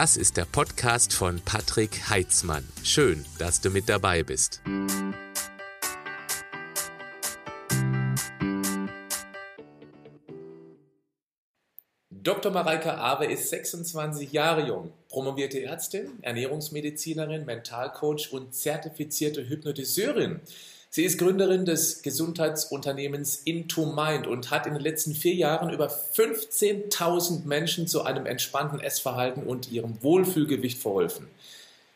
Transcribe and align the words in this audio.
Das 0.00 0.16
ist 0.16 0.38
der 0.38 0.46
Podcast 0.46 1.12
von 1.12 1.42
Patrick 1.44 2.08
Heitzmann. 2.08 2.66
Schön, 2.82 3.22
dass 3.38 3.60
du 3.60 3.68
mit 3.68 3.86
dabei 3.86 4.22
bist. 4.22 4.62
Dr. 12.08 12.50
Mareike 12.50 12.96
Awe 12.96 13.26
ist 13.26 13.50
26 13.50 14.32
Jahre 14.32 14.66
jung, 14.66 14.90
promovierte 15.10 15.62
Ärztin, 15.62 16.18
Ernährungsmedizinerin, 16.22 17.44
Mentalcoach 17.44 18.32
und 18.32 18.54
zertifizierte 18.54 19.46
Hypnotiseurin. 19.46 20.40
Sie 20.92 21.04
ist 21.04 21.18
Gründerin 21.18 21.64
des 21.64 22.02
Gesundheitsunternehmens 22.02 23.42
Into 23.44 23.86
Mind 23.86 24.26
und 24.26 24.50
hat 24.50 24.66
in 24.66 24.74
den 24.74 24.82
letzten 24.82 25.14
vier 25.14 25.34
Jahren 25.34 25.70
über 25.70 25.86
15.000 25.86 27.44
Menschen 27.44 27.86
zu 27.86 28.02
einem 28.02 28.26
entspannten 28.26 28.80
Essverhalten 28.80 29.44
und 29.44 29.70
ihrem 29.70 30.02
Wohlfühlgewicht 30.02 30.82
verholfen. 30.82 31.28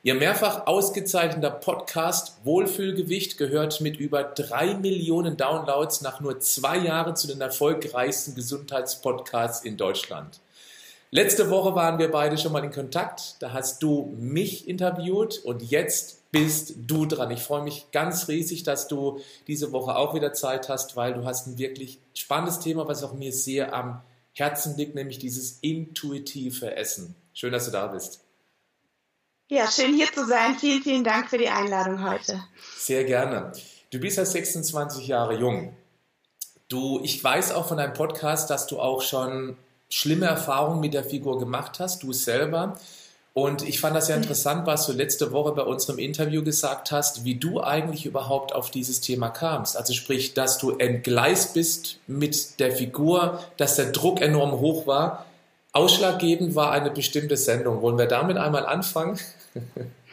Ihr 0.05 0.15
mehrfach 0.15 0.69
ausgezeichneter 0.69 1.51
Podcast 1.51 2.37
Wohlfühlgewicht 2.45 3.37
gehört 3.37 3.81
mit 3.81 3.97
über 3.97 4.23
drei 4.23 4.75
Millionen 4.75 5.37
Downloads 5.37 6.03
nach 6.03 6.21
nur 6.21 6.39
zwei 6.39 6.79
Jahren 6.79 7.17
zu 7.17 7.27
den 7.27 7.41
erfolgreichsten 7.41 8.37
Gesundheitspodcasts 8.37 9.65
in 9.65 9.77
Deutschland. 9.77 10.39
Letzte 11.11 11.51
Woche 11.51 11.75
waren 11.75 11.99
wir 11.99 12.13
beide 12.13 12.39
schon 12.39 12.53
mal 12.53 12.63
in 12.63 12.71
Kontakt. 12.71 13.37
Da 13.41 13.53
hast 13.53 13.83
du 13.83 14.15
mich 14.21 14.69
interviewt 14.69 15.39
und 15.39 15.63
jetzt 15.63 16.24
bist 16.35 16.75
du 16.79 17.07
dran. 17.07 17.31
Ich 17.31 17.45
freue 17.45 17.63
mich 17.63 17.93
ganz 17.93 18.27
riesig, 18.27 18.65
dass 18.65 18.89
du 18.89 19.21
diese 19.47 19.71
Woche 19.71 19.95
auch 19.95 20.17
wieder 20.17 20.33
Zeit 20.33 20.69
hast, 20.69 20.97
weil 20.97 21.15
du 21.15 21.25
hast 21.25 21.47
ein 21.47 21.59
wirklich 21.59 22.01
spannendes 22.13 22.59
Thema, 22.59 22.89
was 22.89 23.05
auch 23.05 23.13
mir 23.13 23.33
sehr 23.33 23.73
am 23.73 24.03
Herzen 24.33 24.77
liegt, 24.77 24.97
nämlich 24.97 25.21
dieses 25.21 25.61
intuitive 25.61 26.75
Essen. 26.75 27.15
Schön, 27.35 27.53
dass 27.53 27.67
du 27.67 27.71
da 27.71 27.87
bist. 27.87 28.25
Ja, 29.49 29.71
schön 29.71 29.95
hier 29.95 30.13
zu 30.13 30.27
sein. 30.27 30.57
Vielen, 30.59 30.83
vielen 30.83 31.05
Dank 31.05 31.31
für 31.31 31.39
die 31.39 31.49
Einladung 31.49 32.03
heute. 32.03 32.43
Sehr 32.79 33.05
gerne. 33.05 33.53
Du 33.93 34.01
bist 34.01 34.17
ja 34.17 34.25
26 34.25 35.07
Jahre 35.07 35.39
jung. 35.39 35.77
Du, 36.67 36.99
ich 37.05 37.23
weiß 37.23 37.53
auch 37.53 37.69
von 37.69 37.77
deinem 37.77 37.93
Podcast, 37.93 38.51
dass 38.51 38.67
du 38.67 38.81
auch 38.81 39.03
schon 39.03 39.57
schlimme 39.89 40.27
Erfahrungen 40.27 40.81
mit 40.81 40.95
der 40.95 41.05
Figur 41.05 41.39
gemacht 41.39 41.79
hast, 41.79 42.03
du 42.03 42.13
selber. 42.13 42.77
Und 43.37 43.69
ich 43.69 43.81
fand 43.81 43.97
das 43.97 44.09
ja 44.09 44.15
interessant, 44.15 44.65
was 44.65 44.87
du 44.87 44.93
letzte 44.93 45.33
Woche 45.33 45.51
bei 45.53 45.63
unserem 45.63 45.99
Interview 45.99 46.45
gesagt 46.45 46.93
hast, 46.93 47.25
wie 47.25 47.35
du 47.35 47.61
eigentlich 47.61 48.07
überhaupt 48.07 48.55
auf 48.55 48.71
dieses 48.71 49.01
Thema 49.01 49.29
kamst. 49.29 49.77
Also 49.77 49.93
sprich, 49.93 50.35
dass 50.35 50.59
du 50.59 50.79
entgleist 50.79 51.53
bist 51.53 51.99
mit 52.07 52.61
der 52.61 52.71
Figur, 52.71 53.41
dass 53.57 53.75
der 53.75 53.91
Druck 53.91 54.21
enorm 54.21 54.53
hoch 54.61 54.87
war. 54.87 55.27
Ausschlaggebend 55.73 56.55
war 56.55 56.71
eine 56.71 56.93
bestimmte 56.93 57.37
Sendung. 57.37 57.83
Wollen 57.83 57.99
wir 57.99 58.07
damit 58.07 58.37
einmal 58.37 58.67
anfangen? 58.67 59.19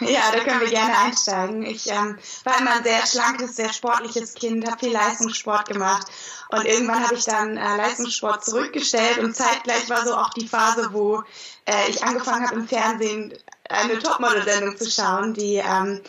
Ja, 0.00 0.30
da 0.32 0.40
können 0.42 0.60
wir 0.60 0.68
gerne 0.68 0.96
einsteigen. 0.98 1.64
Ich 1.64 1.90
ähm, 1.90 2.18
war 2.44 2.58
immer 2.58 2.72
ein 2.76 2.84
sehr 2.84 3.06
schlankes, 3.06 3.56
sehr 3.56 3.72
sportliches 3.72 4.34
Kind, 4.34 4.66
habe 4.66 4.78
viel 4.78 4.92
Leistungssport 4.92 5.68
gemacht. 5.68 6.06
Und 6.48 6.64
irgendwann 6.64 7.04
habe 7.04 7.14
ich 7.14 7.24
dann 7.24 7.56
äh, 7.56 7.76
Leistungssport 7.76 8.44
zurückgestellt 8.44 9.18
und 9.18 9.34
zeitgleich 9.34 9.88
war 9.88 10.04
so 10.04 10.14
auch 10.14 10.30
die 10.30 10.48
Phase, 10.48 10.90
wo 10.92 11.22
äh, 11.66 11.90
ich 11.90 12.02
angefangen 12.02 12.46
habe 12.46 12.56
im 12.56 12.68
Fernsehen 12.68 13.34
eine 13.68 13.98
Topmodel-Sendung 13.98 14.76
zu 14.76 14.90
schauen, 14.90 15.34
die 15.34 15.56
ähm, 15.56 16.00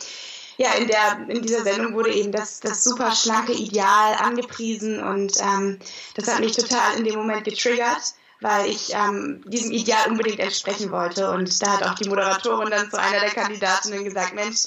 ja, 0.58 0.74
in, 0.74 0.88
der, 0.88 1.20
in 1.28 1.42
dieser 1.42 1.64
Sendung 1.64 1.94
wurde 1.94 2.14
eben 2.14 2.32
das, 2.32 2.62
das 2.62 2.84
super 2.84 3.14
schlanke 3.14 3.54
Ideal 3.54 4.16
angepriesen 4.16 5.04
und 5.04 5.34
ähm, 5.42 5.80
das 6.16 6.28
hat 6.28 6.40
mich 6.40 6.56
total 6.56 6.98
in 6.98 7.04
dem 7.04 7.16
Moment 7.16 7.44
getriggert 7.44 8.14
weil 8.42 8.70
ich 8.70 8.94
ähm, 8.94 9.42
diesem 9.48 9.72
Ideal 9.72 10.10
unbedingt 10.10 10.40
entsprechen 10.40 10.92
wollte. 10.92 11.32
Und 11.32 11.62
da 11.62 11.74
hat 11.74 11.84
auch 11.84 11.96
die 11.96 12.10
Moderatorin 12.10 12.70
dann 12.70 12.90
zu 12.90 13.00
einer 13.00 13.20
der 13.20 13.32
Kandidatinnen 13.32 14.04
gesagt, 14.04 14.34
Mensch, 14.36 14.64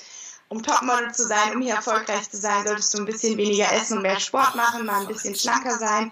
um 0.50 0.62
Topmodel 0.62 1.12
zu 1.12 1.26
sein, 1.26 1.54
um 1.54 1.60
hier 1.60 1.74
erfolgreich 1.74 2.30
zu 2.30 2.38
sein, 2.38 2.66
solltest 2.66 2.94
du 2.94 2.98
ein 2.98 3.04
bisschen 3.04 3.36
weniger 3.36 3.70
essen 3.72 3.98
und 3.98 4.02
mehr 4.02 4.18
Sport 4.18 4.54
machen, 4.54 4.86
mal 4.86 5.02
ein 5.02 5.06
bisschen 5.06 5.34
schlanker 5.34 5.78
sein. 5.78 6.10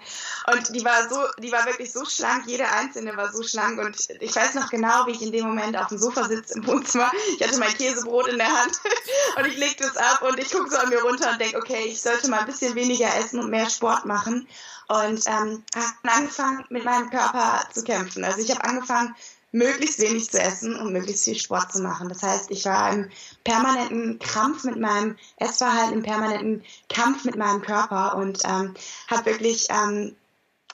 Und 0.53 0.75
die 0.75 0.85
war 0.85 1.09
so, 1.09 1.17
die 1.39 1.51
war 1.51 1.65
wirklich 1.65 1.91
so 1.91 2.05
schlank, 2.05 2.43
jede 2.45 2.67
einzelne 2.69 3.17
war 3.17 3.31
so 3.31 3.41
schlank. 3.41 3.79
Und 3.79 3.97
ich 4.19 4.35
weiß 4.35 4.53
noch 4.53 4.69
genau, 4.69 5.07
wie 5.07 5.11
ich 5.11 5.21
in 5.21 5.31
dem 5.31 5.45
Moment 5.45 5.75
auf 5.75 5.87
dem 5.87 5.97
Sofa 5.97 6.25
sitze 6.25 6.55
im 6.55 6.67
Wohnzimmer. 6.67 7.11
Ich 7.37 7.47
hatte 7.47 7.57
mein 7.57 7.73
Käsebrot 7.73 8.27
in 8.27 8.37
der 8.37 8.47
Hand 8.47 8.79
und 9.37 9.47
ich 9.47 9.57
legte 9.57 9.85
es 9.85 9.97
ab 9.97 10.21
und 10.21 10.37
ich 10.39 10.51
gucke 10.51 10.69
so 10.69 10.77
an 10.77 10.89
mir 10.89 11.01
runter 11.01 11.31
und 11.31 11.41
denke, 11.41 11.57
okay, 11.57 11.85
ich 11.87 12.01
sollte 12.01 12.29
mal 12.29 12.41
ein 12.41 12.45
bisschen 12.45 12.75
weniger 12.75 13.13
essen 13.17 13.39
und 13.39 13.49
mehr 13.49 13.69
Sport 13.69 14.05
machen 14.05 14.47
und 14.87 15.25
ähm, 15.27 15.63
habe 15.75 16.15
angefangen, 16.15 16.63
mit 16.69 16.85
meinem 16.85 17.09
Körper 17.09 17.63
zu 17.73 17.83
kämpfen. 17.83 18.23
Also 18.23 18.39
ich 18.39 18.51
habe 18.51 18.63
angefangen, 18.63 19.15
möglichst 19.51 19.99
wenig 19.99 20.29
zu 20.29 20.39
essen 20.39 20.75
und 20.75 20.93
möglichst 20.93 21.23
viel 21.23 21.39
Sport 21.39 21.71
zu 21.71 21.81
machen. 21.81 22.09
Das 22.09 22.21
heißt, 22.21 22.51
ich 22.51 22.65
war 22.65 22.91
im 22.91 23.09
permanenten 23.43 24.19
Krampf 24.19 24.63
mit 24.63 24.77
meinem 24.77 25.17
Essverhalten, 25.37 25.93
im 25.93 26.03
permanenten 26.03 26.63
Kampf 26.89 27.23
mit 27.23 27.37
meinem 27.37 27.61
Körper 27.61 28.15
und 28.17 28.39
ähm, 28.45 28.73
habe 29.09 29.25
wirklich 29.25 29.67
ähm, 29.69 30.15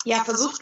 ja 0.05 0.23
versucht 0.23 0.61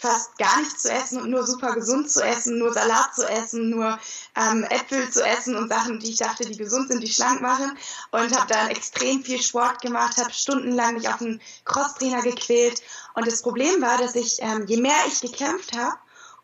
fast 0.00 0.38
gar 0.38 0.58
nichts 0.60 0.82
zu 0.82 0.90
essen 0.90 1.20
und 1.20 1.30
nur 1.30 1.46
super 1.46 1.74
gesund 1.74 2.10
zu 2.10 2.24
essen, 2.24 2.58
nur 2.58 2.72
Salat 2.72 3.14
zu 3.14 3.28
essen, 3.28 3.68
nur 3.68 3.98
ähm, 4.34 4.64
Äpfel 4.64 5.10
zu 5.10 5.22
essen 5.22 5.56
und 5.56 5.68
Sachen, 5.68 5.98
die 5.98 6.10
ich 6.10 6.16
dachte, 6.16 6.46
die 6.46 6.56
gesund 6.56 6.88
sind, 6.88 7.02
die 7.02 7.12
schlank 7.12 7.42
machen. 7.42 7.76
Und 8.10 8.34
habe 8.34 8.46
dann 8.48 8.68
extrem 8.68 9.22
viel 9.22 9.42
Sport 9.42 9.82
gemacht, 9.82 10.16
habe 10.16 10.32
stundenlang 10.32 10.94
mich 10.94 11.06
auf 11.08 11.20
einen 11.20 11.40
Crosstrainer 11.66 12.22
gequält. 12.22 12.82
Und 13.14 13.26
das 13.26 13.42
Problem 13.42 13.82
war, 13.82 13.98
dass 13.98 14.14
ich, 14.14 14.38
ähm, 14.40 14.64
je 14.66 14.78
mehr 14.78 14.96
ich 15.06 15.20
gekämpft 15.20 15.76
habe, 15.76 15.98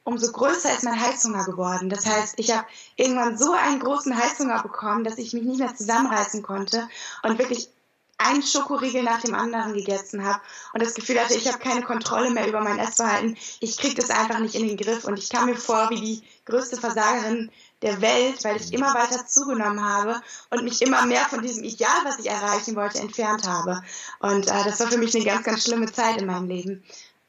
umso 0.07 0.31
größer 0.31 0.73
ist 0.73 0.85
mein 0.85 1.01
Heißhunger 1.01 1.45
geworden. 1.45 1.91
Das 1.91 2.07
heißt, 2.07 2.35
ich 2.37 2.53
habe 2.53 2.65
irgendwann 2.95 3.37
so 3.37 3.53
einen 3.53 3.81
großen 3.81 4.17
Heißhunger 4.17 4.63
bekommen, 4.63 5.03
dass 5.03 5.19
ich 5.19 5.33
mich 5.33 5.43
nicht 5.43 5.59
mehr 5.59 5.75
zusammenreißen 5.75 6.45
konnte 6.45 6.89
und 7.25 7.39
wirklich 7.41 7.69
einen 8.17 8.43
Schokoriegel 8.43 9.03
nach 9.03 9.21
dem 9.21 9.35
anderen 9.35 9.75
gegessen 9.75 10.25
habe 10.25 10.41
und 10.73 10.83
das 10.83 10.95
Gefühl 10.95 11.21
hatte, 11.21 11.35
ich 11.35 11.49
habe 11.49 11.59
keine 11.59 11.83
Kontrolle 11.83 12.31
mehr 12.31 12.47
über 12.47 12.61
mein 12.61 12.79
Essverhalten. 12.79 13.37
Ich 13.59 13.79
kriege 13.79 13.97
das 13.97 14.11
einfach 14.11 14.39
nicht 14.39 14.55
in 14.55 14.69
den 14.69 14.77
Griff 14.77 15.05
und 15.05 15.19
ich 15.19 15.29
kam 15.29 15.47
mir 15.47 15.57
vor 15.57 15.91
wie 15.91 16.01
die 16.01 16.23
größte 16.45 16.77
Versagerin 16.77 17.51
der 17.83 18.01
Welt, 18.01 18.45
weil 18.45 18.57
ich 18.57 18.73
immer 18.73 18.95
weiter 18.95 19.27
zugenommen 19.27 19.85
habe 19.85 20.23
und 20.51 20.63
mich 20.63 20.83
immer 20.83 21.05
mehr 21.05 21.27
von 21.29 21.43
diesem 21.43 21.65
Ideal, 21.65 22.05
was 22.05 22.21
ich 22.21 22.31
erreichen 22.31 22.77
wollte, 22.77 23.01
entfernt 23.01 23.47
habe. 23.47 23.83
Und 24.21 24.47
äh, 24.47 24.65
das 24.65 24.79
war 24.79 24.87
für 24.87 24.99
mich 24.99 25.15
eine 25.17 25.25
ganz, 25.25 25.45
ganz 25.45 25.65
schlimme 25.65 25.91
Zeit 25.93 26.23
in 26.23 26.27
meinem 26.27 26.47
Leben. 26.47 26.85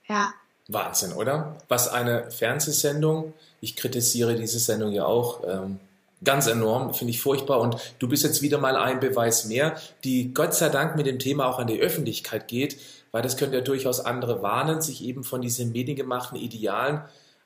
Ja. 0.08 0.32
Wahnsinn, 0.68 1.14
oder? 1.14 1.56
Was 1.68 1.88
eine 1.88 2.30
Fernsehsendung, 2.32 3.34
ich 3.62 3.76
kritisiere 3.76 4.36
diese 4.36 4.60
Sendung 4.60 4.92
ja 4.92 5.06
auch, 5.06 5.42
ähm, 5.48 5.80
Ganz 6.24 6.48
enorm, 6.48 6.96
finde 6.96 7.12
ich 7.12 7.22
furchtbar. 7.22 7.60
Und 7.62 7.78
du 8.00 8.08
bist 8.08 8.24
jetzt 8.24 8.42
wieder 8.42 8.58
mal 8.58 8.76
ein 8.76 9.00
Beweis 9.00 9.46
mehr, 9.46 9.80
die 10.04 10.34
Gott 10.34 10.56
sei 10.56 10.70
Dank 10.70 10.96
mit 10.96 11.06
dem 11.06 11.20
Thema 11.20 11.46
auch 11.46 11.60
an 11.60 11.68
die 11.68 11.80
Öffentlichkeit 11.80 12.48
geht, 12.48 12.78
weil 13.12 13.22
das 13.22 13.38
könnte 13.38 13.58
ja 13.58 13.62
durchaus 13.62 14.00
andere 14.00 14.42
warnen, 14.42 14.82
sich 14.82 15.04
eben 15.04 15.24
von 15.24 15.42
diesen 15.42 15.72
mediengemachten 15.72 16.38
Idealen 16.38 17.02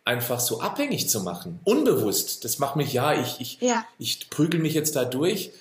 einfach 0.06 0.40
so 0.40 0.62
abhängig 0.62 1.10
zu 1.10 1.20
machen. 1.20 1.60
Unbewusst. 1.66 2.46
Das 2.46 2.60
macht 2.60 2.78
mich, 2.78 2.94
ja, 2.94 3.14
ich, 3.14 3.42
ich, 3.42 3.62
ja. 3.62 3.86
ich 4.00 4.30
prügel 4.30 4.62
mich 4.62 4.74
jetzt 4.74 4.96
da 4.96 5.04
durch. 5.04 5.52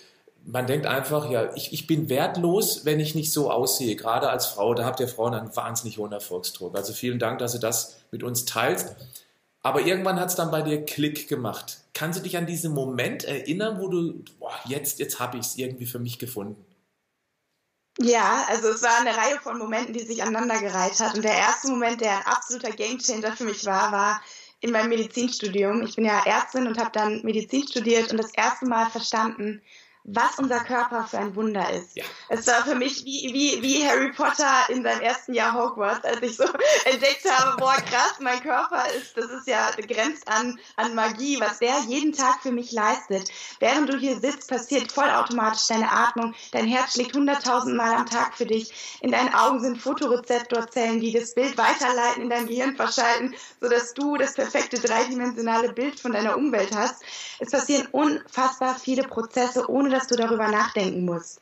Man 0.44 0.66
denkt 0.66 0.86
einfach, 0.86 1.30
ja, 1.30 1.54
ich, 1.54 1.72
ich 1.72 1.86
bin 1.86 2.08
wertlos, 2.08 2.84
wenn 2.84 2.98
ich 2.98 3.14
nicht 3.14 3.32
so 3.32 3.50
aussehe. 3.50 3.94
Gerade 3.96 4.30
als 4.30 4.46
Frau, 4.46 4.74
da 4.74 4.84
habt 4.84 5.00
ihr 5.00 5.08
Frauen 5.08 5.34
einen 5.34 5.54
wahnsinnig 5.54 5.98
hohen 5.98 6.12
Erfolgsdruck. 6.12 6.76
Also 6.76 6.92
vielen 6.92 7.18
Dank, 7.18 7.38
dass 7.38 7.52
du 7.52 7.58
das 7.58 7.98
mit 8.10 8.22
uns 8.22 8.44
teilst. 8.46 8.96
Aber 9.62 9.82
irgendwann 9.82 10.18
hat 10.18 10.30
es 10.30 10.36
dann 10.36 10.50
bei 10.50 10.62
dir 10.62 10.84
Klick 10.84 11.28
gemacht. 11.28 11.78
Kannst 11.92 12.18
du 12.18 12.22
dich 12.22 12.36
an 12.36 12.46
diesen 12.46 12.72
Moment 12.72 13.24
erinnern, 13.24 13.78
wo 13.78 13.88
du, 13.88 14.24
boah, 14.38 14.54
jetzt, 14.64 14.98
jetzt 14.98 15.20
habe 15.20 15.36
ich 15.36 15.46
es 15.46 15.56
irgendwie 15.56 15.86
für 15.86 15.98
mich 15.98 16.18
gefunden? 16.18 16.64
Ja, 17.98 18.46
also 18.48 18.68
es 18.68 18.82
war 18.82 18.98
eine 19.00 19.14
Reihe 19.14 19.38
von 19.42 19.58
Momenten, 19.58 19.92
die 19.92 20.04
sich 20.04 20.22
aneinandergereiht 20.22 20.98
hat. 21.00 21.14
Und 21.14 21.22
der 21.22 21.36
erste 21.36 21.68
Moment, 21.68 22.00
der 22.00 22.16
ein 22.16 22.26
absoluter 22.26 22.70
Gamechanger 22.70 23.36
für 23.36 23.44
mich 23.44 23.66
war, 23.66 23.92
war 23.92 24.22
in 24.60 24.70
meinem 24.70 24.88
Medizinstudium. 24.90 25.82
Ich 25.82 25.96
bin 25.96 26.06
ja 26.06 26.24
Ärztin 26.24 26.66
und 26.66 26.78
habe 26.78 26.90
dann 26.92 27.20
Medizin 27.22 27.66
studiert 27.66 28.10
und 28.10 28.18
das 28.18 28.32
erste 28.32 28.66
Mal 28.66 28.88
verstanden, 28.90 29.60
was 30.04 30.38
unser 30.38 30.60
Körper 30.60 31.06
für 31.06 31.18
ein 31.18 31.34
Wunder 31.36 31.70
ist. 31.70 31.96
Ja. 31.96 32.04
Es 32.28 32.46
war 32.46 32.64
für 32.64 32.74
mich 32.74 33.04
wie, 33.04 33.30
wie, 33.32 33.62
wie 33.62 33.86
Harry 33.86 34.12
Potter 34.12 34.68
in 34.68 34.82
seinem 34.82 35.00
ersten 35.00 35.34
Jahr 35.34 35.52
Hogwarts, 35.52 36.04
als 36.04 36.22
ich 36.22 36.36
so 36.36 36.44
entdeckt 36.84 37.30
habe, 37.30 37.56
boah, 37.58 37.74
krass, 37.74 38.14
mein 38.20 38.40
Körper 38.40 38.84
ist, 38.96 39.16
das 39.16 39.26
ist 39.26 39.46
ja 39.46 39.70
grenzt 39.86 40.26
an, 40.26 40.58
an 40.76 40.94
Magie, 40.94 41.38
was 41.40 41.58
der 41.58 41.78
jeden 41.86 42.12
Tag 42.12 42.40
für 42.42 42.52
mich 42.52 42.72
leistet. 42.72 43.30
Während 43.58 43.88
du 43.88 43.98
hier 43.98 44.18
sitzt, 44.18 44.48
passiert 44.48 44.90
vollautomatisch 44.90 45.66
deine 45.66 45.90
Atmung, 45.90 46.34
dein 46.52 46.66
Herz 46.66 46.94
schlägt 46.94 47.14
hunderttausend 47.14 47.76
Mal 47.76 47.94
am 47.94 48.06
Tag 48.06 48.36
für 48.36 48.46
dich, 48.46 48.98
in 49.00 49.12
deinen 49.12 49.34
Augen 49.34 49.60
sind 49.60 49.78
Fotorezeptorzellen, 49.78 51.00
die 51.00 51.12
das 51.12 51.34
Bild 51.34 51.58
weiterleiten, 51.58 52.22
in 52.22 52.30
dein 52.30 52.46
Gehirn 52.46 52.76
verschalten, 52.76 53.34
sodass 53.60 53.94
du 53.94 54.16
das 54.16 54.34
perfekte 54.34 54.78
dreidimensionale 54.78 55.72
Bild 55.72 56.00
von 56.00 56.12
deiner 56.12 56.36
Umwelt 56.36 56.74
hast. 56.74 57.02
Es 57.38 57.50
passieren 57.50 57.88
unfassbar 57.92 58.78
viele 58.78 59.02
Prozesse, 59.04 59.68
ohne 59.70 59.89
dass 59.90 60.06
du 60.06 60.16
darüber 60.16 60.48
nachdenken 60.48 61.04
musst. 61.04 61.40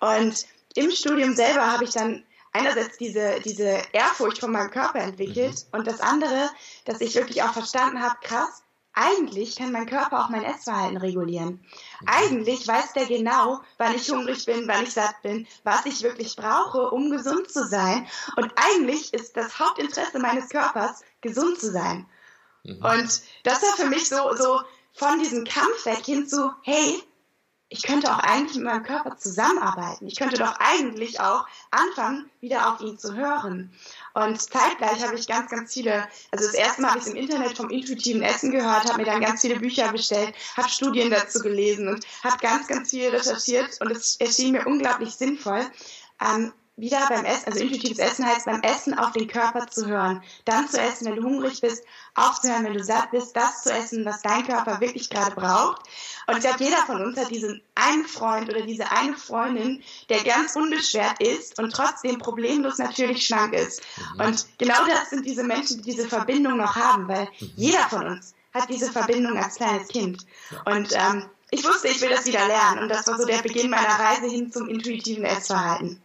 Und 0.00 0.46
im 0.74 0.90
Studium 0.90 1.34
selber 1.34 1.72
habe 1.72 1.84
ich 1.84 1.90
dann 1.90 2.24
einerseits 2.52 2.98
diese, 2.98 3.40
diese 3.44 3.82
Ehrfurcht 3.92 4.38
von 4.38 4.52
meinem 4.52 4.70
Körper 4.70 5.00
entwickelt 5.00 5.66
mhm. 5.72 5.78
und 5.78 5.86
das 5.86 6.00
andere, 6.00 6.50
dass 6.84 7.00
ich 7.00 7.14
wirklich 7.14 7.42
auch 7.42 7.52
verstanden 7.52 8.02
habe, 8.02 8.16
krass, 8.22 8.62
eigentlich 8.92 9.54
kann 9.54 9.70
mein 9.70 9.86
Körper 9.86 10.24
auch 10.24 10.28
mein 10.28 10.42
Essverhalten 10.42 10.96
regulieren. 10.96 11.64
Eigentlich 12.06 12.66
weiß 12.66 12.94
der 12.94 13.06
genau, 13.06 13.60
wann 13.76 13.94
ich 13.94 14.10
hungrig 14.10 14.44
bin, 14.44 14.66
wann 14.66 14.82
ich 14.82 14.92
satt 14.92 15.22
bin, 15.22 15.46
was 15.62 15.86
ich 15.86 16.02
wirklich 16.02 16.34
brauche, 16.34 16.90
um 16.90 17.10
gesund 17.10 17.48
zu 17.48 17.64
sein. 17.64 18.08
Und 18.36 18.52
eigentlich 18.56 19.14
ist 19.14 19.36
das 19.36 19.60
Hauptinteresse 19.60 20.18
meines 20.18 20.48
Körpers, 20.48 21.04
gesund 21.20 21.60
zu 21.60 21.70
sein. 21.70 22.06
Mhm. 22.64 22.84
Und 22.84 23.22
das 23.44 23.62
war 23.62 23.76
für 23.76 23.86
mich 23.86 24.08
so, 24.08 24.34
so 24.34 24.62
von 24.94 25.20
diesem 25.20 25.44
Kampf 25.44 25.86
weg 25.86 26.04
hin 26.04 26.26
zu, 26.26 26.52
hey, 26.62 27.00
ich 27.70 27.82
könnte 27.82 28.10
auch 28.10 28.18
eigentlich 28.20 28.56
mit 28.56 28.64
meinem 28.64 28.82
Körper 28.82 29.16
zusammenarbeiten. 29.18 30.06
Ich 30.06 30.16
könnte 30.16 30.38
doch 30.38 30.54
eigentlich 30.58 31.20
auch 31.20 31.46
anfangen, 31.70 32.30
wieder 32.40 32.72
auf 32.72 32.80
ihn 32.80 32.98
zu 32.98 33.14
hören. 33.14 33.70
Und 34.14 34.40
zeitgleich 34.40 35.04
habe 35.04 35.16
ich 35.16 35.26
ganz, 35.26 35.50
ganz 35.50 35.74
viele, 35.74 36.08
also 36.30 36.46
das 36.46 36.54
erste 36.54 36.80
Mal 36.80 36.90
habe 36.90 37.00
ich 37.00 37.06
es 37.06 37.12
im 37.12 37.16
Internet 37.16 37.56
vom 37.56 37.68
intuitiven 37.68 38.22
Essen 38.22 38.52
gehört, 38.52 38.86
habe 38.86 38.98
mir 38.98 39.04
dann 39.04 39.20
ganz 39.20 39.42
viele 39.42 39.60
Bücher 39.60 39.92
bestellt, 39.92 40.34
habe 40.56 40.68
Studien 40.68 41.10
dazu 41.10 41.40
gelesen 41.40 41.88
und 41.88 42.06
habe 42.24 42.38
ganz, 42.38 42.68
ganz 42.68 42.90
viel 42.90 43.10
recherchiert 43.10 43.78
und 43.80 43.90
es 43.90 44.16
erschien 44.16 44.52
mir 44.52 44.66
unglaublich 44.66 45.14
sinnvoll. 45.14 45.66
Ähm, 46.20 46.52
wieder 46.78 47.06
beim 47.08 47.24
Essen, 47.24 47.46
also 47.46 47.58
intuitives 47.60 47.98
Essen 47.98 48.24
heißt 48.24 48.46
beim 48.46 48.62
Essen 48.62 48.94
auf 48.96 49.12
den 49.12 49.26
Körper 49.26 49.66
zu 49.66 49.86
hören. 49.86 50.22
Dann 50.44 50.68
zu 50.68 50.80
essen, 50.80 51.06
wenn 51.06 51.16
du 51.16 51.24
hungrig 51.24 51.60
bist, 51.60 51.82
aufzuhören, 52.14 52.64
wenn 52.64 52.74
du 52.74 52.84
satt 52.84 53.10
bist, 53.10 53.36
das 53.36 53.64
zu 53.64 53.72
essen, 53.72 54.04
was 54.04 54.22
dein 54.22 54.46
Körper 54.46 54.80
wirklich 54.80 55.10
gerade 55.10 55.34
braucht. 55.34 55.82
Und 56.26 56.36
ich 56.36 56.44
glaube, 56.44 56.62
jeder 56.62 56.78
von 56.86 57.02
uns 57.02 57.18
hat 57.18 57.30
diesen 57.30 57.60
einen 57.74 58.04
Freund 58.04 58.48
oder 58.48 58.62
diese 58.62 58.90
eine 58.92 59.16
Freundin, 59.16 59.82
der 60.08 60.22
ganz 60.22 60.54
unbeschwert 60.54 61.20
ist 61.20 61.58
und 61.58 61.72
trotzdem 61.72 62.18
problemlos 62.18 62.78
natürlich 62.78 63.26
schlank 63.26 63.54
ist. 63.54 63.82
Mhm. 64.14 64.26
Und 64.26 64.46
genau 64.58 64.86
das 64.86 65.10
sind 65.10 65.26
diese 65.26 65.42
Menschen, 65.42 65.78
die 65.78 65.90
diese 65.90 66.08
Verbindung 66.08 66.58
noch 66.58 66.76
haben, 66.76 67.08
weil 67.08 67.24
mhm. 67.40 67.52
jeder 67.56 67.88
von 67.88 68.06
uns 68.06 68.34
hat 68.54 68.68
diese 68.70 68.92
Verbindung 68.92 69.36
als 69.36 69.56
kleines 69.56 69.88
Kind. 69.88 70.24
Und 70.64 70.92
ähm, 70.92 71.26
ich 71.50 71.64
wusste, 71.64 71.88
ich 71.88 72.00
will 72.00 72.10
das 72.10 72.26
wieder 72.26 72.46
lernen. 72.46 72.82
Und 72.82 72.88
das 72.88 73.06
war 73.06 73.18
so 73.18 73.26
der 73.26 73.42
Beginn 73.42 73.70
meiner 73.70 73.98
Reise 73.98 74.26
hin 74.26 74.52
zum 74.52 74.68
intuitiven 74.68 75.24
Essverhalten. 75.24 76.00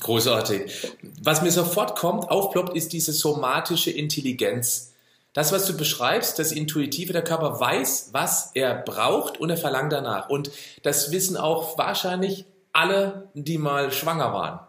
Großartig. 0.00 0.92
Was 1.22 1.42
mir 1.42 1.52
sofort 1.52 1.96
kommt, 1.96 2.30
aufploppt, 2.30 2.74
ist 2.76 2.92
diese 2.92 3.12
somatische 3.12 3.90
Intelligenz. 3.90 4.92
Das, 5.32 5.52
was 5.52 5.66
du 5.66 5.76
beschreibst, 5.76 6.38
das 6.38 6.50
Intuitive, 6.50 7.12
der 7.12 7.22
Körper 7.22 7.60
weiß, 7.60 8.08
was 8.12 8.50
er 8.54 8.74
braucht 8.74 9.38
und 9.38 9.50
er 9.50 9.56
verlangt 9.56 9.92
danach. 9.92 10.28
Und 10.28 10.50
das 10.82 11.12
wissen 11.12 11.36
auch 11.36 11.78
wahrscheinlich 11.78 12.46
alle, 12.72 13.28
die 13.34 13.58
mal 13.58 13.92
schwanger 13.92 14.32
waren. 14.32 14.60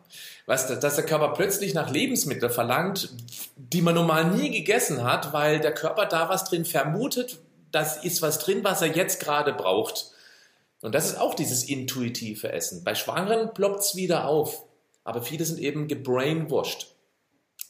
Was, 0.46 0.68
dass 0.68 0.96
der 0.96 1.06
Körper 1.06 1.30
plötzlich 1.30 1.74
nach 1.74 1.90
Lebensmitteln 1.90 2.52
verlangt, 2.52 3.10
die 3.56 3.82
man 3.82 3.96
normal 3.96 4.26
nie 4.26 4.52
gegessen 4.52 5.04
hat, 5.04 5.34
weil 5.34 5.60
der 5.60 5.74
Körper 5.74 6.06
da 6.06 6.30
was 6.30 6.44
drin 6.44 6.66
vermutet, 6.66 7.40
das 7.72 8.04
ist 8.04 8.22
was 8.22 8.40
drin, 8.40 8.64
was 8.64 8.82
er 8.82 8.90
jetzt 8.90 9.20
gerade 9.22 9.54
braucht. 9.54 10.12
Und 10.82 10.94
das 10.94 11.06
ist 11.06 11.20
auch 11.20 11.36
dieses 11.36 11.64
intuitive 11.64 12.52
Essen. 12.52 12.84
Bei 12.84 12.96
Schwangeren 12.96 13.54
ploppt 13.54 13.80
es 13.80 13.96
wieder 13.96 14.28
auf. 14.28 14.64
Aber 15.04 15.22
viele 15.22 15.46
sind 15.46 15.60
eben 15.60 15.88
gebrainwashed. 15.88 16.96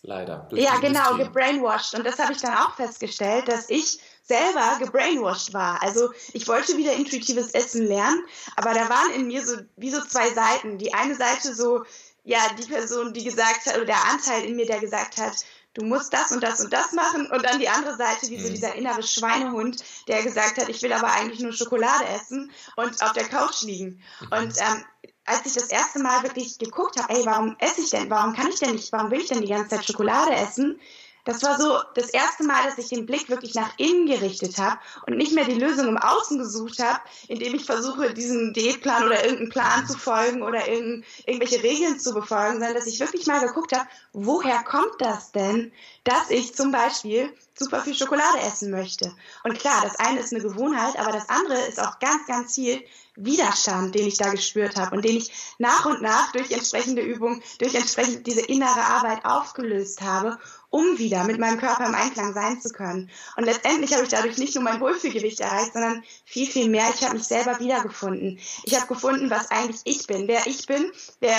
Leider. 0.03 0.47
Ja, 0.53 0.77
genau, 0.77 1.15
gebrainwashed. 1.15 1.93
Und 1.93 2.05
das 2.05 2.17
habe 2.17 2.33
ich 2.33 2.41
dann 2.41 2.55
auch 2.55 2.75
festgestellt, 2.75 3.47
dass 3.47 3.69
ich 3.69 3.99
selber 4.23 4.77
gebrainwashed 4.79 5.53
war. 5.53 5.81
Also 5.83 6.11
ich 6.33 6.47
wollte 6.47 6.75
wieder 6.77 6.93
intuitives 6.93 7.51
Essen 7.51 7.85
lernen, 7.85 8.23
aber 8.55 8.73
da 8.73 8.89
waren 8.89 9.11
in 9.13 9.27
mir 9.27 9.45
so 9.45 9.57
wie 9.75 9.91
so 9.91 10.01
zwei 10.01 10.29
Seiten. 10.31 10.79
Die 10.79 10.93
eine 10.93 11.15
Seite 11.15 11.53
so, 11.53 11.83
ja, 12.23 12.39
die 12.59 12.67
Person, 12.67 13.13
die 13.13 13.23
gesagt 13.23 13.65
hat, 13.67 13.75
oder 13.75 13.85
der 13.85 14.05
Anteil 14.09 14.45
in 14.45 14.55
mir, 14.55 14.65
der 14.65 14.79
gesagt 14.79 15.17
hat, 15.17 15.35
du 15.73 15.85
musst 15.85 16.13
das 16.13 16.31
und 16.31 16.41
das 16.41 16.59
und 16.61 16.73
das 16.73 16.93
machen. 16.93 17.29
Und 17.29 17.45
dann 17.45 17.59
die 17.59 17.69
andere 17.69 17.95
Seite, 17.95 18.27
wie 18.29 18.39
so 18.39 18.47
mhm. 18.47 18.53
dieser 18.53 18.75
innere 18.75 19.03
Schweinehund, 19.03 19.83
der 20.07 20.23
gesagt 20.23 20.57
hat, 20.57 20.69
ich 20.69 20.81
will 20.81 20.93
aber 20.93 21.11
eigentlich 21.11 21.41
nur 21.41 21.53
Schokolade 21.53 22.05
essen 22.05 22.51
und 22.75 23.01
auf 23.03 23.13
der 23.13 23.25
Couch 23.25 23.61
liegen. 23.61 24.01
Mhm. 24.21 24.27
Und 24.31 24.57
ähm, 24.57 24.85
als 25.31 25.45
ich 25.45 25.53
das 25.53 25.69
erste 25.69 25.99
Mal 25.99 26.23
wirklich 26.23 26.57
geguckt 26.57 27.01
habe, 27.01 27.13
ey, 27.13 27.25
warum 27.25 27.55
esse 27.59 27.81
ich 27.81 27.89
denn, 27.89 28.09
warum 28.09 28.33
kann 28.33 28.49
ich 28.49 28.59
denn 28.59 28.71
nicht, 28.71 28.91
warum 28.91 29.11
will 29.11 29.21
ich 29.21 29.27
denn 29.27 29.41
die 29.41 29.47
ganze 29.47 29.69
Zeit 29.69 29.85
Schokolade 29.85 30.33
essen, 30.33 30.79
das 31.23 31.43
war 31.43 31.59
so 31.59 31.77
das 31.93 32.09
erste 32.09 32.43
Mal, 32.43 32.63
dass 32.63 32.77
ich 32.79 32.89
den 32.89 33.05
Blick 33.05 33.29
wirklich 33.29 33.53
nach 33.53 33.77
innen 33.77 34.07
gerichtet 34.07 34.57
habe 34.57 34.79
und 35.05 35.17
nicht 35.17 35.33
mehr 35.33 35.45
die 35.45 35.59
Lösung 35.59 35.87
im 35.87 35.97
Außen 35.97 36.39
gesucht 36.39 36.79
habe, 36.79 36.99
indem 37.27 37.53
ich 37.53 37.65
versuche, 37.65 38.13
diesem 38.13 38.53
Diätplan 38.53 39.05
oder 39.05 39.23
irgendeinen 39.23 39.49
Plan 39.49 39.87
zu 39.87 39.97
folgen 39.97 40.41
oder 40.41 40.67
irgend, 40.67 41.05
irgendwelche 41.25 41.61
Regeln 41.61 41.99
zu 41.99 42.13
befolgen, 42.13 42.53
sondern 42.53 42.73
dass 42.73 42.87
ich 42.87 42.99
wirklich 42.99 43.27
mal 43.27 43.45
geguckt 43.45 43.77
habe, 43.77 43.87
woher 44.13 44.63
kommt 44.63 44.99
das 44.99 45.31
denn, 45.31 45.71
dass 46.03 46.29
ich 46.29 46.55
zum 46.55 46.71
Beispiel 46.71 47.31
super 47.57 47.81
viel 47.81 47.93
Schokolade 47.93 48.39
essen 48.39 48.71
möchte. 48.71 49.13
Und 49.43 49.59
klar, 49.59 49.81
das 49.83 49.97
eine 49.99 50.19
ist 50.19 50.33
eine 50.33 50.41
Gewohnheit, 50.41 50.97
aber 50.97 51.11
das 51.11 51.29
andere 51.29 51.59
ist 51.67 51.79
auch 51.79 51.99
ganz, 51.99 52.25
ganz 52.25 52.55
viel 52.55 52.83
Widerstand, 53.15 53.93
den 53.93 54.07
ich 54.07 54.17
da 54.17 54.29
gespürt 54.29 54.77
habe 54.77 54.95
und 54.95 55.05
den 55.05 55.17
ich 55.17 55.53
nach 55.59 55.85
und 55.85 56.01
nach 56.01 56.31
durch 56.31 56.51
entsprechende 56.51 57.01
Übungen, 57.01 57.43
durch 57.59 57.75
entsprechend 57.75 58.25
diese 58.25 58.41
innere 58.41 58.81
Arbeit 58.81 59.25
aufgelöst 59.25 60.01
habe 60.01 60.39
um 60.71 60.97
wieder 60.97 61.25
mit 61.25 61.37
meinem 61.37 61.59
Körper 61.59 61.85
im 61.85 61.93
Einklang 61.93 62.33
sein 62.33 62.59
zu 62.59 62.69
können. 62.69 63.11
Und 63.35 63.43
letztendlich 63.43 63.93
habe 63.93 64.03
ich 64.03 64.09
dadurch 64.09 64.37
nicht 64.37 64.55
nur 64.55 64.63
mein 64.63 64.79
Wohlfühlgewicht 64.79 65.41
erreicht, 65.41 65.73
sondern 65.73 66.01
viel, 66.25 66.47
viel 66.47 66.69
mehr. 66.69 66.89
Ich 66.95 67.03
habe 67.03 67.15
mich 67.15 67.25
selber 67.25 67.59
wiedergefunden. 67.59 68.39
Ich 68.63 68.73
habe 68.75 68.87
gefunden, 68.87 69.29
was 69.29 69.51
eigentlich 69.51 69.81
ich 69.83 70.07
bin, 70.07 70.29
wer 70.29 70.47
ich 70.47 70.65
bin, 70.65 70.91
wer, 71.19 71.35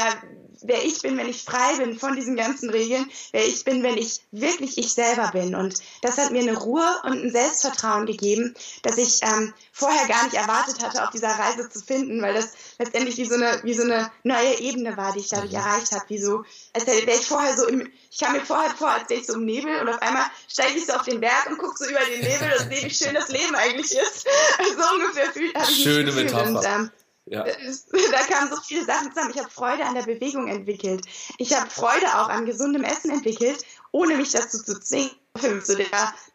wer 0.61 0.85
ich 0.85 1.01
bin, 1.01 1.17
wenn 1.17 1.31
ich 1.31 1.45
frei 1.45 1.77
bin 1.79 1.99
von 1.99 2.15
diesen 2.15 2.37
ganzen 2.37 2.69
Regeln, 2.69 3.11
wer 3.33 3.47
ich 3.47 3.65
bin, 3.65 3.83
wenn 3.83 3.97
ich 3.97 4.21
wirklich 4.53 4.79
ich 4.79 4.95
selber 4.95 5.31
bin. 5.33 5.55
Und 5.55 5.75
das 6.03 6.19
hat 6.19 6.31
mir 6.31 6.43
eine 6.43 6.57
Ruhe 6.57 6.85
und 7.05 7.25
ein 7.25 7.31
Selbstvertrauen 7.31 8.07
gegeben, 8.07 8.55
dass 8.83 8.99
ich 8.99 9.21
ähm, 9.23 9.53
vorher 9.73 10.07
gar 10.07 10.25
nicht 10.25 10.35
erwartet 10.35 10.83
hatte, 10.83 11.03
auf 11.03 11.11
dieser 11.11 11.31
Reise 11.31 11.69
zu 11.69 11.81
finden, 11.81 12.23
weil 12.23 12.35
das 12.35 12.53
letztendlich 12.79 13.17
wie 13.17 13.25
so 13.25 13.35
eine, 13.35 13.61
wie 13.65 13.75
so 13.75 13.83
eine 13.83 14.11
neue 14.23 14.61
Ebene 14.61 14.97
war, 14.97 15.13
die 15.13 15.21
ich 15.21 15.29
dadurch 15.29 15.53
mhm. 15.53 15.59
erreicht 15.59 15.93
habe. 15.93 16.05
Wie 16.09 16.21
so, 16.21 16.45
als 16.73 16.87
wäre 16.87 16.99
ich 16.99 17.27
vorher 17.27 17.57
so 17.57 17.67
im, 17.67 17.91
ich 18.11 18.19
kam 18.19 18.33
mir 18.33 18.41
vorher 18.41 18.71
vor, 18.71 18.91
als 18.91 19.09
wäre 19.09 19.21
ich 19.21 19.27
so 19.27 19.35
im 19.35 19.45
Nebel 19.45 19.81
und 19.81 19.89
auf 19.89 20.01
einmal 20.03 20.25
steige 20.49 20.79
ich 20.79 20.87
so 20.87 20.93
auf 20.93 21.03
den 21.03 21.21
Berg 21.21 21.47
und 21.49 21.59
gucke 21.59 21.77
so 21.77 21.91
über 21.91 22.01
den 22.05 22.21
Nebel 22.21 22.53
und 22.59 22.69
sehe, 22.69 22.85
wie 22.85 22.95
schön 22.95 23.15
das 23.15 23.29
Leben 23.29 23.55
eigentlich 23.55 23.93
ist. 23.93 24.27
so 24.77 24.95
ungefähr 24.95 25.33
fühlt 25.33 25.55
habe 25.55 25.71
ich 25.71 25.83
Schöne 25.83 26.13
mich 26.13 26.25
Metapher. 26.25 26.49
Und, 26.49 26.65
ähm, 26.65 26.91
ja. 27.27 27.45
Da 28.13 28.19
kamen 28.29 28.51
so 28.51 28.61
viele 28.61 28.85
Sachen 28.85 29.13
zusammen. 29.13 29.31
Ich 29.35 29.39
habe 29.39 29.51
Freude 29.51 29.85
an 29.85 29.95
der 29.95 30.03
Bewegung 30.03 30.49
entwickelt. 30.49 31.05
Ich 31.39 31.55
habe 31.55 31.71
Freude 31.71 32.07
auch 32.19 32.29
an 32.29 32.47
gesundem 32.47 32.85
Essen 32.85 33.11
entwickelt, 33.11 33.65
ohne 33.93 34.17
mich 34.17 34.33
dazu 34.33 34.63
zu 34.63 34.81
zwingen. 34.81 35.11
So 35.63 35.75
der, 35.75 35.87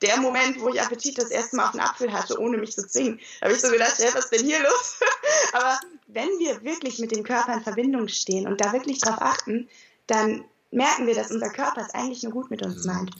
der 0.01 0.17
Moment, 0.17 0.59
wo 0.59 0.69
ich 0.69 0.81
Appetit 0.81 1.17
das 1.17 1.29
erste 1.29 1.55
Mal 1.55 1.67
auf 1.67 1.73
einen 1.73 1.81
Apfel 1.81 2.11
hatte, 2.11 2.39
ohne 2.39 2.57
mich 2.57 2.71
zu 2.71 2.87
zwingen. 2.87 3.19
Da 3.39 3.45
habe 3.45 3.55
ich 3.55 3.61
so 3.61 3.69
gedacht, 3.69 3.99
ja, 3.99 4.07
was 4.13 4.25
ist 4.25 4.31
denn 4.31 4.45
hier 4.45 4.59
los? 4.59 4.99
Aber 5.53 5.79
wenn 6.07 6.29
wir 6.39 6.63
wirklich 6.63 6.97
mit 6.97 7.11
dem 7.11 7.23
Körper 7.23 7.53
in 7.53 7.61
Verbindung 7.61 8.07
stehen 8.07 8.47
und 8.47 8.59
da 8.59 8.73
wirklich 8.73 8.99
drauf 8.99 9.17
achten, 9.19 9.67
dann 10.07 10.45
merken 10.71 11.05
wir, 11.05 11.13
dass 11.13 11.29
unser 11.29 11.49
Körper 11.49 11.81
es 11.81 11.93
eigentlich 11.93 12.23
nur 12.23 12.31
gut 12.31 12.49
mit 12.49 12.63
uns 12.63 12.85
mhm. 12.85 12.93
meint. 12.93 13.11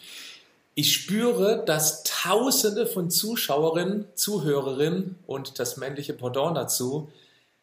Ich 0.73 0.93
spüre, 0.93 1.63
dass 1.65 2.03
Tausende 2.03 2.87
von 2.87 3.09
Zuschauerinnen, 3.09 4.07
Zuhörerinnen 4.15 5.17
und 5.25 5.59
das 5.59 5.77
männliche 5.77 6.13
Pendant 6.13 6.55
dazu, 6.55 7.11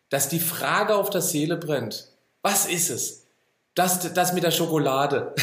dass 0.08 0.28
die 0.28 0.40
Frage 0.40 0.94
auf 0.96 1.10
der 1.10 1.22
Seele 1.22 1.56
brennt. 1.56 2.08
Was 2.42 2.66
ist 2.66 2.90
es? 2.90 3.22
Das, 3.75 4.12
das 4.12 4.32
mit 4.32 4.44
der 4.44 4.50
Schokolade. 4.50 5.34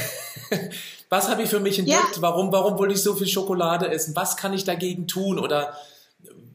Was 1.11 1.27
habe 1.27 1.43
ich 1.43 1.49
für 1.49 1.59
mich 1.59 1.77
entdeckt? 1.77 2.15
Ja. 2.15 2.21
Warum, 2.21 2.53
warum 2.53 2.79
wollte 2.79 2.93
ich 2.93 3.03
so 3.03 3.13
viel 3.13 3.27
Schokolade 3.27 3.91
essen? 3.91 4.15
Was 4.15 4.37
kann 4.37 4.53
ich 4.53 4.63
dagegen 4.63 5.07
tun? 5.07 5.39
Oder 5.39 5.75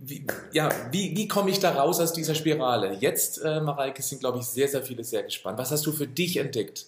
wie, 0.01 0.27
ja, 0.51 0.71
wie, 0.91 1.15
wie 1.15 1.29
komme 1.29 1.51
ich 1.51 1.61
da 1.61 1.73
raus 1.73 2.01
aus 2.01 2.15
dieser 2.15 2.35
Spirale? 2.35 2.97
Jetzt, 2.99 3.37
äh, 3.45 3.61
Mareike, 3.61 4.03
sind, 4.03 4.21
glaube 4.21 4.39
ich, 4.39 4.47
sehr, 4.47 4.67
sehr 4.67 4.83
viele 4.83 5.05
sehr 5.05 5.23
gespannt. 5.25 5.59
Was 5.59 5.73
hast 5.73 5.85
du 5.85 5.93
für 5.93 6.07
dich 6.07 6.39
entdeckt? 6.39 6.87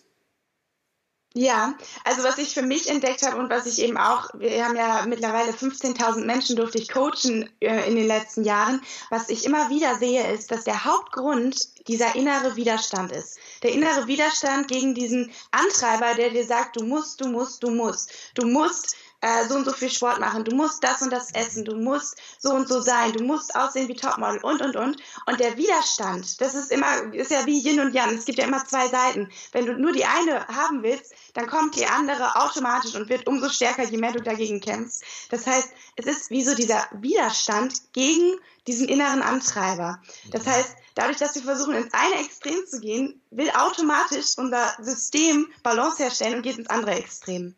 Ja, 1.34 1.74
also 2.04 2.24
was 2.24 2.38
ich 2.38 2.54
für 2.54 2.62
mich 2.62 2.88
entdeckt 2.88 3.22
habe 3.22 3.36
und 3.36 3.50
was 3.50 3.66
ich 3.66 3.82
eben 3.82 3.98
auch, 3.98 4.30
wir 4.34 4.64
haben 4.64 4.76
ja 4.76 5.04
mittlerweile 5.06 5.52
15.000 5.52 6.24
Menschen 6.24 6.56
durfte 6.56 6.78
ich 6.78 6.88
coachen 6.88 7.48
äh, 7.60 7.86
in 7.86 7.96
den 7.96 8.06
letzten 8.06 8.44
Jahren. 8.44 8.80
Was 9.10 9.28
ich 9.28 9.44
immer 9.44 9.68
wieder 9.68 9.96
sehe, 9.96 10.32
ist, 10.32 10.50
dass 10.50 10.64
der 10.64 10.84
Hauptgrund 10.84 11.86
dieser 11.86 12.16
innere 12.16 12.56
Widerstand 12.56 13.12
ist. 13.12 13.38
Der 13.62 13.72
innere 13.72 14.06
Widerstand 14.06 14.68
gegen 14.68 14.94
diesen 14.94 15.30
Antreiber, 15.50 16.14
der 16.14 16.30
dir 16.30 16.46
sagt, 16.46 16.76
du 16.76 16.84
musst, 16.84 17.20
du 17.20 17.28
musst, 17.28 17.62
du 17.62 17.70
musst. 17.70 18.10
Du 18.34 18.46
musst 18.46 18.96
äh, 19.20 19.46
so 19.48 19.56
und 19.56 19.64
so 19.64 19.72
viel 19.72 19.90
Sport 19.90 20.20
machen, 20.20 20.44
du 20.44 20.54
musst 20.54 20.82
das 20.84 21.02
und 21.02 21.10
das 21.10 21.32
essen, 21.32 21.64
du 21.64 21.76
musst 21.76 22.16
so 22.38 22.50
und 22.50 22.68
so 22.68 22.80
sein, 22.80 23.12
du 23.12 23.24
musst 23.24 23.54
aussehen 23.56 23.88
wie 23.88 23.96
Topmodel 23.96 24.40
und 24.42 24.62
und 24.62 24.76
und. 24.76 24.96
Und 25.26 25.40
der 25.40 25.56
Widerstand, 25.56 26.40
das 26.40 26.54
ist 26.54 26.70
immer, 26.70 27.12
ist 27.12 27.30
ja 27.30 27.44
wie 27.46 27.60
Yin 27.60 27.80
und 27.80 27.94
Yang. 27.94 28.16
Es 28.16 28.24
gibt 28.24 28.38
ja 28.38 28.44
immer 28.44 28.64
zwei 28.64 28.88
Seiten. 28.88 29.30
Wenn 29.52 29.66
du 29.66 29.72
nur 29.74 29.92
die 29.92 30.04
eine 30.04 30.46
haben 30.48 30.82
willst, 30.82 31.12
dann 31.34 31.48
kommt 31.48 31.76
die 31.76 31.86
andere 31.86 32.36
automatisch 32.36 32.94
und 32.94 33.08
wird 33.08 33.26
umso 33.26 33.48
stärker, 33.48 33.84
je 33.84 33.98
mehr 33.98 34.12
du 34.12 34.22
dagegen 34.22 34.60
kämpfst. 34.60 35.02
Das 35.30 35.46
heißt, 35.46 35.68
es 35.96 36.06
ist 36.06 36.30
wie 36.30 36.44
so 36.44 36.54
dieser 36.54 36.86
Widerstand 36.92 37.92
gegen 37.92 38.36
diesen 38.66 38.88
inneren 38.88 39.22
Antreiber. 39.22 40.00
Das 40.30 40.46
heißt, 40.46 40.76
dadurch, 40.94 41.16
dass 41.16 41.34
wir 41.34 41.42
versuchen, 41.42 41.74
ins 41.74 41.94
eine 41.94 42.20
Extrem 42.20 42.66
zu 42.66 42.80
gehen, 42.80 43.20
will 43.30 43.50
automatisch 43.50 44.36
unser 44.36 44.76
System 44.80 45.48
Balance 45.62 46.02
herstellen 46.02 46.36
und 46.36 46.42
geht 46.42 46.58
ins 46.58 46.68
andere 46.68 46.96
Extrem. 46.96 47.56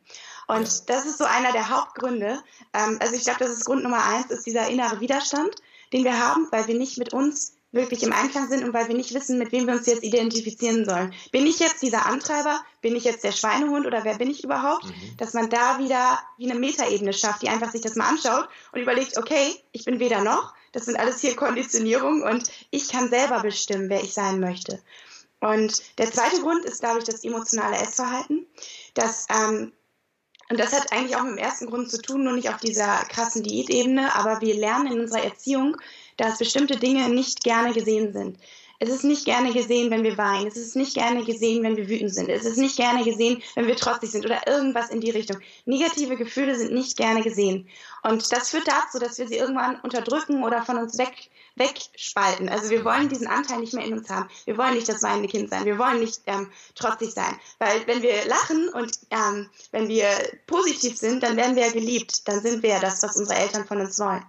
Und 0.50 0.90
das 0.90 1.07
ist 1.07 1.19
so 1.19 1.25
einer 1.25 1.52
der 1.52 1.69
Hauptgründe. 1.69 2.42
Ähm, 2.75 2.99
also 3.00 3.14
ich 3.14 3.23
glaube, 3.23 3.38
das 3.38 3.50
ist 3.50 3.64
Grund 3.64 3.85
Nummer 3.85 4.04
eins, 4.04 4.30
ist 4.30 4.47
dieser 4.47 4.69
innere 4.69 5.00
Widerstand, 5.00 5.54
den 5.92 6.02
wir 6.02 6.19
haben, 6.19 6.49
weil 6.50 6.66
wir 6.66 6.75
nicht 6.75 6.99
mit 6.99 7.12
uns 7.12 7.54
wirklich 7.73 8.02
im 8.02 8.12
Einklang 8.12 8.49
sind 8.49 8.64
und 8.64 8.75
weil 8.75 8.88
wir 8.88 8.97
nicht 8.97 9.14
wissen, 9.14 9.38
mit 9.38 9.52
wem 9.52 9.69
wir 9.69 9.75
uns 9.75 9.87
jetzt 9.87 10.02
identifizieren 10.02 10.85
sollen. 10.85 11.14
Bin 11.30 11.47
ich 11.47 11.61
jetzt 11.61 11.83
dieser 11.83 12.07
Antreiber? 12.07 12.61
Bin 12.80 12.97
ich 12.97 13.04
jetzt 13.04 13.23
der 13.23 13.30
Schweinehund 13.30 13.87
oder 13.87 14.02
wer 14.02 14.19
bin 14.19 14.28
ich 14.28 14.42
überhaupt? 14.42 14.87
Mhm. 14.87 15.16
Dass 15.19 15.35
man 15.35 15.50
da 15.50 15.78
wieder 15.78 16.19
wie 16.37 16.50
eine 16.50 16.59
Metaebene 16.59 17.12
schafft, 17.12 17.42
die 17.42 17.49
einfach 17.49 17.71
sich 17.71 17.83
das 17.83 17.95
mal 17.95 18.09
anschaut 18.09 18.49
und 18.73 18.80
überlegt, 18.80 19.19
okay, 19.19 19.54
ich 19.71 19.85
bin 19.85 20.00
weder 20.00 20.25
noch, 20.25 20.52
das 20.73 20.87
sind 20.87 20.99
alles 20.99 21.21
hier 21.21 21.37
Konditionierungen 21.37 22.25
und 22.25 22.50
ich 22.71 22.88
kann 22.88 23.09
selber 23.09 23.40
bestimmen, 23.40 23.88
wer 23.88 24.02
ich 24.02 24.14
sein 24.14 24.40
möchte. 24.40 24.83
Und 25.40 25.80
der 25.99 26.11
zweite 26.11 26.40
Grund 26.40 26.64
ist, 26.64 26.80
glaube 26.80 26.99
ich, 26.99 27.04
das 27.04 27.25
emotionale 27.25 27.76
Essverhalten. 27.76 28.47
Das, 28.95 29.26
ähm, 29.30 29.73
und 30.50 30.59
das 30.59 30.73
hat 30.73 30.92
eigentlich 30.92 31.16
auch 31.16 31.23
mit 31.23 31.33
dem 31.33 31.38
ersten 31.38 31.66
Grund 31.66 31.90
zu 31.90 32.02
tun, 32.02 32.25
nur 32.25 32.33
nicht 32.33 32.49
auf 32.49 32.59
dieser 32.59 33.04
krassen 33.04 33.45
Diätebene, 33.45 34.14
aber 34.16 34.40
wir 34.40 34.54
lernen 34.54 34.92
in 34.92 35.00
unserer 35.00 35.23
Erziehung, 35.23 35.76
dass 36.16 36.38
bestimmte 36.38 36.76
Dinge 36.76 37.09
nicht 37.09 37.45
gerne 37.45 37.73
gesehen 37.73 38.12
sind. 38.12 38.37
Es 38.83 38.89
ist 38.89 39.05
nicht 39.05 39.27
gerne 39.27 39.53
gesehen, 39.53 39.91
wenn 39.91 40.05
wir 40.05 40.17
weinen. 40.17 40.47
Es 40.47 40.57
ist 40.57 40.75
nicht 40.75 40.95
gerne 40.95 41.23
gesehen, 41.23 41.63
wenn 41.63 41.77
wir 41.77 41.87
wütend 41.87 42.15
sind. 42.15 42.31
Es 42.31 42.47
ist 42.47 42.57
nicht 42.57 42.79
gerne 42.79 43.05
gesehen, 43.05 43.43
wenn 43.55 43.67
wir 43.67 43.77
trotzig 43.77 44.11
sind 44.11 44.25
oder 44.25 44.47
irgendwas 44.47 44.89
in 44.89 45.03
die 45.03 45.11
Richtung. 45.11 45.39
Negative 45.67 46.17
Gefühle 46.17 46.57
sind 46.57 46.73
nicht 46.73 46.97
gerne 46.97 47.23
gesehen. 47.23 47.69
Und 48.03 48.33
das 48.33 48.49
führt 48.49 48.67
dazu, 48.67 48.99
dass 48.99 49.19
wir 49.19 49.29
sie 49.29 49.37
irgendwann 49.37 49.79
unterdrücken 49.83 50.43
oder 50.45 50.63
von 50.63 50.79
uns 50.79 50.97
weg, 50.97 51.13
wegspalten. 51.57 52.49
Also 52.49 52.71
wir 52.71 52.83
wollen 52.83 53.11
diesen 53.11 53.27
Anteil 53.27 53.61
nicht 53.61 53.75
mehr 53.75 53.85
in 53.85 53.99
uns 53.99 54.09
haben. 54.09 54.31
Wir 54.47 54.57
wollen 54.57 54.73
nicht 54.73 54.89
das 54.89 55.03
weinende 55.03 55.29
Kind 55.29 55.51
sein. 55.51 55.67
Wir 55.67 55.77
wollen 55.77 56.01
nicht 56.01 56.23
ähm, 56.27 56.51
trotzig 56.75 57.11
sein. 57.11 57.39
Weil 57.59 57.87
wenn 57.87 58.01
wir 58.01 58.25
lachen 58.25 58.71
und 58.71 58.93
ähm, 59.11 59.51
wenn 59.73 59.89
wir 59.89 60.09
positiv 60.47 60.97
sind, 60.97 61.23
dann 61.23 61.37
werden 61.37 61.55
wir 61.55 61.67
ja 61.67 61.73
geliebt. 61.73 62.27
Dann 62.27 62.41
sind 62.41 62.63
wir 62.63 62.71
ja 62.71 62.81
das, 62.81 63.03
was 63.03 63.17
unsere 63.17 63.39
Eltern 63.41 63.67
von 63.67 63.79
uns 63.79 63.99
wollen. 63.99 64.25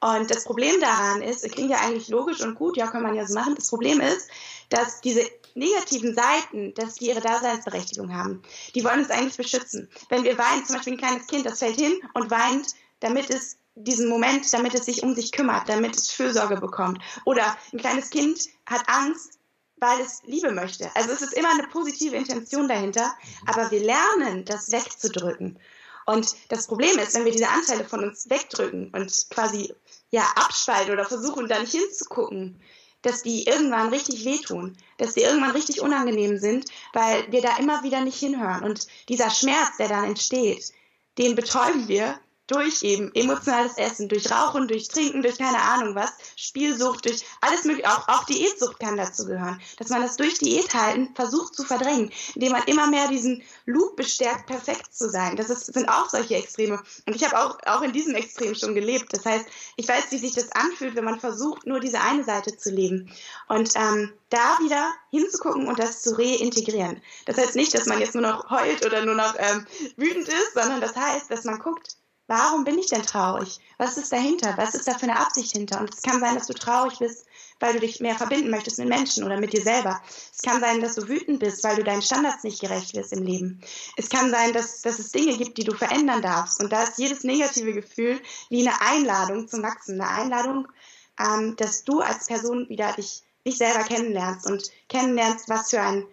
Und 0.00 0.30
das 0.30 0.44
Problem 0.44 0.80
daran 0.80 1.22
ist, 1.22 1.44
es 1.44 1.52
klingt 1.52 1.70
ja 1.70 1.78
eigentlich 1.78 2.08
logisch 2.08 2.40
und 2.42 2.54
gut, 2.54 2.76
ja, 2.76 2.86
kann 2.86 3.02
man 3.02 3.14
ja 3.14 3.26
so 3.26 3.34
machen. 3.34 3.54
Das 3.54 3.68
Problem 3.68 4.00
ist, 4.00 4.28
dass 4.68 5.00
diese 5.00 5.22
negativen 5.54 6.14
Seiten, 6.14 6.74
dass 6.74 6.94
die 6.94 7.06
ihre 7.06 7.20
Daseinsberechtigung 7.20 8.14
haben. 8.14 8.42
Die 8.74 8.84
wollen 8.84 9.00
uns 9.00 9.10
eigentlich 9.10 9.36
beschützen. 9.36 9.88
Wenn 10.08 10.24
wir 10.24 10.36
weinen, 10.36 10.64
zum 10.66 10.76
Beispiel 10.76 10.94
ein 10.94 10.98
kleines 10.98 11.26
Kind, 11.26 11.46
das 11.46 11.60
fällt 11.60 11.76
hin 11.76 11.98
und 12.14 12.30
weint, 12.30 12.68
damit 13.00 13.30
es 13.30 13.56
diesen 13.74 14.08
Moment, 14.08 14.52
damit 14.52 14.74
es 14.74 14.86
sich 14.86 15.02
um 15.02 15.14
sich 15.14 15.32
kümmert, 15.32 15.68
damit 15.68 15.96
es 15.96 16.10
Fürsorge 16.10 16.56
bekommt. 16.56 17.00
Oder 17.24 17.56
ein 17.72 17.78
kleines 17.78 18.10
Kind 18.10 18.40
hat 18.66 18.82
Angst, 18.86 19.38
weil 19.78 20.00
es 20.00 20.22
Liebe 20.24 20.50
möchte. 20.52 20.90
Also 20.94 21.12
es 21.12 21.22
ist 21.22 21.34
immer 21.34 21.50
eine 21.50 21.68
positive 21.68 22.16
Intention 22.16 22.68
dahinter, 22.68 23.14
aber 23.46 23.70
wir 23.70 23.80
lernen, 23.80 24.44
das 24.44 24.72
wegzudrücken. 24.72 25.58
Und 26.06 26.36
das 26.48 26.68
Problem 26.68 26.98
ist, 26.98 27.14
wenn 27.14 27.24
wir 27.24 27.32
diese 27.32 27.48
Anteile 27.48 27.84
von 27.84 28.04
uns 28.04 28.30
wegdrücken 28.30 28.90
und 28.94 29.26
quasi 29.30 29.74
ja 30.10 30.22
abspalten 30.36 30.92
oder 30.92 31.04
versuchen, 31.04 31.48
da 31.48 31.58
nicht 31.58 31.72
hinzugucken, 31.72 32.60
dass 33.02 33.22
die 33.22 33.44
irgendwann 33.44 33.88
richtig 33.88 34.24
wehtun, 34.24 34.76
dass 34.98 35.14
die 35.14 35.22
irgendwann 35.22 35.52
richtig 35.52 35.80
unangenehm 35.80 36.38
sind, 36.38 36.66
weil 36.92 37.30
wir 37.30 37.42
da 37.42 37.56
immer 37.58 37.82
wieder 37.82 38.00
nicht 38.00 38.18
hinhören. 38.18 38.64
Und 38.64 38.86
dieser 39.08 39.30
Schmerz, 39.30 39.76
der 39.78 39.88
dann 39.88 40.04
entsteht, 40.04 40.72
den 41.18 41.34
betäuben 41.34 41.88
wir 41.88 42.18
durch 42.46 42.82
eben 42.82 43.12
emotionales 43.14 43.76
Essen, 43.76 44.08
durch 44.08 44.30
Rauchen, 44.30 44.68
durch 44.68 44.88
Trinken, 44.88 45.22
durch 45.22 45.38
keine 45.38 45.58
Ahnung 45.58 45.94
was, 45.94 46.12
Spielsucht, 46.36 47.04
durch 47.04 47.24
alles 47.40 47.64
mögliche, 47.64 47.88
auch, 47.88 48.08
auch 48.08 48.24
Diätsucht 48.24 48.78
kann 48.78 48.96
dazu 48.96 49.26
gehören, 49.26 49.60
dass 49.78 49.88
man 49.88 50.02
das 50.02 50.16
durch 50.16 50.38
Diät 50.38 50.72
halten 50.74 51.14
versucht 51.14 51.54
zu 51.54 51.64
verdrängen, 51.64 52.10
indem 52.34 52.52
man 52.52 52.62
immer 52.64 52.86
mehr 52.86 53.08
diesen 53.08 53.42
Loop 53.64 53.96
bestärkt, 53.96 54.46
perfekt 54.46 54.94
zu 54.94 55.10
sein. 55.10 55.36
Das 55.36 55.50
ist, 55.50 55.66
sind 55.66 55.88
auch 55.88 56.08
solche 56.08 56.36
Extreme. 56.36 56.82
Und 57.06 57.16
ich 57.16 57.24
habe 57.24 57.38
auch, 57.38 57.58
auch 57.66 57.82
in 57.82 57.92
diesem 57.92 58.14
Extrem 58.14 58.54
schon 58.54 58.74
gelebt. 58.74 59.12
Das 59.12 59.24
heißt, 59.24 59.46
ich 59.76 59.88
weiß, 59.88 60.04
wie 60.10 60.18
sich 60.18 60.34
das 60.34 60.52
anfühlt, 60.52 60.94
wenn 60.94 61.04
man 61.04 61.20
versucht, 61.20 61.66
nur 61.66 61.80
diese 61.80 62.00
eine 62.00 62.24
Seite 62.24 62.56
zu 62.56 62.70
leben. 62.70 63.10
Und 63.48 63.70
ähm, 63.74 64.12
da 64.30 64.58
wieder 64.60 64.92
hinzugucken 65.10 65.68
und 65.68 65.78
das 65.78 66.02
zu 66.02 66.16
reintegrieren. 66.18 67.00
Das 67.26 67.36
heißt 67.36 67.56
nicht, 67.56 67.74
dass 67.74 67.86
man 67.86 68.00
jetzt 68.00 68.14
nur 68.14 68.22
noch 68.22 68.50
heult 68.50 68.84
oder 68.84 69.04
nur 69.04 69.14
noch 69.14 69.34
ähm, 69.38 69.66
wütend 69.96 70.28
ist, 70.28 70.54
sondern 70.54 70.80
das 70.80 70.96
heißt, 70.96 71.30
dass 71.30 71.44
man 71.44 71.58
guckt, 71.58 71.96
Warum 72.28 72.64
bin 72.64 72.76
ich 72.78 72.88
denn 72.88 73.02
traurig? 73.02 73.60
Was 73.78 73.96
ist 73.96 74.12
dahinter? 74.12 74.56
Was 74.56 74.74
ist 74.74 74.88
da 74.88 74.98
für 74.98 75.04
eine 75.04 75.18
Absicht 75.18 75.52
hinter? 75.52 75.80
Und 75.80 75.94
es 75.94 76.02
kann 76.02 76.18
sein, 76.18 76.34
dass 76.34 76.48
du 76.48 76.54
traurig 76.54 76.98
bist, 76.98 77.24
weil 77.60 77.74
du 77.74 77.80
dich 77.80 78.00
mehr 78.00 78.16
verbinden 78.16 78.50
möchtest 78.50 78.78
mit 78.78 78.88
Menschen 78.88 79.22
oder 79.22 79.38
mit 79.38 79.52
dir 79.52 79.62
selber. 79.62 80.02
Es 80.34 80.42
kann 80.42 80.60
sein, 80.60 80.80
dass 80.80 80.96
du 80.96 81.06
wütend 81.06 81.38
bist, 81.38 81.62
weil 81.62 81.76
du 81.76 81.84
deinen 81.84 82.02
Standards 82.02 82.42
nicht 82.42 82.60
gerecht 82.60 82.94
wirst 82.94 83.12
im 83.12 83.22
Leben. 83.22 83.60
Es 83.96 84.08
kann 84.08 84.30
sein, 84.30 84.52
dass, 84.52 84.82
dass 84.82 84.98
es 84.98 85.12
Dinge 85.12 85.36
gibt, 85.36 85.56
die 85.56 85.64
du 85.64 85.76
verändern 85.76 86.20
darfst. 86.20 86.60
Und 86.60 86.72
da 86.72 86.82
ist 86.82 86.98
jedes 86.98 87.22
negative 87.22 87.72
Gefühl 87.72 88.20
wie 88.50 88.66
eine 88.66 88.80
Einladung 88.80 89.46
zum 89.46 89.62
Wachsen, 89.62 90.00
eine 90.00 90.10
Einladung, 90.10 90.66
ähm, 91.20 91.54
dass 91.56 91.84
du 91.84 92.00
als 92.00 92.26
Person 92.26 92.68
wieder 92.68 92.92
dich, 92.94 93.22
dich 93.46 93.56
selber 93.56 93.84
kennenlernst 93.84 94.50
und 94.50 94.70
kennenlernst, 94.88 95.48
was 95.48 95.70
für 95.70 95.80
ein 95.80 96.04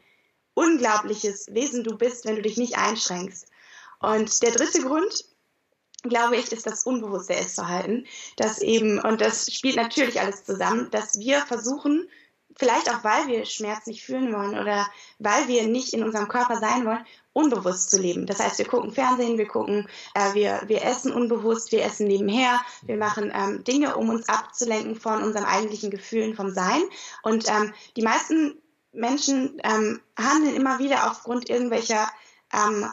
unglaubliches 0.54 1.48
Wesen 1.54 1.84
du 1.84 1.98
bist, 1.98 2.26
wenn 2.26 2.36
du 2.36 2.44
dich 2.44 2.58
nicht 2.58 2.78
einschränkst. 2.78 3.48
Und 4.00 4.44
der 4.44 4.52
dritte 4.52 4.82
Grund, 4.82 5.26
glaube 6.04 6.36
ich, 6.36 6.52
ist 6.52 6.68
das 6.68 6.84
unbewusste 6.84 7.36
Essverhalten, 7.36 8.06
dass 8.38 8.62
eben, 8.62 9.00
und 9.00 9.22
das 9.22 9.52
spielt 9.52 9.78
natürlich 9.78 10.20
alles 10.20 10.44
zusammen, 10.44 10.90
dass 10.92 11.18
wir 11.20 11.40
versuchen, 11.42 12.08
vielleicht 12.58 12.90
auch 12.90 13.04
weil 13.04 13.28
wir 13.28 13.46
Schmerz 13.46 13.88
nicht 13.88 14.04
fühlen 14.04 14.32
wollen 14.34 14.60
oder 14.60 14.88
weil 15.20 15.48
wir 15.48 15.68
nicht 15.68 15.94
in 15.94 16.04
unserem 16.04 16.28
Körper 16.28 16.58
sein 16.58 16.86
wollen, 16.86 17.06
unbewusst 17.32 17.90
zu 17.90 18.00
leben. 18.00 18.28
Das 18.28 18.40
heißt, 18.40 18.60
wir 18.60 18.68
gucken 18.68 18.92
Fernsehen, 18.92 19.38
wir 19.38 19.48
gucken, 19.48 19.88
äh, 20.14 20.34
wir, 20.34 20.62
wir 20.68 20.84
essen 20.84 21.12
unbewusst, 21.12 21.72
wir 21.72 21.84
essen 21.84 22.08
nebenher, 22.08 22.62
wir 22.84 22.98
machen 22.98 23.32
ähm, 23.34 23.64
Dinge, 23.64 23.96
um 23.96 24.10
uns 24.10 24.30
abzulenken 24.30 24.96
von 24.96 25.24
unseren 25.24 25.46
eigentlichen 25.46 25.90
Gefühlen 25.90 26.36
vom 26.36 26.52
Sein. 26.52 26.84
Und 27.24 27.48
ähm, 27.50 27.74
die 27.96 28.04
meisten 28.04 28.62
Menschen 28.92 29.60
ähm, 29.64 30.02
handeln 30.16 30.56
immer 30.56 30.78
wieder 30.78 31.10
aufgrund 31.10 31.50
irgendwelcher 31.50 32.08
ähm, 32.54 32.88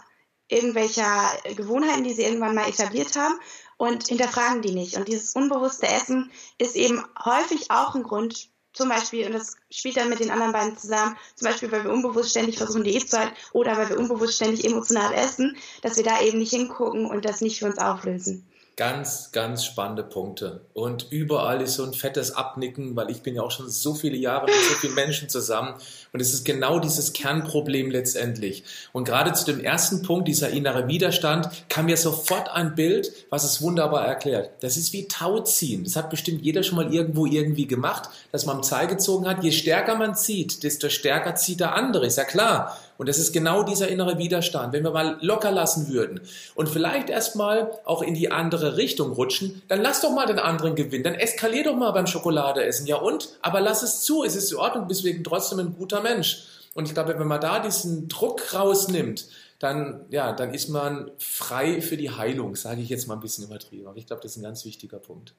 irgendwelcher 0.50 1.30
Gewohnheiten, 1.56 2.04
die 2.04 2.12
sie 2.12 2.22
irgendwann 2.22 2.54
mal 2.54 2.68
etabliert 2.68 3.16
haben 3.16 3.34
und 3.76 4.08
hinterfragen 4.08 4.62
die 4.62 4.72
nicht. 4.72 4.96
Und 4.96 5.08
dieses 5.08 5.34
unbewusste 5.34 5.86
Essen 5.86 6.30
ist 6.58 6.76
eben 6.76 7.02
häufig 7.24 7.70
auch 7.70 7.94
ein 7.94 8.02
Grund, 8.02 8.50
zum 8.72 8.88
Beispiel, 8.88 9.26
und 9.26 9.32
das 9.32 9.56
spielt 9.70 9.96
dann 9.96 10.08
mit 10.08 10.20
den 10.20 10.30
anderen 10.30 10.52
beiden 10.52 10.76
zusammen, 10.76 11.16
zum 11.34 11.48
Beispiel, 11.48 11.72
weil 11.72 11.84
wir 11.84 11.90
unbewusst 11.90 12.30
ständig 12.30 12.58
versuchen, 12.58 12.84
Diät 12.84 13.10
zu 13.10 13.18
halten 13.18 13.34
oder 13.52 13.76
weil 13.76 13.88
wir 13.88 13.98
unbewusst 13.98 14.36
ständig 14.36 14.64
emotional 14.64 15.12
essen, 15.14 15.56
dass 15.82 15.96
wir 15.96 16.04
da 16.04 16.20
eben 16.20 16.38
nicht 16.38 16.52
hingucken 16.52 17.06
und 17.06 17.24
das 17.24 17.40
nicht 17.40 17.58
für 17.58 17.66
uns 17.66 17.78
auflösen. 17.78 18.46
Ganz, 18.80 19.30
ganz 19.30 19.66
spannende 19.66 20.02
Punkte. 20.02 20.62
Und 20.72 21.08
überall 21.10 21.60
ist 21.60 21.74
so 21.74 21.84
ein 21.84 21.92
fettes 21.92 22.34
Abnicken, 22.34 22.96
weil 22.96 23.10
ich 23.10 23.20
bin 23.20 23.34
ja 23.34 23.42
auch 23.42 23.50
schon 23.50 23.68
so 23.68 23.92
viele 23.92 24.16
Jahre 24.16 24.46
mit 24.46 24.54
so 24.54 24.74
vielen 24.76 24.94
Menschen 24.94 25.28
zusammen. 25.28 25.74
Und 26.14 26.20
es 26.20 26.32
ist 26.32 26.46
genau 26.46 26.78
dieses 26.78 27.12
Kernproblem 27.12 27.90
letztendlich. 27.90 28.64
Und 28.94 29.04
gerade 29.04 29.34
zu 29.34 29.44
dem 29.44 29.60
ersten 29.60 30.00
Punkt, 30.00 30.28
dieser 30.28 30.48
innere 30.48 30.88
Widerstand, 30.88 31.50
kam 31.68 31.84
mir 31.84 31.98
sofort 31.98 32.48
ein 32.48 32.74
Bild, 32.74 33.12
was 33.28 33.44
es 33.44 33.60
wunderbar 33.60 34.06
erklärt. 34.06 34.48
Das 34.62 34.78
ist 34.78 34.94
wie 34.94 35.06
Tauziehen. 35.06 35.84
Das 35.84 35.96
hat 35.96 36.08
bestimmt 36.08 36.40
jeder 36.40 36.62
schon 36.62 36.76
mal 36.76 36.90
irgendwo 36.90 37.26
irgendwie 37.26 37.66
gemacht, 37.66 38.08
dass 38.32 38.46
man 38.46 38.56
am 38.56 38.62
Zeil 38.62 38.86
gezogen 38.86 39.28
hat. 39.28 39.44
Je 39.44 39.52
stärker 39.52 39.96
man 39.96 40.16
zieht, 40.16 40.62
desto 40.62 40.88
stärker 40.88 41.34
zieht 41.34 41.60
der 41.60 41.74
andere. 41.74 42.06
Ist 42.06 42.16
ja 42.16 42.24
klar. 42.24 42.78
Und 43.00 43.08
das 43.08 43.16
ist 43.16 43.32
genau 43.32 43.62
dieser 43.62 43.88
innere 43.88 44.18
Widerstand. 44.18 44.74
Wenn 44.74 44.84
wir 44.84 44.90
mal 44.90 45.16
locker 45.22 45.50
lassen 45.50 45.88
würden 45.88 46.20
und 46.54 46.68
vielleicht 46.68 47.08
erstmal 47.08 47.70
auch 47.86 48.02
in 48.02 48.12
die 48.12 48.30
andere 48.30 48.76
Richtung 48.76 49.12
rutschen, 49.12 49.62
dann 49.68 49.80
lass 49.80 50.02
doch 50.02 50.12
mal 50.12 50.26
den 50.26 50.38
anderen 50.38 50.74
gewinnen. 50.74 51.04
Dann 51.04 51.14
eskalier 51.14 51.64
doch 51.64 51.76
mal 51.76 51.92
beim 51.92 52.06
Schokoladeessen. 52.06 52.86
Ja 52.86 52.96
und? 52.96 53.30
Aber 53.40 53.62
lass 53.62 53.82
es 53.82 54.02
zu. 54.02 54.22
Es 54.22 54.36
ist 54.36 54.52
in 54.52 54.58
Ordnung. 54.58 54.86
Bist 54.86 55.02
wegen 55.02 55.24
trotzdem 55.24 55.60
ein 55.60 55.74
guter 55.78 56.02
Mensch. 56.02 56.44
Und 56.74 56.88
ich 56.88 56.92
glaube, 56.92 57.18
wenn 57.18 57.26
man 57.26 57.40
da 57.40 57.60
diesen 57.60 58.06
Druck 58.08 58.52
rausnimmt, 58.52 59.28
dann, 59.60 60.04
ja, 60.10 60.34
dann 60.34 60.52
ist 60.52 60.68
man 60.68 61.10
frei 61.16 61.80
für 61.80 61.96
die 61.96 62.10
Heilung, 62.10 62.54
sage 62.54 62.82
ich 62.82 62.90
jetzt 62.90 63.08
mal 63.08 63.14
ein 63.14 63.20
bisschen 63.20 63.44
übertrieben. 63.44 63.86
Aber 63.86 63.96
ich 63.96 64.08
glaube, 64.08 64.20
das 64.20 64.32
ist 64.32 64.36
ein 64.36 64.42
ganz 64.42 64.66
wichtiger 64.66 64.98
Punkt. 64.98 65.32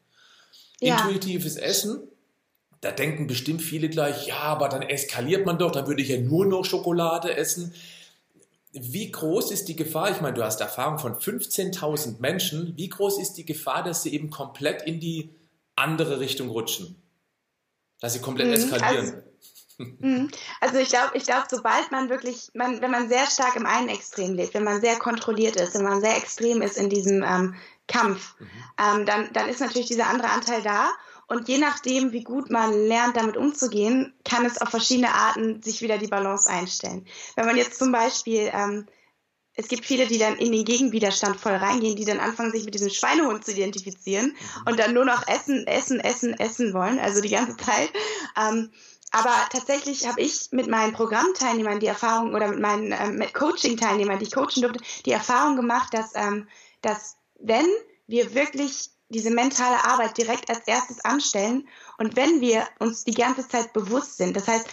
Ja. 0.80 0.96
Intuitives 0.98 1.58
Essen 1.58 2.08
da 2.82 2.92
denken 2.92 3.28
bestimmt 3.28 3.62
viele 3.62 3.90
gleich, 3.90 4.28
ja, 4.28 4.40
aber 4.40 4.68
dann 4.68 4.82
eskaliert 4.82 5.46
man 5.46 5.60
doch, 5.60 5.72
dann 5.72 5.88
würde 5.88 6.02
ich 6.02 6.10
ja 6.10 6.20
nur 6.20 6.48
noch 6.48 6.66
Schokolade 6.66 7.38
essen. 7.38 7.74
Wie 8.74 9.12
groß 9.12 9.52
ist 9.52 9.68
die 9.68 9.76
Gefahr? 9.76 10.10
Ich 10.12 10.22
meine, 10.22 10.34
du 10.34 10.44
hast 10.44 10.62
Erfahrung 10.62 10.98
von 10.98 11.16
15.000 11.16 12.20
Menschen. 12.20 12.74
Wie 12.78 12.90
groß 12.90 13.20
ist 13.20 13.34
die 13.34 13.46
Gefahr, 13.46 13.84
dass 13.84 14.02
sie 14.02 14.14
eben 14.14 14.32
komplett 14.32 14.82
in 14.82 15.00
die 15.00 15.30
andere 15.76 16.20
Richtung 16.20 16.50
rutschen? 16.50 16.96
Dass 18.00 18.14
sie 18.14 18.22
komplett 18.22 18.48
mhm, 18.48 18.54
eskalieren? 18.54 19.24
Also 19.78 19.92
mhm. 20.00 20.32
also 20.60 20.78
ich 20.80 20.90
glaube, 20.90 21.16
ich 21.16 21.26
glaube, 21.26 21.46
sobald 21.50 21.92
man 21.92 22.10
wirklich, 22.10 22.50
man, 22.56 22.82
wenn 22.82 22.92
man 22.92 23.10
sehr 23.10 23.28
stark 23.28 23.56
im 23.58 23.68
einen 23.68 23.90
Extrem 23.90 24.34
lebt, 24.34 24.56
wenn 24.56 24.64
man 24.64 24.82
sehr 24.82 24.98
kontrolliert 24.98 25.56
ist, 25.58 25.76
wenn 25.76 25.84
man 25.84 26.02
sehr 26.02 26.18
extrem 26.18 26.64
ist 26.64 26.78
in 26.78 26.90
diesem 26.90 27.24
ähm, 27.24 27.56
Kampf, 27.88 28.36
mhm. 28.40 28.48
ähm, 28.80 29.06
dann, 29.06 29.34
dann 29.34 29.50
ist 29.50 29.60
natürlich 29.60 29.88
dieser 29.88 30.08
andere 30.08 30.30
Anteil 30.30 30.64
da 30.64 30.90
und 31.32 31.48
je 31.48 31.58
nachdem, 31.58 32.12
wie 32.12 32.24
gut 32.24 32.50
man 32.50 32.74
lernt, 32.74 33.16
damit 33.16 33.38
umzugehen, 33.38 34.14
kann 34.26 34.46
es 34.46 34.60
auf 34.60 34.68
verschiedene 34.68 35.14
Arten 35.14 35.62
sich 35.62 35.82
wieder 35.82 35.98
die 35.98 36.08
Balance 36.08 36.50
einstellen. 36.50 37.08
Wenn 37.38 37.46
man 37.46 37.56
jetzt 37.56 37.80
zum 37.80 37.94
Beispiel 37.94 38.52
ähm, 38.54 38.86
es 39.54 39.68
gibt 39.68 39.86
viele, 39.86 40.08
die 40.08 40.18
dann 40.18 40.38
in 40.38 40.52
den 40.52 40.66
Gegenwiderstand 40.66 41.40
voll 41.40 41.54
reingehen, 41.54 41.96
die 41.96 42.06
dann 42.06 42.20
anfangen, 42.20 42.52
sich 42.52 42.66
mit 42.66 42.74
diesem 42.74 42.90
Schweinehund 42.90 43.46
zu 43.46 43.52
identifizieren 43.52 44.28
mhm. 44.28 44.68
und 44.68 44.80
dann 44.80 44.94
nur 44.94 45.06
noch 45.06 45.28
essen, 45.28 45.68
essen, 45.68 46.00
essen, 46.02 46.34
essen 46.38 46.74
wollen, 46.74 47.00
also 47.00 47.22
die 47.22 47.30
ganze 47.30 47.56
Zeit. 47.58 47.92
Ähm, 48.38 48.72
aber 49.12 49.34
tatsächlich 49.52 50.08
habe 50.08 50.22
ich 50.22 50.50
mit 50.52 50.68
meinen 50.68 50.94
Programmteilnehmern 50.94 51.80
die 51.80 51.88
Erfahrung 51.88 52.34
oder 52.34 52.48
mit 52.48 52.60
meinen 52.60 52.92
ähm, 52.94 53.24
Coaching-Teilnehmern, 53.34 54.20
die 54.20 54.26
ich 54.26 54.34
coachen 54.34 54.62
durfte, 54.62 54.84
die 55.06 55.12
Erfahrung 55.12 55.56
gemacht, 55.56 55.94
dass, 55.94 56.12
ähm, 56.16 56.48
dass 56.82 57.18
wenn 57.40 57.68
wir 58.08 58.34
wirklich 58.34 58.92
diese 59.12 59.32
mentale 59.32 59.84
Arbeit 59.86 60.18
direkt 60.18 60.50
als 60.50 60.68
erstes 60.68 61.04
anstellen 61.04 61.68
und 61.98 62.16
wenn 62.16 62.42
wir 62.42 62.68
uns 62.80 63.04
die 63.04 63.14
ganze 63.14 63.48
Zeit 63.48 63.74
bewusst 63.74 64.18
sind, 64.18 64.36
das 64.36 64.48
heißt, 64.48 64.68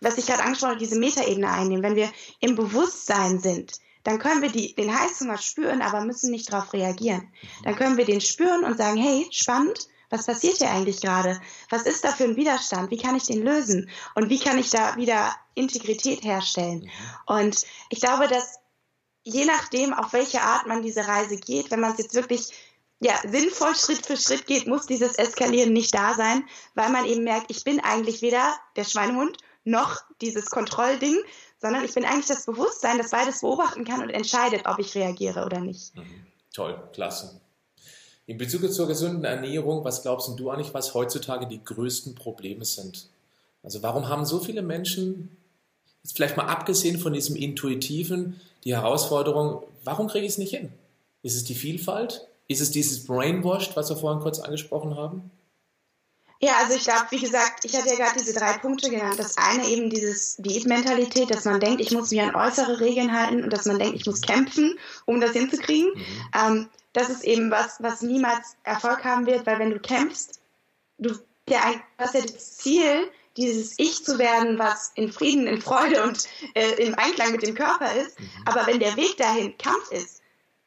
was 0.00 0.18
ich 0.18 0.26
gerade 0.26 0.42
angesprochen 0.42 0.72
habe, 0.72 0.80
diese 0.80 0.98
Metaebene 0.98 1.50
einnehmen, 1.50 1.82
wenn 1.82 1.96
wir 1.96 2.10
im 2.40 2.56
Bewusstsein 2.56 3.38
sind, 3.38 3.80
dann 4.02 4.18
können 4.18 4.42
wir 4.42 4.50
die, 4.50 4.74
den 4.74 4.98
Heißhunger 4.98 5.38
spüren, 5.38 5.82
aber 5.82 6.00
müssen 6.00 6.30
nicht 6.30 6.52
darauf 6.52 6.72
reagieren. 6.72 7.32
Dann 7.64 7.76
können 7.76 7.96
wir 7.96 8.06
den 8.06 8.20
spüren 8.20 8.64
und 8.64 8.78
sagen, 8.78 8.96
hey, 8.96 9.28
spannend, 9.30 9.88
was 10.08 10.26
passiert 10.26 10.56
hier 10.56 10.70
eigentlich 10.70 11.00
gerade? 11.00 11.40
Was 11.68 11.82
ist 11.82 12.02
da 12.02 12.10
für 12.10 12.24
ein 12.24 12.36
Widerstand? 12.36 12.90
Wie 12.90 12.98
kann 12.98 13.14
ich 13.14 13.24
den 13.24 13.42
lösen? 13.44 13.88
Und 14.16 14.28
wie 14.28 14.40
kann 14.40 14.58
ich 14.58 14.70
da 14.70 14.96
wieder 14.96 15.32
Integrität 15.54 16.24
herstellen? 16.24 16.80
Mhm. 16.80 17.36
Und 17.36 17.66
ich 17.90 18.00
glaube, 18.00 18.26
dass 18.26 18.58
je 19.22 19.44
nachdem, 19.44 19.92
auf 19.92 20.12
welche 20.12 20.40
Art 20.40 20.66
man 20.66 20.82
diese 20.82 21.06
Reise 21.06 21.36
geht, 21.36 21.70
wenn 21.70 21.80
man 21.80 21.92
es 21.92 21.98
jetzt 21.98 22.14
wirklich 22.14 22.52
ja, 23.00 23.14
sinnvoll 23.26 23.74
Schritt 23.74 24.06
für 24.06 24.16
Schritt 24.16 24.46
geht, 24.46 24.66
muss 24.66 24.86
dieses 24.86 25.16
Eskalieren 25.16 25.72
nicht 25.72 25.94
da 25.94 26.14
sein, 26.14 26.44
weil 26.74 26.90
man 26.90 27.06
eben 27.06 27.24
merkt, 27.24 27.50
ich 27.50 27.64
bin 27.64 27.80
eigentlich 27.80 28.20
weder 28.20 28.54
der 28.76 28.84
Schweinehund 28.84 29.38
noch 29.64 30.02
dieses 30.20 30.46
Kontrollding, 30.46 31.16
sondern 31.60 31.84
ich 31.84 31.94
bin 31.94 32.04
eigentlich 32.04 32.26
das 32.26 32.46
Bewusstsein, 32.46 32.98
das 32.98 33.10
beides 33.10 33.40
beobachten 33.40 33.84
kann 33.84 34.02
und 34.02 34.10
entscheidet, 34.10 34.66
ob 34.66 34.78
ich 34.78 34.94
reagiere 34.94 35.44
oder 35.44 35.60
nicht. 35.60 35.96
Mhm. 35.96 36.26
Toll, 36.52 36.82
klasse. 36.92 37.40
In 38.26 38.38
Bezug 38.38 38.70
zur 38.72 38.86
gesunden 38.86 39.24
Ernährung, 39.24 39.84
was 39.84 40.02
glaubst 40.02 40.38
du 40.38 40.50
eigentlich, 40.50 40.74
was 40.74 40.94
heutzutage 40.94 41.46
die 41.46 41.64
größten 41.64 42.14
Probleme 42.14 42.64
sind? 42.64 43.08
Also 43.62 43.82
warum 43.82 44.08
haben 44.08 44.24
so 44.24 44.40
viele 44.40 44.62
Menschen, 44.62 45.36
jetzt 46.02 46.16
vielleicht 46.16 46.36
mal 46.36 46.46
abgesehen 46.46 46.98
von 46.98 47.12
diesem 47.12 47.34
Intuitiven, 47.34 48.40
die 48.64 48.74
Herausforderung, 48.74 49.64
warum 49.84 50.08
kriege 50.08 50.26
ich 50.26 50.32
es 50.32 50.38
nicht 50.38 50.50
hin? 50.50 50.72
Ist 51.22 51.36
es 51.36 51.44
die 51.44 51.54
Vielfalt? 51.54 52.26
Ist 52.50 52.60
es 52.60 52.72
dieses 52.72 53.04
Brainwashed, 53.04 53.76
was 53.76 53.90
wir 53.90 53.96
vorhin 53.96 54.20
kurz 54.20 54.40
angesprochen 54.40 54.96
haben? 54.96 55.30
Ja, 56.40 56.54
also 56.60 56.74
ich 56.74 56.82
glaube, 56.82 57.06
wie 57.10 57.20
gesagt, 57.20 57.64
ich 57.64 57.76
hatte 57.76 57.90
ja 57.90 57.94
gerade 57.94 58.18
diese 58.18 58.32
drei 58.32 58.58
Punkte 58.58 58.90
genannt. 58.90 59.20
Das 59.20 59.38
eine 59.38 59.68
eben 59.68 59.88
dieses 59.88 60.34
Diätmentalität, 60.38 61.30
dass 61.30 61.44
man 61.44 61.60
denkt, 61.60 61.80
ich 61.80 61.92
muss 61.92 62.10
mich 62.10 62.20
an 62.20 62.34
äußere 62.34 62.80
Regeln 62.80 63.12
halten 63.12 63.44
und 63.44 63.52
dass 63.52 63.66
man 63.66 63.78
denkt, 63.78 63.94
ich 63.94 64.06
muss 64.06 64.20
kämpfen, 64.20 64.76
um 65.04 65.20
das 65.20 65.30
hinzukriegen. 65.30 65.92
Mhm. 65.94 66.04
Ähm, 66.34 66.68
das 66.92 67.08
ist 67.08 67.22
eben 67.22 67.52
was, 67.52 67.80
was 67.80 68.02
niemals 68.02 68.56
Erfolg 68.64 69.04
haben 69.04 69.26
wird, 69.26 69.46
weil 69.46 69.60
wenn 69.60 69.70
du 69.70 69.78
kämpfst, 69.78 70.40
du 70.98 71.10
hast 71.98 72.14
ja 72.14 72.20
das 72.20 72.56
Ziel, 72.56 73.12
dieses 73.36 73.78
Ich 73.78 74.04
zu 74.04 74.18
werden, 74.18 74.58
was 74.58 74.90
in 74.96 75.12
Frieden, 75.12 75.46
in 75.46 75.62
Freude 75.62 76.02
und 76.02 76.26
äh, 76.54 76.84
im 76.84 76.96
Einklang 76.96 77.30
mit 77.30 77.46
dem 77.46 77.54
Körper 77.54 77.94
ist. 77.94 78.18
Mhm. 78.18 78.28
Aber 78.46 78.66
wenn 78.66 78.80
der 78.80 78.96
Weg 78.96 79.16
dahin 79.18 79.56
Kampf 79.56 79.92
ist, 79.92 80.19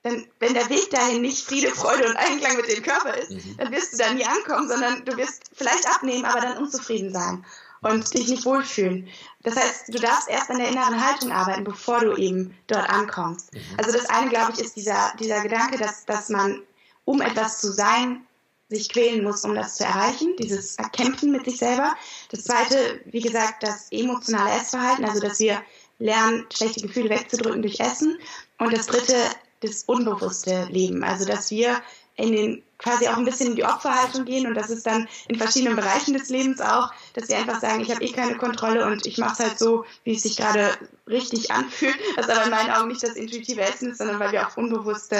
dann, 0.03 0.27
wenn 0.39 0.53
der 0.53 0.69
Weg 0.69 0.89
dahin 0.89 1.21
nicht 1.21 1.45
Friede, 1.45 1.71
Freude 1.71 2.07
und 2.07 2.17
Einklang 2.17 2.57
mit 2.57 2.69
dem 2.69 2.83
Körper 2.83 3.17
ist, 3.17 3.31
mhm. 3.31 3.57
dann 3.57 3.71
wirst 3.71 3.93
du 3.93 3.97
da 3.97 4.13
nie 4.13 4.25
ankommen, 4.25 4.67
sondern 4.67 5.05
du 5.05 5.15
wirst 5.17 5.43
vielleicht 5.53 5.87
abnehmen, 5.87 6.25
aber 6.25 6.41
dann 6.41 6.57
unzufrieden 6.57 7.13
sein 7.13 7.45
und 7.81 8.13
dich 8.13 8.27
nicht 8.27 8.45
wohlfühlen. 8.45 9.07
Das 9.43 9.55
heißt, 9.55 9.93
du 9.93 9.99
darfst 9.99 10.29
erst 10.29 10.49
an 10.49 10.57
der 10.57 10.69
inneren 10.69 11.05
Haltung 11.05 11.31
arbeiten, 11.31 11.63
bevor 11.63 12.01
du 12.01 12.15
eben 12.15 12.55
dort 12.67 12.89
ankommst. 12.89 13.53
Mhm. 13.53 13.59
Also 13.77 13.91
das 13.91 14.05
eine, 14.09 14.29
glaube 14.29 14.53
ich, 14.53 14.59
ist 14.59 14.75
dieser, 14.75 15.13
dieser 15.19 15.41
Gedanke, 15.41 15.77
dass, 15.77 16.05
dass 16.05 16.29
man, 16.29 16.61
um 17.05 17.21
etwas 17.21 17.59
zu 17.59 17.71
sein, 17.71 18.25
sich 18.69 18.89
quälen 18.89 19.23
muss, 19.23 19.43
um 19.43 19.55
das 19.55 19.75
zu 19.75 19.83
erreichen, 19.83 20.35
dieses 20.37 20.77
Kämpfen 20.93 21.31
mit 21.31 21.45
sich 21.45 21.57
selber. 21.57 21.95
Das 22.31 22.45
zweite, 22.45 23.01
wie 23.05 23.21
gesagt, 23.21 23.63
das 23.63 23.91
emotionale 23.91 24.51
Essverhalten, 24.59 25.05
also 25.05 25.19
dass 25.19 25.39
wir 25.39 25.61
lernen, 25.99 26.45
schlechte 26.51 26.81
Gefühle 26.81 27.09
wegzudrücken 27.09 27.61
durch 27.61 27.79
Essen. 27.79 28.17
Und 28.57 28.75
das 28.75 28.87
dritte, 28.87 29.15
das 29.63 29.83
unbewusste 29.83 30.67
Leben. 30.69 31.03
Also 31.03 31.25
dass 31.25 31.51
wir 31.51 31.81
in 32.15 32.31
den 32.31 32.63
quasi 32.77 33.07
auch 33.07 33.17
ein 33.17 33.25
bisschen 33.25 33.51
in 33.51 33.55
die 33.55 33.63
Opferhaltung 33.63 34.25
gehen 34.25 34.45
und 34.45 34.55
das 34.55 34.69
ist 34.69 34.85
dann 34.85 35.07
in 35.29 35.37
verschiedenen 35.37 35.75
Bereichen 35.75 36.13
des 36.13 36.29
Lebens 36.29 36.59
auch, 36.59 36.91
dass 37.13 37.29
wir 37.29 37.37
einfach 37.37 37.59
sagen, 37.61 37.81
ich 37.81 37.89
habe 37.89 38.03
eh 38.03 38.11
keine 38.11 38.37
Kontrolle 38.37 38.85
und 38.85 39.07
ich 39.07 39.17
mache 39.17 39.33
es 39.33 39.39
halt 39.39 39.57
so, 39.57 39.85
wie 40.03 40.15
es 40.15 40.23
sich 40.23 40.35
gerade 40.35 40.69
richtig 41.07 41.51
anfühlt. 41.51 41.95
Das 42.15 42.29
aber 42.29 42.43
in 42.43 42.51
meinen 42.51 42.69
Augen 42.69 42.89
nicht 42.89 43.01
das 43.01 43.15
intuitive 43.15 43.61
Essen 43.61 43.91
ist, 43.91 43.97
sondern 43.97 44.19
weil 44.19 44.31
wir 44.31 44.45
auf 44.45 44.57
unbewusste, 44.57 45.17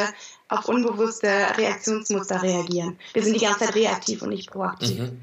auf 0.50 0.68
unbewusste 0.68 1.28
Reaktionsmuster 1.58 2.44
reagieren. 2.44 3.00
Wir 3.14 3.24
sind 3.24 3.36
die 3.36 3.46
ganze 3.46 3.66
Zeit 3.66 3.76
reaktiv 3.76 4.22
und 4.22 4.30
nicht 4.30 4.52
proaktiv. 4.52 5.00
Mhm. 5.00 5.22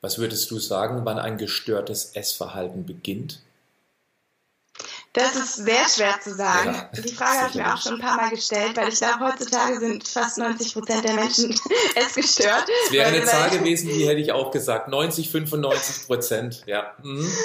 Was 0.00 0.18
würdest 0.18 0.50
du 0.50 0.58
sagen, 0.58 1.02
wann 1.04 1.18
ein 1.18 1.38
gestörtes 1.38 2.12
Essverhalten 2.14 2.86
beginnt? 2.86 3.42
Das 5.16 5.34
ist 5.34 5.56
sehr 5.56 5.88
schwer 5.88 6.20
zu 6.22 6.34
sagen. 6.34 6.74
Ja, 6.74 6.90
die 6.92 7.14
Frage 7.14 7.38
habe 7.38 7.48
ich 7.48 7.54
mir 7.54 7.72
auch 7.72 7.80
schon 7.80 7.94
ein 7.94 8.00
paar 8.00 8.16
Mal 8.16 8.28
gestellt, 8.28 8.76
weil 8.76 8.90
ich 8.90 8.98
glaube, 8.98 9.20
heutzutage 9.20 9.78
sind 9.78 10.06
fast 10.06 10.36
90 10.36 10.74
Prozent 10.74 11.04
der 11.04 11.14
Menschen 11.14 11.58
es 11.94 12.14
gestört. 12.14 12.66
Es 12.84 12.92
wäre 12.92 13.06
eine 13.06 13.24
Zahl 13.24 13.48
gewesen, 13.48 13.88
die 13.88 14.06
hätte 14.06 14.20
ich 14.20 14.32
auch 14.32 14.50
gesagt. 14.50 14.88
90, 14.88 15.30
95 15.30 16.06
Prozent, 16.06 16.64
ja. 16.66 16.92
Mhm. 17.02 17.26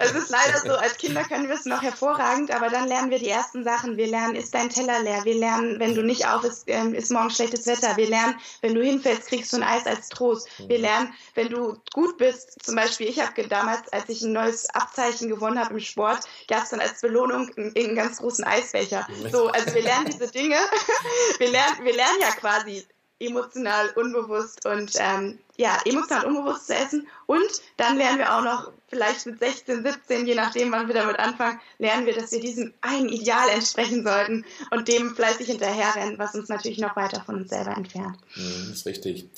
Es 0.00 0.12
ist 0.12 0.30
leider 0.30 0.58
so, 0.64 0.72
als 0.72 0.96
Kinder 0.96 1.22
können 1.22 1.48
wir 1.48 1.54
es 1.54 1.64
noch 1.64 1.80
hervorragend, 1.80 2.50
aber 2.50 2.70
dann 2.70 2.88
lernen 2.88 3.10
wir 3.10 3.20
die 3.20 3.28
ersten 3.28 3.62
Sachen. 3.62 3.96
Wir 3.96 4.08
lernen, 4.08 4.34
ist 4.34 4.52
dein 4.52 4.68
Teller 4.68 5.00
leer? 5.00 5.24
Wir 5.24 5.36
lernen, 5.36 5.78
wenn 5.78 5.94
du 5.94 6.02
nicht 6.02 6.26
auf 6.26 6.42
ist, 6.42 6.64
ähm, 6.66 6.92
ist 6.92 7.12
morgen 7.12 7.30
schlechtes 7.30 7.66
Wetter. 7.66 7.96
Wir 7.96 8.08
lernen, 8.08 8.34
wenn 8.62 8.74
du 8.74 8.82
hinfällst, 8.82 9.28
kriegst 9.28 9.52
du 9.52 9.58
ein 9.58 9.62
Eis 9.62 9.86
als 9.86 10.08
Trost. 10.08 10.48
Wir 10.58 10.78
mhm. 10.78 10.84
lernen, 10.84 11.14
wenn 11.34 11.50
du 11.50 11.76
gut 11.92 12.18
bist, 12.18 12.64
zum 12.64 12.74
Beispiel, 12.74 13.06
ich 13.06 13.20
habe 13.20 13.46
damals, 13.46 13.88
als 13.92 14.08
ich 14.08 14.22
ein 14.22 14.32
neues 14.32 14.68
Abzeichen 14.70 15.28
gewonnen 15.28 15.60
habe 15.60 15.74
im 15.74 15.80
Sport, 15.80 16.20
gab 16.48 16.64
es 16.64 16.70
dann 16.70 16.80
als 16.80 16.95
als 16.96 17.02
Belohnung 17.02 17.50
einen 17.56 17.94
ganz 17.94 18.18
großen 18.18 18.44
Eisbecher. 18.44 19.06
So, 19.30 19.48
also 19.48 19.74
wir 19.74 19.82
lernen 19.82 20.06
diese 20.06 20.28
Dinge. 20.28 20.56
Wir 21.38 21.50
lernen, 21.50 21.84
wir 21.84 21.94
lernen 21.94 22.18
ja 22.20 22.30
quasi 22.30 22.84
emotional 23.18 23.90
unbewusst 23.96 24.64
und 24.66 24.92
ähm, 24.98 25.38
ja, 25.56 25.78
emotional 25.84 26.26
unbewusst 26.26 26.66
zu 26.66 26.74
essen. 26.74 27.06
Und 27.26 27.46
dann 27.76 27.96
lernen 27.96 28.18
wir 28.18 28.36
auch 28.36 28.42
noch, 28.42 28.72
vielleicht 28.88 29.26
mit 29.26 29.38
16, 29.38 29.82
17, 29.82 30.26
je 30.26 30.34
nachdem, 30.34 30.72
wann 30.72 30.86
wir 30.86 30.94
damit 30.94 31.18
anfangen, 31.18 31.60
lernen 31.78 32.06
wir, 32.06 32.14
dass 32.14 32.32
wir 32.32 32.40
diesem 32.40 32.72
einen 32.80 33.08
Ideal 33.08 33.48
entsprechen 33.50 34.04
sollten 34.04 34.44
und 34.70 34.88
dem 34.88 35.14
fleißig 35.14 35.46
hinterherrennen, 35.46 36.18
was 36.18 36.34
uns 36.34 36.48
natürlich 36.48 36.78
noch 36.78 36.96
weiter 36.96 37.22
von 37.24 37.36
uns 37.36 37.50
selber 37.50 37.76
entfernt. 37.76 38.18
Mhm, 38.34 38.68
das 38.68 38.78
ist 38.78 38.86
richtig. 38.86 39.28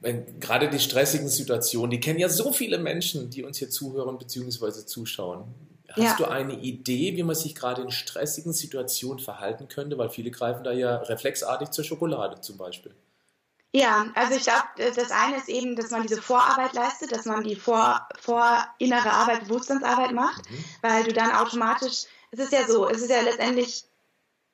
Wenn, 0.00 0.40
gerade 0.40 0.68
die 0.68 0.80
stressigen 0.80 1.28
Situationen, 1.28 1.90
die 1.90 2.00
kennen 2.00 2.18
ja 2.18 2.28
so 2.28 2.52
viele 2.52 2.78
Menschen, 2.78 3.30
die 3.30 3.44
uns 3.44 3.58
hier 3.58 3.70
zuhören 3.70 4.18
bzw. 4.18 4.84
zuschauen. 4.84 5.44
Hast 5.96 6.18
ja. 6.20 6.26
du 6.26 6.30
eine 6.30 6.54
Idee, 6.54 7.16
wie 7.16 7.22
man 7.22 7.34
sich 7.34 7.54
gerade 7.54 7.82
in 7.82 7.90
stressigen 7.90 8.52
Situationen 8.52 9.18
verhalten 9.18 9.68
könnte? 9.68 9.96
Weil 9.96 10.10
viele 10.10 10.30
greifen 10.30 10.62
da 10.62 10.72
ja 10.72 10.96
reflexartig 10.96 11.70
zur 11.70 11.84
Schokolade 11.84 12.40
zum 12.42 12.58
Beispiel. 12.58 12.94
Ja, 13.72 14.06
also 14.14 14.34
ich 14.34 14.42
glaube, 14.42 14.94
das 14.94 15.10
eine 15.10 15.36
ist 15.36 15.48
eben, 15.48 15.76
dass 15.76 15.90
man 15.90 16.02
diese 16.02 16.22
Vorarbeit 16.22 16.72
leistet, 16.74 17.12
dass 17.12 17.24
man 17.24 17.44
die 17.44 17.56
vor, 17.56 18.06
vor 18.18 18.66
innere 18.78 19.10
Arbeit, 19.10 19.48
Bewusstseinsarbeit 19.48 20.12
macht, 20.12 20.50
mhm. 20.50 20.64
weil 20.82 21.04
du 21.04 21.12
dann 21.12 21.32
automatisch, 21.32 22.04
es 22.30 22.38
ist 22.38 22.52
ja 22.52 22.66
so, 22.66 22.88
es 22.88 23.02
ist 23.02 23.10
ja 23.10 23.20
letztendlich 23.20 23.84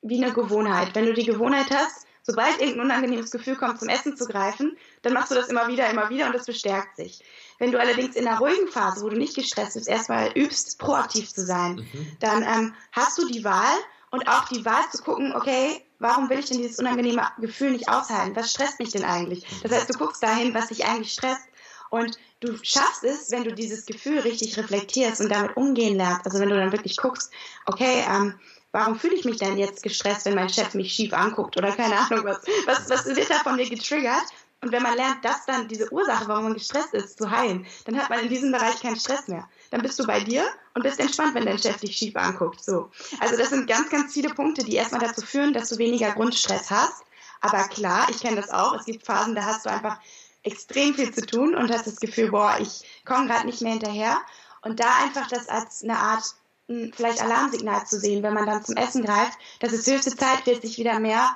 wie 0.01 0.21
eine 0.21 0.33
Gewohnheit. 0.33 0.93
Wenn 0.93 1.05
du 1.05 1.13
die 1.13 1.25
Gewohnheit 1.25 1.71
hast, 1.71 2.05
sobald 2.23 2.59
irgendein 2.59 2.85
unangenehmes 2.85 3.31
Gefühl 3.31 3.55
kommt, 3.55 3.79
zum 3.79 3.89
Essen 3.89 4.17
zu 4.17 4.25
greifen, 4.25 4.77
dann 5.01 5.13
machst 5.13 5.31
du 5.31 5.35
das 5.35 5.49
immer 5.49 5.67
wieder, 5.67 5.89
immer 5.89 6.09
wieder 6.09 6.27
und 6.27 6.33
das 6.35 6.45
bestärkt 6.45 6.97
sich. 6.97 7.23
Wenn 7.63 7.71
du 7.71 7.79
allerdings 7.79 8.17
in 8.17 8.27
einer 8.27 8.39
ruhigen 8.39 8.67
Phase, 8.67 9.05
wo 9.05 9.07
du 9.07 9.15
nicht 9.15 9.35
gestresst 9.35 9.75
bist, 9.75 9.87
erstmal 9.87 10.33
übst, 10.35 10.77
proaktiv 10.79 11.33
zu 11.33 11.45
sein, 11.45 11.75
mhm. 11.75 12.17
dann 12.19 12.43
ähm, 12.43 12.73
hast 12.91 13.17
du 13.17 13.25
die 13.25 13.45
Wahl 13.45 13.73
und 14.11 14.27
auch 14.27 14.49
die 14.49 14.65
Wahl 14.65 14.83
zu 14.91 15.01
gucken, 15.01 15.33
okay, 15.33 15.81
warum 15.97 16.29
will 16.29 16.39
ich 16.39 16.47
denn 16.47 16.57
dieses 16.57 16.79
unangenehme 16.79 17.25
Gefühl 17.39 17.71
nicht 17.71 17.87
aushalten? 17.87 18.35
Was 18.35 18.51
stresst 18.51 18.81
mich 18.81 18.91
denn 18.91 19.05
eigentlich? 19.05 19.45
Das 19.63 19.71
heißt, 19.71 19.89
du 19.89 19.97
guckst 19.97 20.21
dahin, 20.21 20.53
was 20.53 20.67
dich 20.67 20.83
eigentlich 20.83 21.13
stresst 21.13 21.47
und 21.89 22.17
du 22.41 22.57
schaffst 22.63 23.05
es, 23.05 23.31
wenn 23.31 23.45
du 23.45 23.53
dieses 23.53 23.85
Gefühl 23.85 24.19
richtig 24.19 24.57
reflektierst 24.57 25.21
und 25.21 25.29
damit 25.29 25.55
umgehen 25.55 25.95
lernst. 25.95 26.25
Also 26.25 26.39
wenn 26.39 26.49
du 26.49 26.57
dann 26.57 26.73
wirklich 26.73 26.97
guckst, 26.97 27.31
okay, 27.65 28.03
ähm, 28.09 28.37
warum 28.73 28.99
fühle 28.99 29.15
ich 29.15 29.23
mich 29.23 29.37
denn 29.37 29.57
jetzt 29.57 29.83
gestresst, 29.83 30.25
wenn 30.25 30.35
mein 30.35 30.49
Chef 30.49 30.73
mich 30.73 30.91
schief 30.91 31.13
anguckt 31.13 31.55
oder 31.55 31.71
keine 31.71 31.97
Ahnung 31.97 32.25
was, 32.25 32.41
was, 32.65 32.89
was 32.89 33.05
wird 33.05 33.29
da 33.29 33.35
von 33.35 33.55
mir 33.55 33.69
getriggert? 33.69 34.25
Und 34.63 34.71
wenn 34.71 34.81
man 34.81 34.95
lernt, 34.95 35.25
das 35.25 35.45
dann, 35.45 35.67
diese 35.67 35.91
Ursache, 35.91 36.25
warum 36.29 36.45
man 36.45 36.53
gestresst 36.53 36.93
ist, 36.93 37.17
zu 37.17 37.29
heilen, 37.29 37.65
dann 37.83 38.01
hat 38.01 38.09
man 38.09 38.19
in 38.19 38.29
diesem 38.29 38.49
Bereich 38.49 38.81
keinen 38.81 38.95
Stress 38.95 39.27
mehr. 39.27 39.49
Dann 39.71 39.81
bist 39.81 39.99
du 39.99 40.07
bei 40.07 40.21
dir 40.21 40.45
und 40.73 40.83
bist 40.83 41.01
entspannt, 41.01 41.35
wenn 41.35 41.45
dein 41.45 41.59
Chef 41.59 41.81
dich 41.81 41.97
schief 41.97 42.15
anguckt. 42.15 42.63
So. 42.63 42.89
Also 43.19 43.35
das 43.35 43.49
sind 43.49 43.67
ganz, 43.67 43.89
ganz 43.89 44.13
viele 44.13 44.29
Punkte, 44.29 44.63
die 44.63 44.75
erstmal 44.75 45.01
dazu 45.01 45.21
führen, 45.21 45.51
dass 45.51 45.67
du 45.67 45.77
weniger 45.79 46.13
Grundstress 46.13 46.71
hast. 46.71 47.03
Aber 47.41 47.67
klar, 47.67 48.07
ich 48.09 48.21
kenne 48.21 48.37
das 48.37 48.51
auch. 48.51 48.73
Es 48.75 48.85
gibt 48.85 49.05
Phasen, 49.05 49.35
da 49.35 49.43
hast 49.43 49.65
du 49.65 49.69
einfach 49.69 49.99
extrem 50.43 50.93
viel 50.93 51.13
zu 51.13 51.25
tun 51.25 51.55
und 51.55 51.69
hast 51.69 51.85
das 51.85 51.97
Gefühl, 51.97 52.31
boah, 52.31 52.55
ich 52.57 53.03
komme 53.03 53.27
gerade 53.27 53.45
nicht 53.45 53.61
mehr 53.61 53.73
hinterher. 53.73 54.17
Und 54.61 54.79
da 54.79 54.87
einfach 55.03 55.27
das 55.27 55.49
als 55.49 55.83
eine 55.83 55.99
Art 55.99 56.23
ein 56.69 56.93
vielleicht 56.95 57.21
Alarmsignal 57.21 57.85
zu 57.85 57.99
sehen, 57.99 58.23
wenn 58.23 58.33
man 58.33 58.45
dann 58.45 58.63
zum 58.63 58.77
Essen 58.77 59.03
greift, 59.03 59.37
dass 59.59 59.73
es 59.73 59.85
höchste 59.85 60.15
Zeit 60.15 60.45
wird, 60.45 60.61
sich 60.61 60.77
wieder 60.77 61.01
mehr 61.01 61.35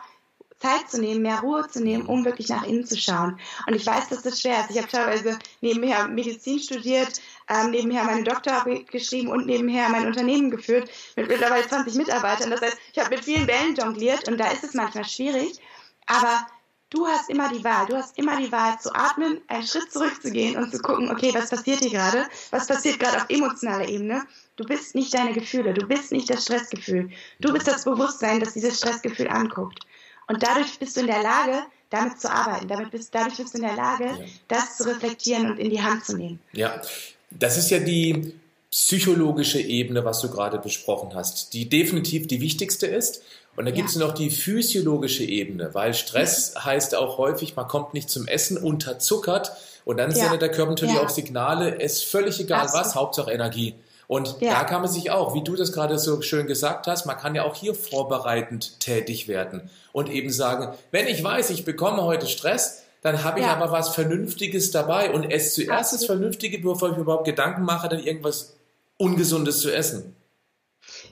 Zeit 0.59 0.89
zu 0.89 0.99
nehmen, 0.99 1.21
mehr 1.21 1.39
Ruhe 1.39 1.67
zu 1.67 1.83
nehmen, 1.83 2.05
um 2.05 2.25
wirklich 2.25 2.49
nach 2.49 2.63
innen 2.63 2.85
zu 2.85 2.97
schauen. 2.97 3.39
Und 3.67 3.75
ich 3.75 3.85
weiß, 3.85 4.09
dass 4.09 4.23
das 4.23 4.41
schwer 4.41 4.61
ist. 4.61 4.71
Ich 4.71 4.77
habe 4.77 4.87
teilweise 4.87 5.37
nebenher 5.61 6.07
Medizin 6.07 6.59
studiert, 6.59 7.21
ähm, 7.47 7.71
nebenher 7.71 8.03
meine 8.03 8.23
Doktorarbeit 8.23 8.89
geschrieben 8.89 9.29
und 9.29 9.45
nebenher 9.45 9.89
mein 9.89 10.07
Unternehmen 10.07 10.49
geführt 10.49 10.89
mit 11.15 11.27
mittlerweile 11.27 11.67
20 11.67 11.95
Mitarbeitern. 11.95 12.49
Das 12.49 12.61
heißt, 12.61 12.77
ich 12.91 12.99
habe 12.99 13.15
mit 13.15 13.23
vielen 13.23 13.45
Bällen 13.45 13.75
jongliert 13.75 14.27
und 14.27 14.37
da 14.39 14.49
ist 14.49 14.63
es 14.63 14.73
manchmal 14.73 15.05
schwierig. 15.05 15.59
Aber 16.07 16.47
du 16.89 17.05
hast 17.05 17.29
immer 17.29 17.49
die 17.49 17.63
Wahl. 17.63 17.85
Du 17.85 17.95
hast 17.95 18.17
immer 18.17 18.37
die 18.37 18.51
Wahl 18.51 18.79
zu 18.79 18.93
atmen, 18.95 19.41
einen 19.47 19.67
Schritt 19.67 19.91
zurückzugehen 19.91 20.57
und 20.57 20.71
zu 20.71 20.79
gucken, 20.79 21.11
okay, 21.11 21.31
was 21.33 21.51
passiert 21.51 21.79
hier 21.79 21.91
gerade? 21.91 22.27
Was 22.49 22.67
passiert 22.67 22.99
gerade 22.99 23.17
auf 23.17 23.29
emotionaler 23.29 23.87
Ebene? 23.87 24.25
Du 24.55 24.65
bist 24.65 24.95
nicht 24.95 25.13
deine 25.13 25.33
Gefühle. 25.33 25.75
Du 25.75 25.85
bist 25.85 26.11
nicht 26.11 26.29
das 26.31 26.43
Stressgefühl. 26.43 27.11
Du 27.39 27.53
bist 27.53 27.67
das 27.67 27.85
Bewusstsein, 27.85 28.39
das 28.39 28.53
dieses 28.53 28.79
Stressgefühl 28.79 29.27
anguckt. 29.27 29.85
Und 30.27 30.43
dadurch 30.43 30.77
bist 30.79 30.95
du 30.97 31.01
in 31.01 31.07
der 31.07 31.23
Lage, 31.23 31.63
damit 31.89 32.19
zu 32.19 32.29
arbeiten. 32.29 32.67
Damit 32.67 32.91
bist, 32.91 33.13
dadurch 33.13 33.37
bist 33.37 33.53
du 33.53 33.59
in 33.59 33.63
der 33.63 33.75
Lage, 33.75 34.05
ja. 34.05 34.25
das 34.47 34.77
zu 34.77 34.83
reflektieren 34.83 35.51
und 35.51 35.59
in 35.59 35.69
die 35.69 35.81
Hand 35.81 36.05
zu 36.05 36.17
nehmen. 36.17 36.39
Ja, 36.51 36.81
das 37.29 37.57
ist 37.57 37.69
ja 37.69 37.79
die 37.79 38.33
psychologische 38.69 39.59
Ebene, 39.59 40.03
was 40.03 40.21
du 40.21 40.29
gerade 40.29 40.59
besprochen 40.59 41.15
hast, 41.15 41.53
die 41.53 41.69
definitiv 41.69 42.27
die 42.27 42.41
wichtigste 42.41 42.87
ist. 42.87 43.23
Und 43.55 43.65
da 43.65 43.71
gibt 43.71 43.89
es 43.89 43.95
ja. 43.95 44.01
noch 44.01 44.13
die 44.13 44.29
physiologische 44.29 45.23
Ebene, 45.23 45.73
weil 45.73 45.93
Stress 45.93 46.53
ja. 46.53 46.65
heißt 46.65 46.93
auch 46.93 47.17
häufig, 47.17 47.55
man 47.55 47.67
kommt 47.67 47.93
nicht 47.93 48.09
zum 48.09 48.27
Essen, 48.27 48.57
unterzuckert 48.57 49.53
und 49.83 49.97
dann 49.97 50.13
sendet 50.13 50.41
der 50.41 50.51
Körper 50.51 50.71
natürlich 50.71 50.99
auch 50.99 51.09
Signale, 51.09 51.79
es 51.79 51.93
ist 51.93 52.03
völlig 52.03 52.39
egal 52.39 52.63
Absolut. 52.63 52.85
was, 52.85 52.95
Hauptsache 52.95 53.31
Energie. 53.31 53.73
Und 54.07 54.37
ja. 54.39 54.53
da 54.53 54.63
kann 54.63 54.81
man 54.81 54.89
sich 54.89 55.11
auch, 55.11 55.33
wie 55.33 55.43
du 55.43 55.55
das 55.55 55.73
gerade 55.73 55.99
so 55.99 56.21
schön 56.21 56.47
gesagt 56.47 56.87
hast, 56.87 57.05
man 57.05 57.17
kann 57.17 57.35
ja 57.35 57.43
auch 57.43 57.55
hier 57.55 57.75
vorbereitend 57.75 58.79
tätig 58.79 59.27
werden 59.27 59.69
und 59.91 60.09
eben 60.09 60.31
sagen, 60.31 60.73
wenn 60.91 61.07
ich 61.07 61.21
weiß, 61.21 61.49
ich 61.49 61.65
bekomme 61.65 62.03
heute 62.03 62.25
Stress, 62.25 62.83
dann 63.01 63.23
habe 63.23 63.39
ich 63.39 63.45
ja. 63.45 63.53
aber 63.53 63.71
was 63.71 63.93
Vernünftiges 63.93 64.71
dabei 64.71 65.11
und 65.11 65.25
esse 65.25 65.61
zuerst 65.61 65.93
das 65.93 66.05
Vernünftige, 66.05 66.57
bevor 66.59 66.89
ich 66.89 66.95
mir 66.95 67.01
überhaupt 67.01 67.25
Gedanken 67.25 67.63
mache, 67.63 67.89
dann 67.89 67.99
irgendwas 67.99 68.55
Ungesundes 68.97 69.59
zu 69.59 69.73
essen. 69.73 70.15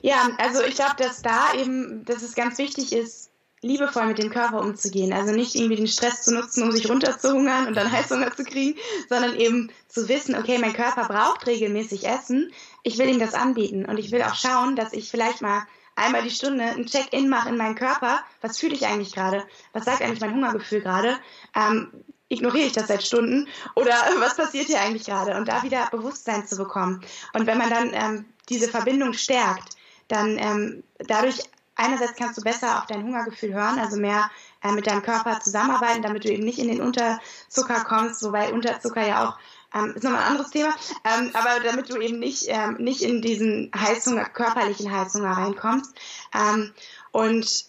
Ja, 0.01 0.29
also 0.37 0.63
ich 0.63 0.75
glaube, 0.75 0.95
dass 0.97 1.21
da 1.21 1.53
eben, 1.53 2.05
dass 2.05 2.23
es 2.23 2.33
ganz 2.33 2.57
wichtig 2.57 2.93
ist, 2.93 3.24
liebevoll 3.65 4.05
mit 4.05 4.19
dem 4.19 4.29
Körper 4.29 4.61
umzugehen. 4.61 5.11
Also 5.11 5.33
nicht 5.33 5.55
irgendwie 5.55 5.75
den 5.75 5.87
Stress 5.87 6.23
zu 6.23 6.33
nutzen, 6.33 6.63
um 6.63 6.71
sich 6.71 6.87
runterzuhungern 6.87 7.67
und 7.67 7.75
dann 7.75 7.91
Heißhunger 7.91 8.35
zu 8.35 8.43
kriegen, 8.43 8.79
sondern 9.09 9.35
eben 9.35 9.71
zu 9.87 10.07
wissen, 10.07 10.35
okay, 10.35 10.59
mein 10.59 10.73
Körper 10.73 11.05
braucht 11.07 11.47
regelmäßig 11.47 12.07
Essen. 12.07 12.51
Ich 12.83 12.97
will 12.97 13.09
ihm 13.09 13.19
das 13.19 13.33
anbieten 13.33 13.85
und 13.85 13.97
ich 13.97 14.11
will 14.11 14.21
auch 14.21 14.35
schauen, 14.35 14.75
dass 14.75 14.93
ich 14.93 15.09
vielleicht 15.09 15.41
mal 15.41 15.63
einmal 15.95 16.21
die 16.21 16.29
Stunde 16.29 16.63
ein 16.63 16.85
Check-in 16.85 17.27
mache 17.27 17.49
in 17.49 17.57
meinen 17.57 17.75
Körper. 17.75 18.19
Was 18.41 18.59
fühle 18.59 18.75
ich 18.75 18.85
eigentlich 18.85 19.13
gerade? 19.13 19.43
Was 19.73 19.85
sagt 19.85 20.01
eigentlich 20.01 20.21
mein 20.21 20.35
Hungergefühl 20.35 20.81
gerade? 20.81 21.17
Ähm, 21.55 21.91
ignoriere 22.29 22.67
ich 22.67 22.73
das 22.73 22.87
seit 22.87 23.03
Stunden? 23.03 23.47
Oder 23.75 23.93
was 24.19 24.37
passiert 24.37 24.67
hier 24.67 24.81
eigentlich 24.81 25.05
gerade? 25.05 25.35
Und 25.35 25.47
da 25.47 25.63
wieder 25.63 25.87
Bewusstsein 25.89 26.45
zu 26.45 26.55
bekommen. 26.55 27.03
Und 27.33 27.47
wenn 27.47 27.57
man 27.57 27.69
dann 27.71 27.91
ähm, 27.93 28.25
diese 28.47 28.67
Verbindung 28.67 29.13
stärkt, 29.13 29.75
dann 30.07 30.37
ähm, 30.37 30.83
dadurch 30.99 31.39
einerseits 31.75 32.15
kannst 32.15 32.37
du 32.37 32.41
besser 32.41 32.79
auf 32.79 32.85
dein 32.87 33.03
Hungergefühl 33.03 33.53
hören, 33.53 33.79
also 33.79 33.97
mehr 33.97 34.29
äh, 34.63 34.71
mit 34.71 34.87
deinem 34.87 35.01
Körper 35.01 35.39
zusammenarbeiten, 35.39 36.01
damit 36.01 36.23
du 36.23 36.31
eben 36.31 36.43
nicht 36.43 36.59
in 36.59 36.67
den 36.67 36.81
Unterzucker 36.81 37.83
kommst, 37.85 38.23
wobei 38.23 38.51
Unterzucker 38.51 39.05
ja 39.05 39.27
auch 39.27 39.37
ähm, 39.75 39.93
ist 39.93 40.03
nochmal 40.03 40.21
ein 40.21 40.31
anderes 40.31 40.51
Thema, 40.51 40.73
ähm, 41.03 41.31
aber 41.33 41.59
damit 41.61 41.89
du 41.89 41.99
eben 41.99 42.19
nicht, 42.19 42.45
ähm, 42.47 42.77
nicht 42.79 43.01
in 43.01 43.21
diesen 43.21 43.71
Heißhunger, 43.75 44.25
körperlichen 44.25 44.91
Heißhunger 44.91 45.31
reinkommst. 45.31 45.93
Ähm, 46.33 46.73
und 47.11 47.65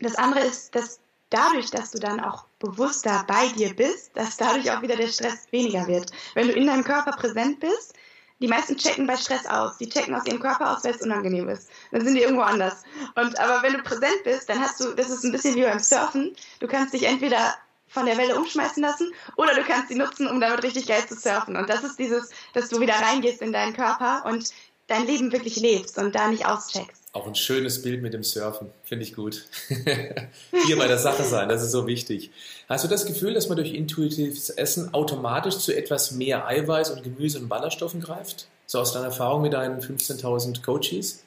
das 0.00 0.16
andere 0.16 0.40
ist, 0.40 0.74
dass 0.74 1.00
dadurch, 1.30 1.70
dass 1.70 1.92
du 1.92 1.98
dann 1.98 2.20
auch 2.20 2.44
bewusster 2.58 3.24
bei 3.26 3.48
dir 3.48 3.74
bist, 3.74 4.10
dass 4.14 4.36
dadurch 4.36 4.70
auch 4.70 4.82
wieder 4.82 4.96
der 4.96 5.08
Stress 5.08 5.46
weniger 5.50 5.86
wird. 5.86 6.10
Wenn 6.34 6.48
du 6.48 6.52
in 6.52 6.66
deinem 6.66 6.84
Körper 6.84 7.12
präsent 7.12 7.60
bist, 7.60 7.94
die 8.40 8.48
meisten 8.48 8.76
checken 8.76 9.06
bei 9.06 9.16
Stress 9.16 9.46
aus. 9.46 9.76
Die 9.78 9.88
checken 9.88 10.14
aus 10.14 10.24
ihrem 10.26 10.40
Körper 10.40 10.72
aus, 10.72 10.84
weil 10.84 10.94
es 10.94 11.02
unangenehm 11.02 11.48
ist. 11.48 11.68
Dann 11.92 12.04
sind 12.04 12.14
die 12.14 12.22
irgendwo 12.22 12.42
anders. 12.42 12.82
Und 13.14 13.38
aber 13.38 13.62
wenn 13.62 13.74
du 13.74 13.82
präsent 13.82 14.22
bist, 14.24 14.48
dann 14.48 14.60
hast 14.60 14.80
du, 14.80 14.94
das 14.94 15.10
ist 15.10 15.24
ein 15.24 15.32
bisschen 15.32 15.56
wie 15.56 15.62
beim 15.62 15.78
Surfen. 15.78 16.34
Du 16.58 16.66
kannst 16.66 16.94
dich 16.94 17.04
entweder 17.04 17.54
von 17.88 18.06
der 18.06 18.16
Welle 18.16 18.36
umschmeißen 18.36 18.82
lassen 18.82 19.12
oder 19.36 19.54
du 19.54 19.62
kannst 19.64 19.88
sie 19.88 19.96
nutzen, 19.96 20.28
um 20.28 20.40
damit 20.40 20.62
richtig 20.62 20.86
geil 20.86 21.04
zu 21.06 21.14
surfen. 21.14 21.56
Und 21.56 21.68
das 21.68 21.84
ist 21.84 21.98
dieses, 21.98 22.30
dass 22.54 22.68
du 22.68 22.80
wieder 22.80 22.94
reingehst 22.94 23.42
in 23.42 23.52
deinen 23.52 23.74
Körper 23.74 24.24
und 24.26 24.50
dein 24.86 25.06
Leben 25.06 25.32
wirklich 25.32 25.56
lebst 25.56 25.98
und 25.98 26.14
da 26.14 26.28
nicht 26.28 26.46
auscheckst. 26.46 26.99
Auch 27.12 27.26
ein 27.26 27.34
schönes 27.34 27.82
Bild 27.82 28.02
mit 28.02 28.14
dem 28.14 28.22
Surfen, 28.22 28.70
finde 28.84 29.04
ich 29.04 29.16
gut. 29.16 29.44
Hier 30.66 30.76
bei 30.76 30.86
der 30.86 30.98
Sache 30.98 31.24
sein, 31.24 31.48
das 31.48 31.60
ist 31.62 31.72
so 31.72 31.88
wichtig. 31.88 32.30
Hast 32.68 32.84
du 32.84 32.88
das 32.88 33.04
Gefühl, 33.04 33.34
dass 33.34 33.48
man 33.48 33.56
durch 33.56 33.74
intuitives 33.74 34.48
Essen 34.50 34.94
automatisch 34.94 35.58
zu 35.58 35.76
etwas 35.76 36.12
mehr 36.12 36.46
Eiweiß 36.46 36.90
und 36.90 37.02
Gemüse 37.02 37.40
und 37.40 37.48
Ballaststoffen 37.48 38.00
greift? 38.00 38.46
So 38.66 38.78
aus 38.78 38.92
deiner 38.92 39.06
Erfahrung 39.06 39.42
mit 39.42 39.54
deinen 39.54 39.80
15.000 39.80 40.62
Coaches? 40.62 41.24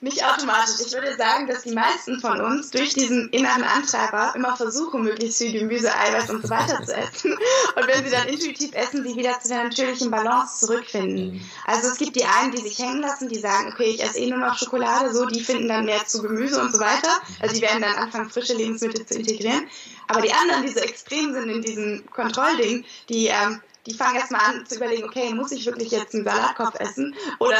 Nicht 0.00 0.24
automatisch. 0.24 0.86
Ich 0.86 0.92
würde 0.92 1.16
sagen, 1.16 1.46
dass 1.46 1.62
die 1.62 1.72
meisten 1.72 2.20
von 2.20 2.40
uns 2.40 2.70
durch 2.70 2.94
diesen 2.94 3.28
inneren 3.30 3.64
Antreiber 3.64 4.32
immer 4.34 4.56
versuchen, 4.56 5.02
möglichst 5.02 5.38
viel 5.38 5.52
Gemüse, 5.52 5.94
Eiweiß 5.94 6.30
und 6.30 6.42
so 6.42 6.50
weiter 6.50 6.82
zu 6.84 6.94
essen. 6.94 7.32
Und 7.76 7.86
wenn 7.86 8.04
sie 8.04 8.10
dann 8.10 8.28
intuitiv 8.28 8.74
essen, 8.74 9.02
sie 9.02 9.16
wieder 9.16 9.38
zu 9.40 9.48
der 9.48 9.64
natürlichen 9.64 10.10
Balance 10.10 10.66
zurückfinden. 10.66 11.34
Mhm. 11.34 11.40
Also 11.66 11.88
es 11.88 11.98
gibt 11.98 12.16
die 12.16 12.24
einen, 12.24 12.52
die 12.52 12.60
sich 12.60 12.78
hängen 12.78 13.00
lassen, 13.00 13.28
die 13.28 13.38
sagen, 13.38 13.72
okay, 13.72 13.90
ich 13.90 14.02
esse 14.02 14.18
eh 14.18 14.30
nur 14.30 14.38
noch 14.38 14.58
Schokolade, 14.58 15.12
so, 15.12 15.26
die 15.26 15.40
finden 15.40 15.68
dann 15.68 15.84
mehr 15.84 16.04
zu 16.06 16.22
Gemüse 16.22 16.60
und 16.60 16.72
so 16.72 16.80
weiter. 16.80 17.20
Also 17.40 17.54
die 17.54 17.62
werden 17.62 17.82
dann 17.82 17.94
anfangen, 17.94 18.30
frische 18.30 18.54
Lebensmittel 18.54 19.06
zu 19.06 19.14
integrieren. 19.14 19.66
Aber 20.08 20.20
die 20.20 20.32
anderen, 20.32 20.66
die 20.66 20.72
so 20.72 20.80
extrem 20.80 21.32
sind 21.32 21.48
in 21.48 21.62
diesem 21.62 22.04
Kontrollding, 22.10 22.84
die 23.08 23.28
ähm, 23.28 23.60
die 23.86 23.94
fangen 23.94 24.16
erstmal 24.16 24.42
an 24.42 24.66
zu 24.66 24.76
überlegen, 24.76 25.04
okay, 25.04 25.34
muss 25.34 25.52
ich 25.52 25.66
wirklich 25.66 25.90
jetzt 25.90 26.14
einen 26.14 26.24
Salatkopf 26.24 26.78
essen? 26.78 27.14
Oder 27.38 27.58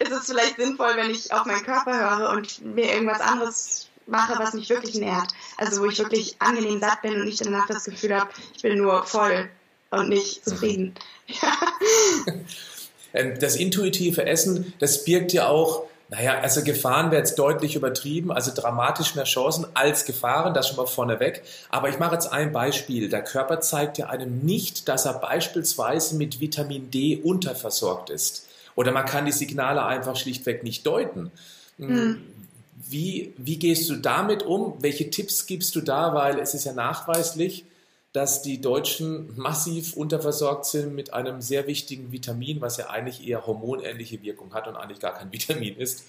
ist 0.00 0.12
es 0.12 0.26
vielleicht 0.26 0.56
sinnvoll, 0.56 0.92
wenn 0.96 1.10
ich 1.10 1.32
auf 1.32 1.46
meinen 1.46 1.64
Körper 1.64 1.98
höre 1.98 2.30
und 2.30 2.64
mir 2.64 2.92
irgendwas 2.92 3.20
anderes 3.20 3.88
mache, 4.06 4.38
was 4.38 4.52
mich 4.52 4.68
wirklich 4.68 4.96
nährt? 4.96 5.28
Also 5.56 5.80
wo 5.80 5.86
ich 5.86 5.98
wirklich 5.98 6.36
angenehm 6.40 6.80
satt 6.80 7.02
bin 7.02 7.14
und 7.14 7.24
nicht 7.24 7.44
danach 7.44 7.66
das 7.66 7.84
Gefühl 7.84 8.18
habe, 8.18 8.30
ich 8.54 8.62
bin 8.62 8.78
nur 8.78 9.04
voll 9.04 9.48
und 9.90 10.08
nicht 10.08 10.44
zufrieden. 10.44 10.94
Ja. 11.26 11.56
Ähm, 13.14 13.38
das 13.38 13.56
intuitive 13.56 14.24
Essen, 14.24 14.72
das 14.78 15.04
birgt 15.04 15.34
ja 15.34 15.48
auch 15.48 15.84
naja, 16.12 16.40
also 16.40 16.62
Gefahren 16.62 17.10
wäre 17.10 17.22
jetzt 17.22 17.38
deutlich 17.38 17.74
übertrieben, 17.74 18.30
also 18.30 18.52
dramatisch 18.54 19.14
mehr 19.14 19.24
Chancen 19.24 19.64
als 19.72 20.04
Gefahren, 20.04 20.52
das 20.52 20.68
schon 20.68 20.76
mal 20.76 20.86
vorneweg. 20.86 21.42
Aber 21.70 21.88
ich 21.88 21.98
mache 21.98 22.12
jetzt 22.12 22.30
ein 22.30 22.52
Beispiel. 22.52 23.08
Der 23.08 23.24
Körper 23.24 23.60
zeigt 23.60 23.96
ja 23.96 24.10
einem 24.10 24.40
nicht, 24.40 24.90
dass 24.90 25.06
er 25.06 25.14
beispielsweise 25.14 26.16
mit 26.16 26.38
Vitamin 26.38 26.90
D 26.90 27.16
unterversorgt 27.16 28.10
ist. 28.10 28.46
Oder 28.74 28.92
man 28.92 29.06
kann 29.06 29.24
die 29.24 29.32
Signale 29.32 29.86
einfach 29.86 30.14
schlichtweg 30.16 30.64
nicht 30.64 30.86
deuten. 30.86 31.32
Mhm. 31.78 32.18
Wie, 32.76 33.32
wie 33.38 33.58
gehst 33.58 33.88
du 33.88 33.96
damit 33.96 34.42
um? 34.42 34.74
Welche 34.80 35.08
Tipps 35.08 35.46
gibst 35.46 35.74
du 35.76 35.80
da? 35.80 36.12
Weil 36.12 36.38
es 36.40 36.52
ist 36.52 36.64
ja 36.64 36.74
nachweislich, 36.74 37.64
dass 38.12 38.42
die 38.42 38.60
Deutschen 38.60 39.34
massiv 39.36 39.94
unterversorgt 39.94 40.66
sind 40.66 40.94
mit 40.94 41.14
einem 41.14 41.40
sehr 41.40 41.66
wichtigen 41.66 42.12
Vitamin, 42.12 42.60
was 42.60 42.76
ja 42.76 42.90
eigentlich 42.90 43.26
eher 43.26 43.46
hormonähnliche 43.46 44.22
Wirkung 44.22 44.52
hat 44.52 44.68
und 44.68 44.76
eigentlich 44.76 45.00
gar 45.00 45.14
kein 45.14 45.32
Vitamin 45.32 45.76
ist. 45.76 46.04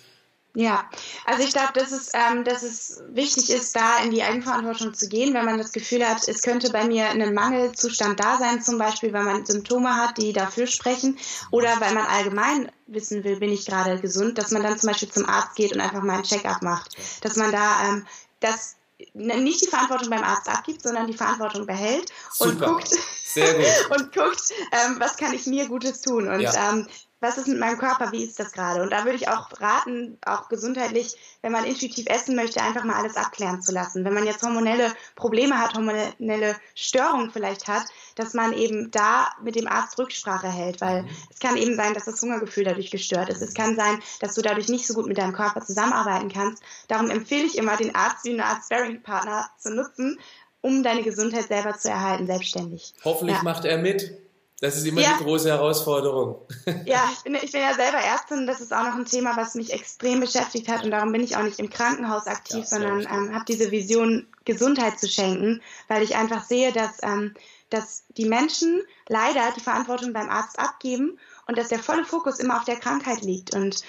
Ja, 0.56 0.88
also 1.26 1.42
ich 1.42 1.52
glaube, 1.52 1.74
dass 1.74 1.92
es, 1.92 2.12
ähm, 2.13 2.44
dass 2.44 2.62
es 2.62 3.02
wichtig 3.10 3.50
ist, 3.50 3.76
da 3.76 4.04
in 4.04 4.12
die 4.12 4.22
Eigenverantwortung 4.22 4.94
zu 4.94 5.10
gehen, 5.10 5.34
wenn 5.34 5.46
man 5.46 5.58
das 5.58 5.72
Gefühl 5.72 6.08
hat, 6.08 6.28
es 6.28 6.44
könnte 6.44 6.70
bei 6.70 6.86
mir 6.86 7.10
ein 7.10 7.34
Mangelzustand 7.34 8.20
da 8.20 8.38
sein, 8.38 8.62
zum 8.62 8.78
Beispiel, 8.78 9.12
weil 9.13 9.24
man 9.24 9.48
Symptome 9.48 9.96
hat, 9.96 10.20
die 10.20 10.32
dafür 10.32 10.68
sprechen, 10.68 11.18
oder 11.50 11.70
weil 11.82 11.96
man 11.96 12.06
allgemein 12.06 12.72
wissen 12.86 13.24
will, 13.24 13.39
bin 13.39 13.52
ich 13.52 13.66
gerade 13.66 14.00
gesund, 14.00 14.38
dass 14.38 14.52
man 14.52 14.62
dann 14.62 14.78
zum 14.78 14.89
Beispiel 14.89 15.10
zum 15.10 15.26
Arzt 15.26 15.56
geht 15.56 15.74
und 15.74 15.82
einfach 15.82 16.04
mal 16.04 16.16
einen 16.16 16.24
Check-up 16.24 16.62
macht, 16.62 16.98
dass 17.22 17.36
man 17.36 17.52
da 17.52 17.89
ähm, 17.89 18.06
das 18.39 18.76
nicht 19.13 19.62
die 19.62 19.68
Verantwortung 19.68 20.10
beim 20.10 20.24
Arzt 20.24 20.50
abgibt, 20.50 20.82
sondern 20.82 21.08
die 21.08 21.18
Verantwortung 21.18 21.66
behält 21.66 22.12
und 22.39 22.60
Super. 22.60 22.68
guckt, 22.68 22.89
und 23.89 24.13
guckt, 24.13 24.50
ähm, 24.72 24.96
was 25.00 25.18
kann 25.18 25.34
ich 25.34 25.46
mir 25.48 25.68
Gutes 25.68 26.02
tun. 26.02 26.28
Und 26.28 26.42
ja. 26.42 26.72
ähm, 26.72 26.88
was 27.23 27.38
ist 27.38 27.47
mit 27.47 27.57
meinem 27.57 27.77
Körper, 27.77 28.12
wie 28.12 28.23
ist 28.23 28.38
das 28.38 28.51
gerade? 28.51 28.83
Und 28.83 28.91
da 28.91 29.05
würde 29.05 29.15
ich 29.15 29.29
auch 29.29 29.49
raten, 29.62 30.17
auch 30.25 30.49
gesundheitlich, 30.49 31.15
wenn 31.41 31.53
man 31.53 31.63
intuitiv 31.63 32.05
essen 32.07 32.36
möchte, 32.36 32.62
einfach 32.62 32.83
mal 32.83 32.95
alles 32.97 33.15
abklären 33.15 33.62
zu 33.62 33.71
lassen. 33.71 34.03
Wenn 34.03 34.13
man 34.13 34.25
jetzt 34.25 34.43
hormonelle 34.43 34.91
Probleme 35.15 35.57
hat, 35.57 35.73
hormonelle 35.73 36.57
Störungen 36.75 37.31
vielleicht 37.31 37.69
hat, 37.69 37.86
dass 38.15 38.33
man 38.33 38.51
eben 38.51 38.91
da 38.91 39.29
mit 39.41 39.55
dem 39.55 39.67
Arzt 39.67 39.97
Rücksprache 39.97 40.49
hält, 40.49 40.81
weil 40.81 41.03
mhm. 41.03 41.09
es 41.31 41.39
kann 41.39 41.55
eben 41.55 41.77
sein, 41.77 41.93
dass 41.93 42.05
das 42.05 42.21
Hungergefühl 42.21 42.65
dadurch 42.65 42.91
gestört 42.91 43.29
ist. 43.29 43.41
Es 43.41 43.53
kann 43.53 43.77
sein, 43.77 43.99
dass 44.19 44.36
du 44.36 44.41
dadurch 44.41 44.67
nicht 44.67 44.86
so 44.86 44.93
gut 44.93 45.07
mit 45.07 45.17
deinem 45.17 45.33
Körper 45.33 45.62
zusammenarbeiten 45.62 46.27
kannst. 46.27 46.62
Darum 46.89 47.09
empfehle 47.09 47.45
ich 47.45 47.57
immer, 47.57 47.77
den 47.77 47.95
Arzt 47.95 48.25
wie 48.25 48.33
eine 48.33 48.45
Art 48.45 48.65
Sparing-Partner 48.65 49.49
zu 49.57 49.73
nutzen, 49.73 50.19
um 50.59 50.83
deine 50.83 51.03
Gesundheit 51.03 51.47
selber 51.47 51.77
zu 51.77 51.89
erhalten, 51.89 52.27
selbstständig. 52.27 52.93
Hoffentlich 53.05 53.38
ja. 53.38 53.43
macht 53.43 53.63
er 53.63 53.77
mit. 53.77 54.22
Das 54.63 54.78
ist 54.78 54.88
immer 54.88 55.02
ja. 55.02 55.17
die 55.19 55.26
große 55.26 55.49
Herausforderung. 55.49 56.38
Ja, 56.86 57.10
ich 57.12 57.21
bin, 57.23 57.36
ich 57.36 57.52
bin 57.52 57.60
ja 57.60 57.73
selber 57.73 57.97
Ärztin. 57.97 58.47
Das 58.47 58.62
ist 58.62 58.73
auch 58.73 58.84
noch 58.84 58.95
ein 58.95 59.04
Thema, 59.04 59.36
was 59.36 59.56
mich 59.56 59.73
extrem 59.73 60.21
beschäftigt 60.21 60.69
hat. 60.69 60.86
Und 60.86 60.91
darum 60.91 61.12
bin 61.12 61.21
ich 61.21 61.36
auch 61.36 61.43
nicht 61.43 61.60
im 61.60 61.69
Krankenhaus 61.69 62.28
aktiv, 62.28 62.62
ja, 62.62 62.65
sondern 62.65 63.02
ähm, 63.02 63.36
habe 63.36 63.43
diese 63.45 63.71
Vision, 63.71 64.26
Gesundheit 64.45 64.97
zu 64.99 65.10
schenken, 65.10 65.62
weil 65.89 66.02
ich 66.02 66.15
einfach 66.15 66.45
sehe, 66.45 66.71
dass, 66.71 66.91
ähm, 67.02 67.34
dass 67.71 68.06
die 68.15 68.23
Menschen 68.23 68.82
leider 69.10 69.52
die 69.54 69.60
Verantwortung 69.60 70.13
beim 70.13 70.30
Arzt 70.30 70.58
abgeben 70.58 71.19
und 71.47 71.58
dass 71.58 71.67
der 71.67 71.80
volle 71.80 72.06
Fokus 72.06 72.39
immer 72.39 72.56
auf 72.56 72.63
der 72.63 72.78
Krankheit 72.78 73.21
liegt. 73.21 73.54
Und 73.54 73.84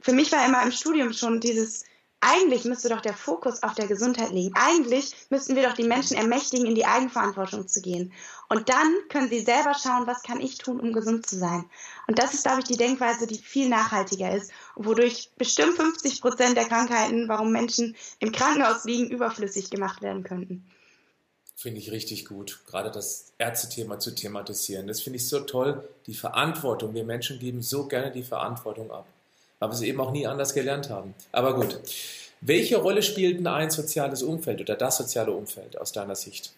für 0.00 0.12
mich 0.12 0.30
war 0.30 0.46
immer 0.46 0.62
im 0.62 0.70
Studium 0.70 1.12
schon 1.12 1.40
dieses 1.40 1.82
eigentlich 2.20 2.64
müsste 2.64 2.90
doch 2.90 3.00
der 3.00 3.14
Fokus 3.14 3.62
auf 3.62 3.74
der 3.74 3.86
Gesundheit 3.86 4.30
liegen. 4.30 4.54
Eigentlich 4.54 5.14
müssten 5.30 5.56
wir 5.56 5.66
doch 5.66 5.74
die 5.74 5.84
Menschen 5.84 6.18
ermächtigen, 6.18 6.66
in 6.66 6.74
die 6.74 6.84
Eigenverantwortung 6.84 7.66
zu 7.66 7.80
gehen. 7.80 8.12
Und 8.48 8.68
dann 8.68 8.94
können 9.08 9.30
sie 9.30 9.40
selber 9.40 9.74
schauen, 9.74 10.06
was 10.06 10.22
kann 10.22 10.40
ich 10.40 10.58
tun, 10.58 10.80
um 10.80 10.92
gesund 10.92 11.26
zu 11.26 11.38
sein. 11.38 11.64
Und 12.06 12.18
das 12.18 12.34
ist, 12.34 12.44
glaube 12.44 12.60
ich, 12.60 12.66
die 12.66 12.76
Denkweise, 12.76 13.26
die 13.26 13.38
viel 13.38 13.70
nachhaltiger 13.70 14.34
ist, 14.34 14.50
wodurch 14.74 15.30
bestimmt 15.38 15.76
50 15.76 16.20
Prozent 16.20 16.56
der 16.56 16.66
Krankheiten, 16.66 17.28
warum 17.28 17.52
Menschen 17.52 17.96
im 18.18 18.32
Krankenhaus 18.32 18.84
liegen, 18.84 19.10
überflüssig 19.10 19.70
gemacht 19.70 20.02
werden 20.02 20.22
könnten. 20.22 20.70
Finde 21.56 21.80
ich 21.80 21.90
richtig 21.90 22.26
gut, 22.26 22.60
gerade 22.66 22.90
das 22.90 23.32
Ärztethema 23.38 23.98
zu 23.98 24.14
thematisieren. 24.14 24.86
Das 24.86 25.00
finde 25.00 25.18
ich 25.18 25.28
so 25.28 25.40
toll, 25.40 25.88
die 26.06 26.14
Verantwortung. 26.14 26.94
Wir 26.94 27.04
Menschen 27.04 27.38
geben 27.38 27.62
so 27.62 27.86
gerne 27.86 28.10
die 28.10 28.22
Verantwortung 28.22 28.90
ab 28.90 29.06
wir 29.68 29.74
es 29.74 29.82
eben 29.82 30.00
auch 30.00 30.10
nie 30.10 30.26
anders 30.26 30.54
gelernt 30.54 30.90
haben. 30.90 31.14
Aber 31.32 31.54
gut. 31.54 31.78
Welche 32.42 32.78
Rolle 32.78 33.02
spielt 33.02 33.38
denn 33.38 33.46
ein 33.46 33.70
soziales 33.70 34.22
Umfeld 34.22 34.62
oder 34.62 34.74
das 34.74 34.96
soziale 34.96 35.30
Umfeld 35.32 35.78
aus 35.78 35.92
deiner 35.92 36.16
Sicht? 36.16 36.54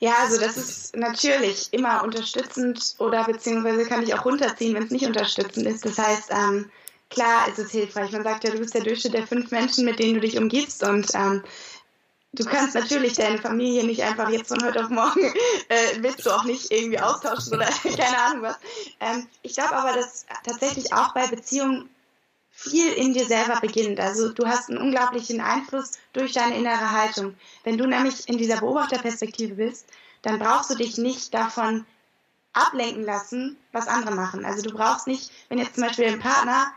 Ja, 0.00 0.14
also 0.22 0.38
das 0.38 0.56
ist 0.56 0.96
natürlich 0.96 1.68
immer 1.72 2.02
unterstützend 2.02 2.94
oder 2.98 3.24
beziehungsweise 3.24 3.86
kann 3.86 4.02
ich 4.02 4.14
auch 4.14 4.24
runterziehen, 4.24 4.74
wenn 4.74 4.84
es 4.84 4.90
nicht 4.90 5.06
unterstützend 5.06 5.66
ist. 5.66 5.84
Das 5.84 5.98
heißt, 5.98 6.30
ähm, 6.30 6.70
klar 7.10 7.48
ist 7.48 7.58
es 7.58 7.70
hilfreich. 7.70 8.12
Man 8.12 8.22
sagt 8.22 8.44
ja, 8.44 8.50
du 8.50 8.58
bist 8.58 8.74
der 8.74 8.82
Durchschnitt 8.82 9.14
der 9.14 9.26
fünf 9.26 9.50
Menschen, 9.50 9.84
mit 9.84 9.98
denen 9.98 10.14
du 10.14 10.20
dich 10.20 10.38
umgibst 10.38 10.82
und 10.82 11.08
ähm, 11.14 11.42
du 12.32 12.44
kannst 12.44 12.74
natürlich 12.74 13.14
deine 13.14 13.38
Familie 13.38 13.84
nicht 13.84 14.02
einfach 14.02 14.28
jetzt 14.30 14.48
von 14.48 14.62
heute 14.64 14.84
auf 14.84 14.90
morgen, 14.90 15.20
äh, 15.68 15.96
willst 15.98 16.24
du 16.26 16.30
auch 16.30 16.44
nicht 16.44 16.70
irgendwie 16.70 17.00
austauschen 17.00 17.54
oder 17.54 17.66
keine 17.82 18.18
Ahnung 18.18 18.42
was. 18.42 18.58
Ähm, 19.00 19.26
ich 19.42 19.54
glaube 19.54 19.74
aber, 19.74 19.92
dass 19.92 20.26
tatsächlich 20.44 20.92
auch 20.92 21.12
bei 21.14 21.26
Beziehungen 21.26 21.88
viel 22.50 22.92
in 22.92 23.14
dir 23.14 23.24
selber 23.24 23.58
beginnt. 23.60 23.98
Also 24.00 24.32
du 24.32 24.46
hast 24.46 24.68
einen 24.68 24.78
unglaublichen 24.78 25.40
Einfluss 25.40 25.92
durch 26.12 26.32
deine 26.32 26.56
innere 26.56 26.90
Haltung. 26.90 27.34
Wenn 27.64 27.78
du 27.78 27.86
nämlich 27.86 28.28
in 28.28 28.38
dieser 28.38 28.58
Beobachterperspektive 28.60 29.54
bist, 29.54 29.86
dann 30.22 30.38
brauchst 30.38 30.70
du 30.70 30.74
dich 30.74 30.98
nicht 30.98 31.32
davon 31.32 31.86
ablenken 32.52 33.04
lassen, 33.04 33.56
was 33.72 33.88
andere 33.88 34.14
machen. 34.14 34.44
Also 34.44 34.62
du 34.62 34.74
brauchst 34.74 35.06
nicht, 35.06 35.30
wenn 35.48 35.58
jetzt 35.58 35.74
zum 35.74 35.84
Beispiel 35.84 36.06
ein 36.06 36.20
Partner 36.20 36.72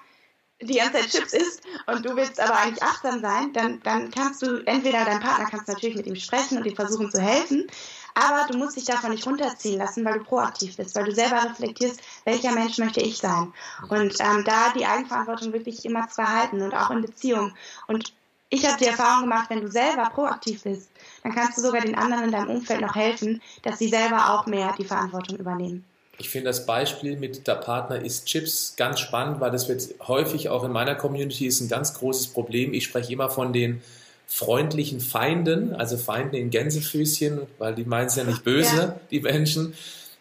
die 0.66 0.76
ganze 0.76 0.94
Zeit 0.94 1.10
Chips 1.10 1.34
isst 1.34 1.62
und 1.88 2.06
du 2.06 2.16
willst 2.16 2.40
aber 2.40 2.58
eigentlich 2.58 2.84
achtsam 2.84 3.22
sein, 3.22 3.54
dann, 3.54 3.80
dann 3.84 4.12
kannst 4.12 4.42
du 4.42 4.64
entweder 4.66 5.06
dein 5.06 5.20
Partner 5.20 5.46
kannst 5.50 5.68
natürlich 5.68 5.96
mit 5.96 6.08
ihm 6.08 6.16
sprechen 6.16 6.58
und 6.58 6.66
ihm 6.66 6.76
versuchen 6.76 7.12
zu 7.12 7.22
helfen, 7.22 7.68
aber 8.16 8.46
du 8.52 8.58
musst 8.58 8.78
dich 8.78 8.86
davon 8.86 9.12
nicht 9.12 9.26
runterziehen 9.26 9.80
lassen, 9.80 10.06
weil 10.06 10.20
du 10.20 10.24
proaktiv 10.24 10.78
bist, 10.78 10.96
weil 10.96 11.06
du 11.06 11.12
selber 11.14 11.44
reflektierst, 11.44 12.02
welcher 12.26 12.52
Mensch 12.52 12.78
möchte 12.78 13.02
ich 13.02 13.18
sein. 13.18 13.54
Und 13.90 14.16
ähm, 14.20 14.44
da 14.46 14.72
die 14.76 14.86
Eigenverantwortung 14.86 15.54
wirklich 15.54 15.84
immer 15.86 16.08
zu 16.08 16.18
behalten 16.18 16.62
und 16.62 16.74
auch 16.74 16.92
in 16.92 17.02
Beziehungen. 17.02 17.56
Und 17.88 18.14
ich 18.50 18.68
habe 18.68 18.78
die 18.78 18.86
Erfahrung 18.86 19.24
gemacht, 19.24 19.50
wenn 19.50 19.62
du 19.62 19.72
selber 19.72 20.12
proaktiv 20.12 20.64
bist, 20.64 20.90
dann 21.24 21.34
kannst 21.34 21.58
du 21.58 21.62
sogar 21.62 21.82
den 21.82 21.96
anderen 21.96 22.26
in 22.26 22.32
deinem 22.32 22.50
Umfeld 22.50 22.82
noch 22.82 22.96
helfen, 22.96 23.42
dass 23.64 23.80
sie 23.80 23.90
selber 23.90 24.30
auch 24.30 24.46
mehr 24.46 24.76
die 24.78 24.86
Verantwortung 24.86 25.38
übernehmen. 25.38 25.84
Ich 26.20 26.30
finde 26.30 26.50
das 26.50 26.66
Beispiel 26.66 27.18
mit 27.18 27.48
der 27.48 27.56
Partner 27.56 28.00
isst 28.00 28.28
Chips 28.28 28.76
ganz 28.78 29.00
spannend, 29.00 29.40
weil 29.40 29.52
das 29.52 29.68
wird 29.68 29.84
häufig 30.08 30.50
auch 30.50 30.64
in 30.64 30.72
meiner 30.72 30.96
Community 30.96 31.48
ist 31.48 31.60
ein 31.60 31.70
ganz 31.70 31.94
großes 31.96 32.28
Problem. 32.28 32.74
Ich 32.74 32.84
spreche 32.84 33.14
immer 33.14 33.30
von 33.30 33.52
den 33.52 33.82
freundlichen 34.28 35.00
Feinden, 35.00 35.74
also 35.74 35.98
Feinden 35.98 36.36
in 36.36 36.50
Gänsefüßchen, 36.50 37.42
weil 37.58 37.76
die 37.76 37.86
meinen 37.86 38.08
es 38.08 38.16
ja 38.16 38.24
nicht 38.24 38.44
böse, 38.44 38.76
ja. 38.76 39.00
die 39.12 39.22
Menschen. 39.22 39.74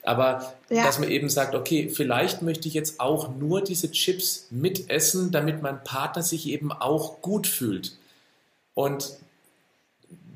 Aber 0.03 0.53
ja. 0.69 0.85
dass 0.85 0.99
man 0.99 1.11
eben 1.11 1.29
sagt, 1.29 1.55
okay, 1.55 1.89
vielleicht 1.89 2.43
möchte 2.43 2.67
ich 2.69 2.75
jetzt 2.75 2.99
auch 2.99 3.35
nur 3.37 3.63
diese 3.63 3.91
Chips 3.91 4.49
mitessen, 4.51 5.31
damit 5.31 5.63
mein 5.63 5.85
Partner 5.85 6.23
sich 6.23 6.49
eben 6.49 6.73
auch 6.73 7.23
gut 7.23 7.47
fühlt. 7.47 7.97
Und 8.75 9.13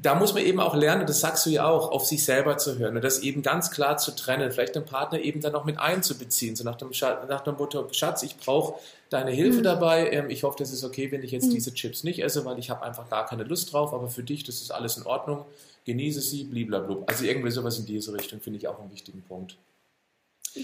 da 0.03 0.15
muss 0.15 0.35
man 0.35 0.43
eben 0.43 0.61
auch 0.61 0.75
lernen, 0.75 1.07
das 1.07 1.21
sagst 1.21 1.47
du 1.47 1.51
ja 1.51 1.67
auch, 1.67 1.91
auf 1.91 2.05
sich 2.05 2.25
selber 2.25 2.59
zu 2.59 2.79
hören 2.79 2.97
und 2.97 3.03
das 3.03 3.21
eben 3.21 3.43
ganz 3.43 3.71
klar 3.71 3.97
zu 3.97 4.15
trennen, 4.15 4.51
vielleicht 4.51 4.75
den 4.75 4.85
Partner 4.85 5.21
eben 5.21 5.41
dann 5.41 5.55
auch 5.55 5.65
mit 5.65 5.79
einzubeziehen, 5.79 6.57
so 6.57 6.65
nach 6.65 6.77
dem, 6.77 6.91
nach 7.29 7.41
dem 7.43 7.57
Motto, 7.57 7.89
Schatz, 7.93 8.23
ich 8.23 8.37
brauche 8.37 8.79
deine 9.09 9.31
Hilfe 9.31 9.61
mhm. 9.61 9.65
dabei, 9.65 10.11
ähm, 10.11 10.31
ich 10.31 10.43
hoffe, 10.43 10.57
das 10.59 10.73
ist 10.73 10.85
okay, 10.85 11.11
wenn 11.13 11.23
ich 11.23 11.31
jetzt 11.31 11.47
mhm. 11.47 11.55
diese 11.55 11.73
Chips 11.73 12.05
nicht 12.05 12.23
esse, 12.23 12.45
weil 12.45 12.59
ich 12.59 12.71
habe 12.71 12.83
einfach 12.83 13.09
gar 13.09 13.27
keine 13.27 13.45
Lust 13.45 13.73
drauf, 13.73 13.95
aber 13.95 14.09
für 14.09 14.23
dich, 14.23 14.45
das 14.45 14.61
ist 14.61 14.71
alles 14.71 14.97
in 14.97 15.05
Ordnung, 15.05 15.45
genieße 15.85 16.21
sie, 16.21 16.45
bliblablub. 16.45 17.09
Also 17.09 17.25
irgendwie 17.25 17.51
sowas 17.51 17.79
in 17.79 17.87
diese 17.87 18.13
Richtung 18.13 18.41
finde 18.41 18.59
ich 18.59 18.69
auch 18.69 18.79
einen 18.79 18.91
wichtigen 18.91 19.23
Punkt. 19.23 19.57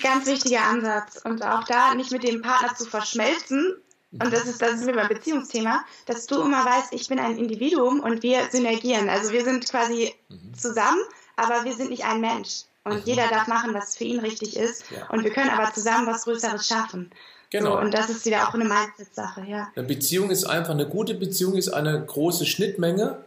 Ganz 0.02 0.26
wichtiger 0.26 0.62
Ansatz 0.62 1.20
und 1.24 1.42
auch 1.42 1.64
da 1.64 1.94
nicht 1.94 2.12
mit 2.12 2.22
dem 2.24 2.42
Partner 2.42 2.74
zu 2.74 2.86
verschmelzen, 2.86 3.76
und 4.12 4.32
das 4.32 4.44
ist, 4.44 4.60
das 4.60 4.74
ist 4.74 4.84
mir 4.84 4.92
beim 4.92 5.08
Beziehungsthema, 5.08 5.84
dass 6.06 6.26
du 6.26 6.42
immer 6.42 6.64
weißt, 6.64 6.92
ich 6.92 7.08
bin 7.08 7.18
ein 7.18 7.38
Individuum 7.38 8.00
und 8.00 8.22
wir 8.22 8.40
synergieren. 8.50 9.08
Also 9.08 9.32
wir 9.32 9.42
sind 9.42 9.68
quasi 9.68 10.14
mhm. 10.28 10.54
zusammen, 10.54 11.00
aber 11.36 11.64
wir 11.64 11.72
sind 11.72 11.90
nicht 11.90 12.04
ein 12.04 12.20
Mensch. 12.20 12.64
Und 12.84 12.96
mhm. 12.96 13.02
jeder 13.04 13.28
darf 13.28 13.46
machen, 13.46 13.72
was 13.74 13.96
für 13.96 14.04
ihn 14.04 14.20
richtig 14.20 14.56
ist. 14.56 14.84
Ja. 14.90 15.08
Und 15.08 15.24
wir 15.24 15.30
können 15.30 15.50
aber 15.50 15.72
zusammen 15.72 16.06
was 16.06 16.24
Größeres 16.24 16.66
schaffen. 16.66 17.10
Genau. 17.50 17.72
So, 17.72 17.78
und 17.80 17.94
das 17.94 18.10
ist 18.10 18.26
wieder 18.26 18.48
auch 18.48 18.54
eine 18.54 18.64
Mindset-Sache, 18.64 19.44
ja. 19.46 19.68
Eine 19.76 19.86
Beziehung 19.86 20.30
ist 20.30 20.44
einfach, 20.44 20.70
eine 20.70 20.86
gute 20.86 21.14
Beziehung 21.14 21.54
ist 21.54 21.68
eine 21.68 22.04
große 22.04 22.44
Schnittmenge, 22.44 23.18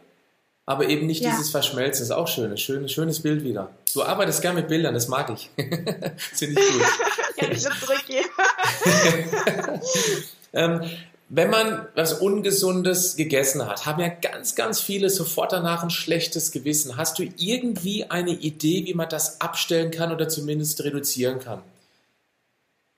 aber 0.65 0.88
eben 0.89 1.08
nicht 1.08 1.24
ja. 1.24 1.32
dieses 1.32 1.50
Verschmelzen. 1.50 2.02
Das 2.02 2.10
ist 2.10 2.15
auch 2.15 2.28
schön. 2.28 2.52
Ein 2.52 2.58
schönes, 2.58 2.91
schönes 2.91 3.21
Bild 3.21 3.43
wieder. 3.43 3.69
Du 3.93 4.04
arbeitest 4.04 4.41
gern 4.41 4.56
mit 4.56 4.67
Bildern, 4.67 4.93
das 4.93 5.08
mag 5.08 5.30
ich. 5.30 5.50
das 5.56 5.67
finde 6.39 6.62
ich 6.62 6.74
gut. 6.74 6.84
Kann 7.38 7.52
ich 7.52 7.63
nur 7.63 7.74
zurückgeben. 7.74 8.30
Ähm, 10.55 10.81
wenn 11.27 11.49
man 11.49 11.87
was 11.95 12.13
Ungesundes 12.13 13.15
gegessen 13.15 13.65
hat, 13.65 13.85
haben 13.85 13.99
ja 13.99 14.09
ganz, 14.09 14.55
ganz 14.55 14.79
viele 14.79 15.09
sofort 15.09 15.51
danach 15.51 15.83
ein 15.83 15.89
schlechtes 15.89 16.51
Gewissen. 16.51 16.97
Hast 16.97 17.17
du 17.19 17.23
irgendwie 17.37 18.05
eine 18.09 18.31
Idee, 18.31 18.85
wie 18.85 18.93
man 18.93 19.09
das 19.09 19.41
abstellen 19.41 19.91
kann 19.91 20.11
oder 20.11 20.29
zumindest 20.29 20.83
reduzieren 20.83 21.39
kann? 21.39 21.61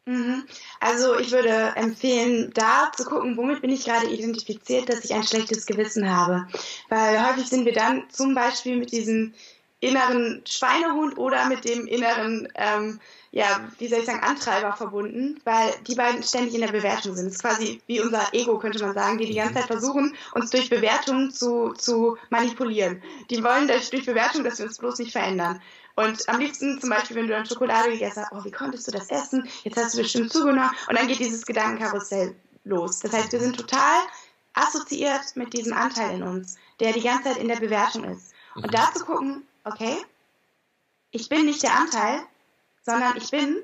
Mhm. 0.06 0.46
Also 0.80 1.18
ich 1.18 1.32
würde 1.32 1.74
empfehlen, 1.76 2.52
da 2.54 2.92
zu 2.96 3.04
gucken, 3.06 3.36
womit 3.38 3.62
bin 3.62 3.72
ich 3.72 3.86
gerade 3.86 4.08
identifiziert, 4.08 4.90
dass 4.90 5.04
ich 5.04 5.14
ein 5.14 5.24
schlechtes 5.24 5.66
Gewissen 5.66 6.10
habe. 6.10 6.48
Weil 6.90 7.30
häufig 7.30 7.48
sind 7.48 7.66
wir 7.66 7.74
dann 7.74 8.04
zum 8.10 8.36
Beispiel 8.36 8.78
mit 8.78 8.92
diesem 8.92 9.34
inneren 9.80 10.44
Schweinehund 10.48 11.18
oder 11.18 11.48
mit 11.48 11.66
dem 11.66 11.88
inneren 11.88 12.48
ähm, 12.56 13.00
ja, 13.32 13.62
wie 13.78 13.88
soll 13.88 14.00
ich 14.00 14.06
sagen, 14.06 14.24
Antreiber 14.24 14.74
verbunden, 14.74 15.40
weil 15.44 15.74
die 15.88 15.96
beiden 15.96 16.24
ständig 16.24 16.56
in 16.56 16.62
der 16.62 16.72
Bewertung 16.72 17.16
sind. 17.16 17.26
Das 17.26 17.36
ist 17.36 17.42
quasi 17.42 17.82
wie 17.88 18.02
unser 18.02 18.34
Ego, 18.34 18.58
könnte 18.58 18.84
man 18.84 18.94
sagen, 18.94 19.18
die 19.18 19.26
die 19.26 19.36
ganze 19.36 19.56
Zeit 19.56 19.66
versuchen, 19.66 20.16
uns 20.34 20.50
durch 20.50 20.70
Bewertungen 20.70 21.32
zu, 21.32 21.74
zu 21.74 22.18
manipulieren. 22.30 23.02
Die 23.30 23.44
wollen 23.44 23.68
durch, 23.68 23.90
durch 23.90 24.06
Bewertung, 24.06 24.44
dass 24.44 24.60
wir 24.60 24.66
uns 24.66 24.78
bloß 24.78 25.00
nicht 25.00 25.12
verändern. 25.12 25.62
Und 25.96 26.30
am 26.30 26.40
liebsten 26.40 26.80
zum 26.80 26.92
Beispiel, 26.92 27.18
wenn 27.18 27.28
du 27.28 27.34
dann 27.34 27.46
Schokolade 27.46 27.90
gegessen 27.90 28.24
hast, 28.24 28.32
oh, 28.32 28.46
wie 28.46 28.52
konntest 28.52 28.88
du 28.88 28.92
das 28.92 29.10
essen? 29.10 29.50
Jetzt 29.64 29.78
hast 29.78 29.96
du 29.96 30.04
bestimmt 30.04 30.32
zugenommen. 30.32 30.70
Und 30.88 30.98
dann 30.98 31.08
geht 31.08 31.20
dieses 31.20 31.46
Gedankenkarussell 31.46 32.36
los. 32.66 33.00
Das 33.00 33.14
heißt, 33.14 33.32
wir 33.32 33.40
sind 33.40 33.58
total 33.58 34.02
assoziiert 34.54 35.36
mit 35.36 35.54
diesem 35.54 35.74
Anteil 35.74 36.16
in 36.16 36.24
uns, 36.24 36.58
der 36.80 36.94
die 36.94 37.02
ganze 37.02 37.30
Zeit 37.30 37.38
in 37.38 37.48
der 37.48 37.58
Bewertung 37.58 38.04
ist. 38.04 38.34
Und 38.56 38.68
mhm. 38.68 38.72
da 38.72 38.92
zu 38.94 39.06
gucken, 39.06 39.48
okay, 39.64 39.98
ich 41.12 41.30
bin 41.30 41.46
nicht 41.46 41.64
der 41.64 41.76
Anteil, 41.76 42.22
sondern 42.88 43.18
ich 43.18 43.30
bin 43.30 43.62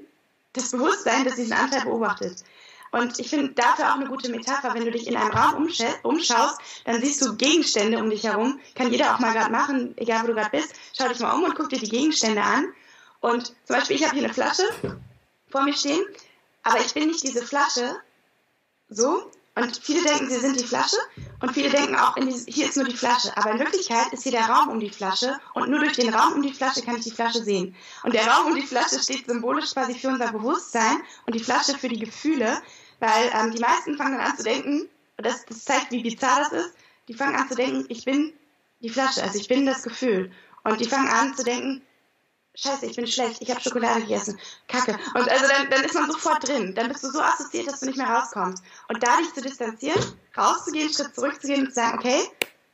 das 0.52 0.72
Bewusstsein, 0.72 1.24
das 1.24 1.36
diesen 1.36 1.54
Anteil 1.54 1.86
beobachtet. 1.86 2.44
Und 2.92 3.18
ich 3.20 3.30
finde 3.30 3.54
dafür 3.54 3.90
auch 3.90 3.96
eine 3.96 4.06
gute 4.06 4.30
Metapher, 4.30 4.74
wenn 4.76 4.86
du 4.86 4.92
dich 4.92 5.08
in 5.08 5.16
einem 5.16 5.32
Raum 5.32 5.68
umschaust, 6.04 6.60
dann 6.86 7.02
siehst 7.02 7.26
du 7.26 7.36
Gegenstände 7.36 7.98
um 7.98 8.10
dich 8.10 8.24
herum. 8.24 8.60
Kann 8.76 8.92
jeder 8.92 9.16
auch 9.16 9.20
mal 9.20 9.34
gerade 9.34 9.52
machen, 9.52 9.96
egal 9.98 10.24
wo 10.24 10.28
du 10.28 10.34
gerade 10.36 10.52
bist. 10.52 10.76
Schau 10.96 11.08
dich 11.08 11.20
mal 11.20 11.32
um 11.32 11.44
und 11.44 11.56
guck 11.56 11.70
dir 11.70 11.80
die 11.80 11.90
Gegenstände 11.90 12.44
an. 12.44 12.68
Und 13.22 13.48
zum 13.48 13.78
Beispiel, 13.78 13.96
ich 13.96 14.04
habe 14.04 14.14
hier 14.14 14.26
eine 14.26 14.34
Flasche 14.34 14.64
vor 15.50 15.64
mir 15.64 15.74
stehen, 15.74 16.06
aber 16.62 16.82
ich 16.82 16.94
bin 16.94 17.08
nicht 17.08 17.24
diese 17.24 17.44
Flasche 17.44 17.96
so, 18.90 19.32
und 19.56 19.80
viele 19.84 20.04
denken, 20.04 20.30
sie 20.30 20.40
sind 20.40 20.60
die 20.60 20.66
Flasche 20.66 20.98
und 21.40 21.54
viele 21.54 21.70
denken 21.70 21.96
auch, 21.96 22.16
die, 22.16 22.52
hier 22.52 22.70
ist 22.70 22.76
nur 22.76 22.88
die 22.88 22.98
Flasche. 22.98 23.36
Aber 23.38 23.52
in 23.52 23.60
Wirklichkeit 23.60 24.12
ist 24.12 24.24
hier 24.24 24.32
der 24.32 24.48
Raum 24.48 24.70
um 24.70 24.80
die 24.80 24.90
Flasche 24.90 25.38
und 25.54 25.70
nur 25.70 25.80
durch 25.80 25.94
den 25.94 26.14
Raum 26.14 26.34
um 26.34 26.42
die 26.42 26.54
Flasche 26.54 26.82
kann 26.82 26.96
ich 26.96 27.04
die 27.04 27.12
Flasche 27.12 27.44
sehen. 27.44 27.76
Und 28.04 28.16
der 28.16 28.26
Raum 28.26 28.48
um 28.48 28.56
die 28.56 28.66
Flasche 28.66 29.00
steht 29.00 29.28
symbolisch 29.28 29.74
quasi 29.74 29.94
für 29.94 30.08
unser 30.08 30.32
Bewusstsein 30.32 31.04
und 31.28 31.36
die 31.36 31.44
Flasche 31.44 31.78
für 31.78 31.88
die 31.88 32.00
Gefühle, 32.00 32.62
weil 33.00 33.32
ähm, 33.34 33.52
die 33.52 33.60
meisten 33.60 33.96
fangen 33.96 34.18
dann 34.18 34.28
an 34.28 34.38
zu 34.38 34.44
denken, 34.44 34.90
und 35.18 35.26
das, 35.26 35.46
das 35.46 35.64
zeigt, 35.64 35.92
wie 35.92 36.02
bizarr 36.02 36.40
das 36.40 36.52
ist, 36.66 36.74
die 37.08 37.14
fangen 37.14 37.36
an 37.36 37.48
zu 37.48 37.56
denken, 37.56 37.86
ich 37.90 38.06
bin 38.06 38.34
die 38.82 38.90
Flasche, 38.90 39.22
also 39.22 39.38
ich 39.38 39.48
bin 39.48 39.68
das 39.68 39.84
Gefühl. 39.84 40.32
Und 40.64 40.80
die 40.80 40.90
fangen 40.90 41.10
an 41.10 41.36
zu 41.36 41.44
denken, 41.44 41.84
scheiße, 42.56 42.86
ich 42.86 42.96
bin 42.96 43.08
schlecht, 43.08 43.42
ich 43.42 43.50
habe 43.50 43.62
Schokolade 43.62 44.02
gegessen, 44.02 44.40
kacke. 44.68 44.98
Und 45.16 45.30
also 45.30 45.46
dann, 45.48 45.70
dann 45.70 45.84
ist 45.84 45.94
man 45.96 46.12
sofort 46.12 46.48
drin. 46.48 46.76
Dann 46.76 46.90
bist 46.90 47.04
du 47.04 47.10
so 47.10 47.22
assoziiert, 47.22 47.68
dass 47.68 47.80
du 47.80 47.88
nicht 47.88 47.98
mehr 47.98 48.08
rauskommst. 48.08 48.64
Und 48.90 49.02
da 49.04 49.18
dich 49.18 49.34
zu 49.34 49.42
distanzieren, 49.42 50.02
rauszugehen, 50.38 50.86
einen 50.86 50.94
Schritt 50.94 51.16
zurückzugehen 51.16 51.62
und 51.62 51.70
zu 51.70 51.76
sagen, 51.76 51.98
okay, 51.98 52.22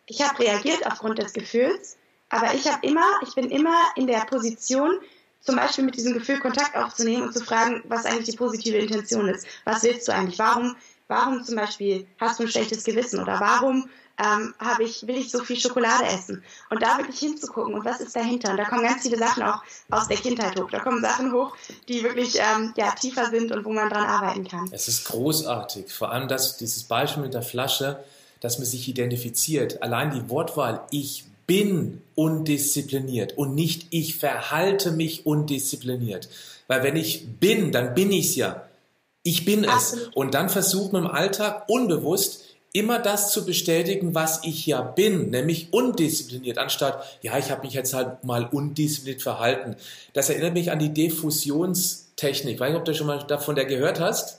ich 0.07 0.21
habe 0.21 0.39
reagiert 0.39 0.85
aufgrund 0.85 1.19
des 1.19 1.33
Gefühls, 1.33 1.97
aber 2.29 2.53
ich 2.53 2.67
habe 2.71 2.85
immer, 2.85 3.05
ich 3.21 3.35
bin 3.35 3.49
immer 3.49 3.77
in 3.95 4.07
der 4.07 4.25
Position, 4.25 4.99
zum 5.41 5.55
Beispiel 5.55 5.85
mit 5.85 5.95
diesem 5.95 6.13
Gefühl 6.13 6.39
Kontakt 6.39 6.75
aufzunehmen 6.75 7.23
und 7.23 7.33
zu 7.33 7.43
fragen, 7.43 7.81
was 7.87 8.05
eigentlich 8.05 8.29
die 8.29 8.37
positive 8.37 8.77
Intention 8.77 9.27
ist. 9.29 9.47
Was 9.63 9.83
willst 9.83 10.07
du 10.07 10.13
eigentlich? 10.13 10.37
Warum, 10.37 10.75
warum 11.07 11.43
zum 11.43 11.55
Beispiel 11.55 12.07
hast 12.19 12.39
du 12.39 12.43
ein 12.43 12.49
schlechtes 12.49 12.83
Gewissen 12.83 13.19
oder 13.21 13.39
warum 13.39 13.89
ähm, 14.19 14.53
habe 14.59 14.83
ich, 14.83 15.07
will 15.07 15.17
ich 15.17 15.31
so 15.31 15.39
viel 15.39 15.57
Schokolade 15.57 16.05
essen? 16.05 16.43
Und 16.69 16.81
da 16.81 16.97
wirklich 16.97 17.19
hinzugucken 17.19 17.73
und 17.73 17.85
was 17.85 18.01
ist 18.01 18.15
dahinter? 18.15 18.51
Und 18.51 18.57
da 18.57 18.65
kommen 18.65 18.83
ganz 18.83 19.03
viele 19.03 19.17
Sachen 19.17 19.43
auch 19.43 19.61
aus 19.89 20.07
der 20.07 20.17
Kindheit 20.17 20.59
hoch. 20.59 20.69
Da 20.69 20.79
kommen 20.79 21.01
Sachen 21.01 21.31
hoch, 21.31 21.55
die 21.87 22.03
wirklich 22.03 22.35
ähm, 22.35 22.73
ja, 22.75 22.91
tiefer 22.91 23.29
sind 23.29 23.51
und 23.51 23.63
wo 23.65 23.71
man 23.71 23.89
dran 23.89 24.05
arbeiten 24.05 24.47
kann. 24.47 24.69
Es 24.71 24.87
ist 24.87 25.05
großartig. 25.05 25.91
Vor 25.91 26.11
allem 26.11 26.27
das, 26.27 26.57
dieses 26.57 26.83
Beispiel 26.83 27.23
mit 27.23 27.33
der 27.33 27.41
Flasche, 27.41 28.03
dass 28.41 28.57
man 28.57 28.67
sich 28.67 28.87
identifiziert. 28.87 29.81
Allein 29.81 30.11
die 30.11 30.29
Wortwahl, 30.29 30.81
ich 30.91 31.25
bin 31.47 32.01
undiszipliniert 32.15 33.37
und 33.37 33.55
nicht 33.55 33.87
ich 33.89 34.17
verhalte 34.17 34.91
mich 34.91 35.25
undiszipliniert. 35.25 36.29
Weil 36.67 36.83
wenn 36.83 36.95
ich 36.95 37.27
bin, 37.39 37.71
dann 37.71 37.95
bin 37.95 38.11
ich's 38.11 38.35
ja. 38.35 38.65
Ich 39.23 39.45
bin 39.45 39.63
es. 39.63 39.69
Absolut. 39.69 40.15
Und 40.15 40.33
dann 40.33 40.49
versucht 40.49 40.93
man 40.93 41.05
im 41.05 41.11
Alltag 41.11 41.67
unbewusst 41.67 42.43
immer 42.71 42.99
das 42.99 43.31
zu 43.31 43.45
bestätigen, 43.45 44.13
was 44.13 44.41
ich 44.43 44.65
ja 44.65 44.81
bin, 44.81 45.31
nämlich 45.31 45.73
undiszipliniert, 45.73 46.57
anstatt, 46.57 47.03
ja, 47.21 47.37
ich 47.37 47.49
habe 47.51 47.63
mich 47.63 47.73
jetzt 47.73 47.93
halt 47.93 48.23
mal 48.23 48.45
undiszipliniert 48.45 49.21
verhalten. 49.21 49.75
Das 50.13 50.29
erinnert 50.29 50.53
mich 50.53 50.71
an 50.71 50.79
die 50.79 50.93
Diffusionstechnik. 50.93 52.55
Ich 52.55 52.59
weiß 52.59 52.69
nicht, 52.69 52.79
ob 52.79 52.85
du 52.85 52.93
schon 52.93 53.07
mal 53.07 53.23
davon 53.27 53.55
der 53.55 53.65
gehört 53.65 53.99
hast. 53.99 54.38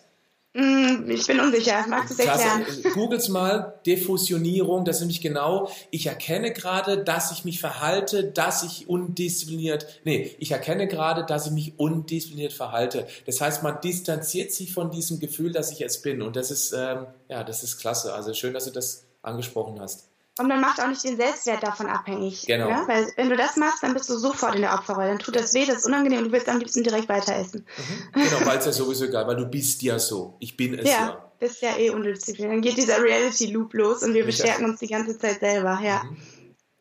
Mm, 0.53 1.09
ich 1.09 1.27
bin 1.27 1.39
unsicher. 1.39 1.87
Magst 1.89 2.11
du 2.11 2.23
es 2.23 2.29
erklären? 2.29 2.65
Googles 2.95 3.29
mal 3.29 3.81
Diffusionierung. 3.87 4.85
Das 4.85 4.97
ist 4.97 5.03
nämlich 5.03 5.21
genau, 5.21 5.71
ich 5.93 6.07
erkenne 6.07 6.53
gerade, 6.53 7.05
dass 7.05 7.31
ich 7.31 7.45
mich 7.45 7.61
verhalte, 7.61 8.25
dass 8.25 8.65
ich 8.65 8.89
undiszipliniert, 8.89 9.87
nee, 10.05 10.35
ich 10.39 10.51
erkenne 10.51 10.89
gerade, 10.89 11.25
dass 11.25 11.47
ich 11.47 11.53
mich 11.53 11.79
undiszipliniert 11.79 12.53
verhalte. 12.53 13.07
Das 13.27 13.41
heißt, 13.41 13.63
man 13.63 13.81
distanziert 13.81 14.53
sich 14.53 14.75
von 14.75 14.91
diesem 14.91 15.21
Gefühl, 15.21 15.53
dass 15.53 15.71
ich 15.71 15.83
es 15.83 16.03
bin. 16.03 16.21
Und 16.21 16.35
das 16.35 16.51
ist, 16.51 16.73
ähm, 16.73 17.07
ja, 17.29 17.45
das 17.45 17.63
ist 17.63 17.79
klasse. 17.79 18.13
Also 18.13 18.35
schön, 18.35 18.53
dass 18.53 18.65
du 18.65 18.73
das 18.73 19.07
angesprochen 19.23 19.81
hast. 19.81 20.10
Und 20.41 20.49
man 20.49 20.63
macht 20.63 20.81
auch 20.81 20.89
nicht 20.89 21.05
den 21.05 21.19
Selbstwert 21.19 21.63
davon 21.63 21.87
abhängig. 21.87 22.47
Genau. 22.47 22.69
Ja? 22.71 22.89
Weil 22.89 23.13
wenn 23.17 23.29
du 23.29 23.37
das 23.37 23.57
machst, 23.57 23.83
dann 23.83 23.93
bist 23.93 24.09
du 24.09 24.17
sofort 24.17 24.55
in 24.55 24.63
der 24.63 24.73
Opferrolle. 24.73 25.09
Dann 25.09 25.19
tut 25.19 25.37
das 25.37 25.53
weh, 25.53 25.67
das 25.67 25.79
ist 25.79 25.87
unangenehm 25.87 26.21
und 26.21 26.25
du 26.27 26.33
willst 26.33 26.49
am 26.49 26.59
liebsten 26.59 26.83
direkt 26.83 27.11
weiter 27.11 27.37
essen. 27.37 27.67
Mhm. 28.15 28.23
Genau, 28.23 28.47
weil 28.47 28.59
es 28.59 28.65
ja 28.65 28.73
sowieso 28.73 29.05
egal, 29.05 29.27
weil 29.27 29.37
du 29.37 29.45
bist 29.45 29.83
ja 29.83 29.99
so. 29.99 30.37
Ich 30.41 30.57
bin 30.57 30.79
es 30.79 30.87
ja. 30.87 30.93
Ja, 30.93 31.33
bist 31.39 31.61
ja 31.61 31.77
eh 31.77 31.91
undiszipliniert. 31.91 32.55
Dann 32.55 32.63
geht 32.63 32.79
dieser 32.79 33.03
Reality-Loop 33.03 33.75
los 33.75 34.03
und 34.03 34.15
wir 34.15 34.25
bestärken 34.25 34.65
uns 34.65 34.81
die 34.81 34.87
ganze 34.87 35.19
Zeit 35.19 35.41
selber. 35.41 35.79
Ja. 35.83 36.05
Mhm. 36.05 36.17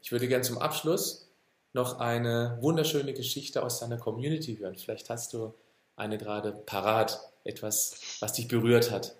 Ich 0.02 0.14
würde 0.14 0.30
gerne 0.30 0.44
zum 0.44 0.58
Abschluss 0.58 1.30
noch 1.74 2.00
eine 2.00 2.58
wunderschöne 2.62 3.14
Geschichte 3.14 3.62
aus 3.62 3.82
deiner 3.82 3.98
Community 3.98 4.56
hören. 4.56 4.78
Vielleicht 4.78 5.10
hast 5.10 5.34
du 5.34 5.54
eine 5.98 6.18
gerade 6.18 6.54
parat, 6.66 7.20
etwas, 7.44 7.96
was 8.22 8.32
dich 8.34 8.48
berührt 8.48 8.90
hat. 8.90 9.16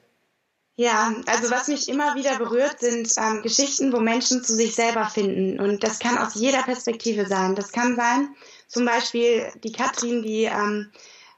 Ja, 0.80 1.14
also 1.26 1.52
was 1.52 1.68
mich 1.68 1.90
immer 1.90 2.16
wieder 2.16 2.38
berührt, 2.38 2.80
sind 2.80 3.12
ähm, 3.18 3.42
Geschichten, 3.42 3.92
wo 3.92 4.00
Menschen 4.00 4.46
zu 4.46 4.56
sich 4.56 4.76
selber 4.76 5.08
finden. 5.08 5.60
Und 5.60 5.84
das 5.84 6.00
kann 6.00 6.18
aus 6.18 6.36
jeder 6.36 6.64
Perspektive 6.64 7.26
sein. 7.26 7.54
Das 7.54 7.74
kann 7.74 7.98
sein, 7.98 8.34
zum 8.70 8.86
Beispiel 8.86 9.52
die 9.62 9.74
Katrin, 9.74 10.22
die 10.22 10.46
ähm, 10.46 10.90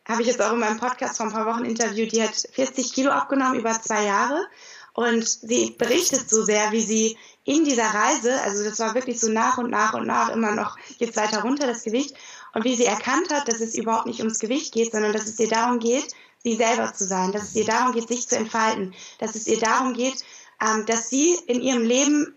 habe 0.08 0.22
ich 0.22 0.28
jetzt 0.28 0.44
auch 0.44 0.54
in 0.54 0.60
meinem 0.60 0.78
Podcast 0.78 1.18
vor 1.18 1.26
ein 1.26 1.32
paar 1.32 1.48
Wochen 1.48 1.66
interviewt, 1.66 2.12
die 2.12 2.22
hat 2.22 2.36
40 2.54 2.94
Kilo 2.94 3.10
abgenommen 3.10 3.58
über 3.58 3.72
zwei 3.82 4.06
Jahre. 4.06 4.46
Und 4.94 5.28
sie 5.28 5.72
berichtet 5.72 6.30
so 6.30 6.44
sehr, 6.44 6.72
wie 6.72 6.82
sie 6.82 7.18
in 7.44 7.66
dieser 7.66 7.96
Reise, 7.96 8.40
also 8.44 8.64
das 8.64 8.78
war 8.78 8.94
wirklich 8.94 9.20
so 9.20 9.32
nach 9.32 9.58
und 9.58 9.72
nach 9.72 9.96
und 9.96 10.06
nach 10.06 10.30
immer 10.30 10.52
noch 10.52 10.78
jetzt 11.00 11.18
weiter 11.18 11.42
runter 11.42 11.66
das 11.66 11.82
Gewicht, 11.82 12.16
und 12.54 12.64
wie 12.64 12.76
sie 12.76 12.86
erkannt 12.86 13.34
hat, 13.34 13.48
dass 13.48 13.60
es 13.60 13.74
überhaupt 13.74 14.06
nicht 14.06 14.20
ums 14.20 14.38
Gewicht 14.38 14.72
geht, 14.72 14.92
sondern 14.92 15.14
dass 15.14 15.26
es 15.26 15.40
ihr 15.40 15.50
darum 15.50 15.80
geht, 15.80 16.14
sie 16.44 16.56
selber 16.56 16.94
zu 16.94 17.06
sein, 17.06 17.32
dass 17.32 17.44
es 17.44 17.56
ihr 17.56 17.66
darum 17.66 17.94
geht, 17.94 18.08
sich 18.08 18.28
zu 18.28 18.36
entfalten, 18.36 18.94
dass 19.20 19.36
es 19.36 19.48
ihr 19.48 19.60
darum 19.60 19.94
geht, 19.94 20.24
ähm, 20.62 20.86
dass 20.86 21.10
sie 21.10 21.36
in 21.48 21.62
ihrem 21.62 21.84
Leben 21.84 22.36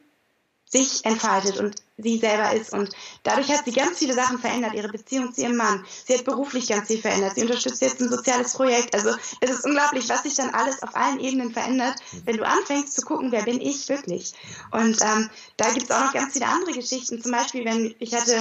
sich 0.66 1.04
entfaltet 1.04 1.58
und 1.58 1.76
sie 1.98 2.18
selber 2.18 2.52
ist. 2.52 2.72
Und 2.72 2.90
dadurch 3.22 3.48
hat 3.48 3.64
sie 3.64 3.70
ganz 3.70 3.98
viele 3.98 4.14
Sachen 4.14 4.38
verändert, 4.38 4.74
ihre 4.74 4.88
Beziehung 4.88 5.32
zu 5.32 5.42
ihrem 5.42 5.56
Mann. 5.56 5.84
Sie 6.04 6.14
hat 6.14 6.24
beruflich 6.24 6.66
ganz 6.66 6.88
viel 6.88 7.00
verändert. 7.00 7.36
Sie 7.36 7.42
unterstützt 7.42 7.80
jetzt 7.80 8.00
ein 8.00 8.08
soziales 8.08 8.54
Projekt. 8.54 8.92
Also 8.94 9.10
es 9.40 9.50
ist 9.50 9.64
unglaublich, 9.64 10.08
was 10.08 10.24
sich 10.24 10.34
dann 10.34 10.50
alles 10.50 10.82
auf 10.82 10.96
allen 10.96 11.20
Ebenen 11.20 11.52
verändert, 11.52 11.94
wenn 12.24 12.38
du 12.38 12.46
anfängst 12.46 12.92
zu 12.94 13.02
gucken, 13.02 13.30
wer 13.30 13.42
bin 13.42 13.60
ich 13.60 13.88
wirklich. 13.88 14.32
Und 14.72 15.00
ähm, 15.00 15.30
da 15.56 15.70
gibt 15.72 15.84
es 15.84 15.90
auch 15.92 16.06
noch 16.06 16.12
ganz 16.12 16.32
viele 16.32 16.46
andere 16.46 16.72
Geschichten. 16.72 17.22
Zum 17.22 17.30
Beispiel, 17.30 17.64
wenn 17.64 17.94
ich 18.00 18.12
hatte, 18.12 18.36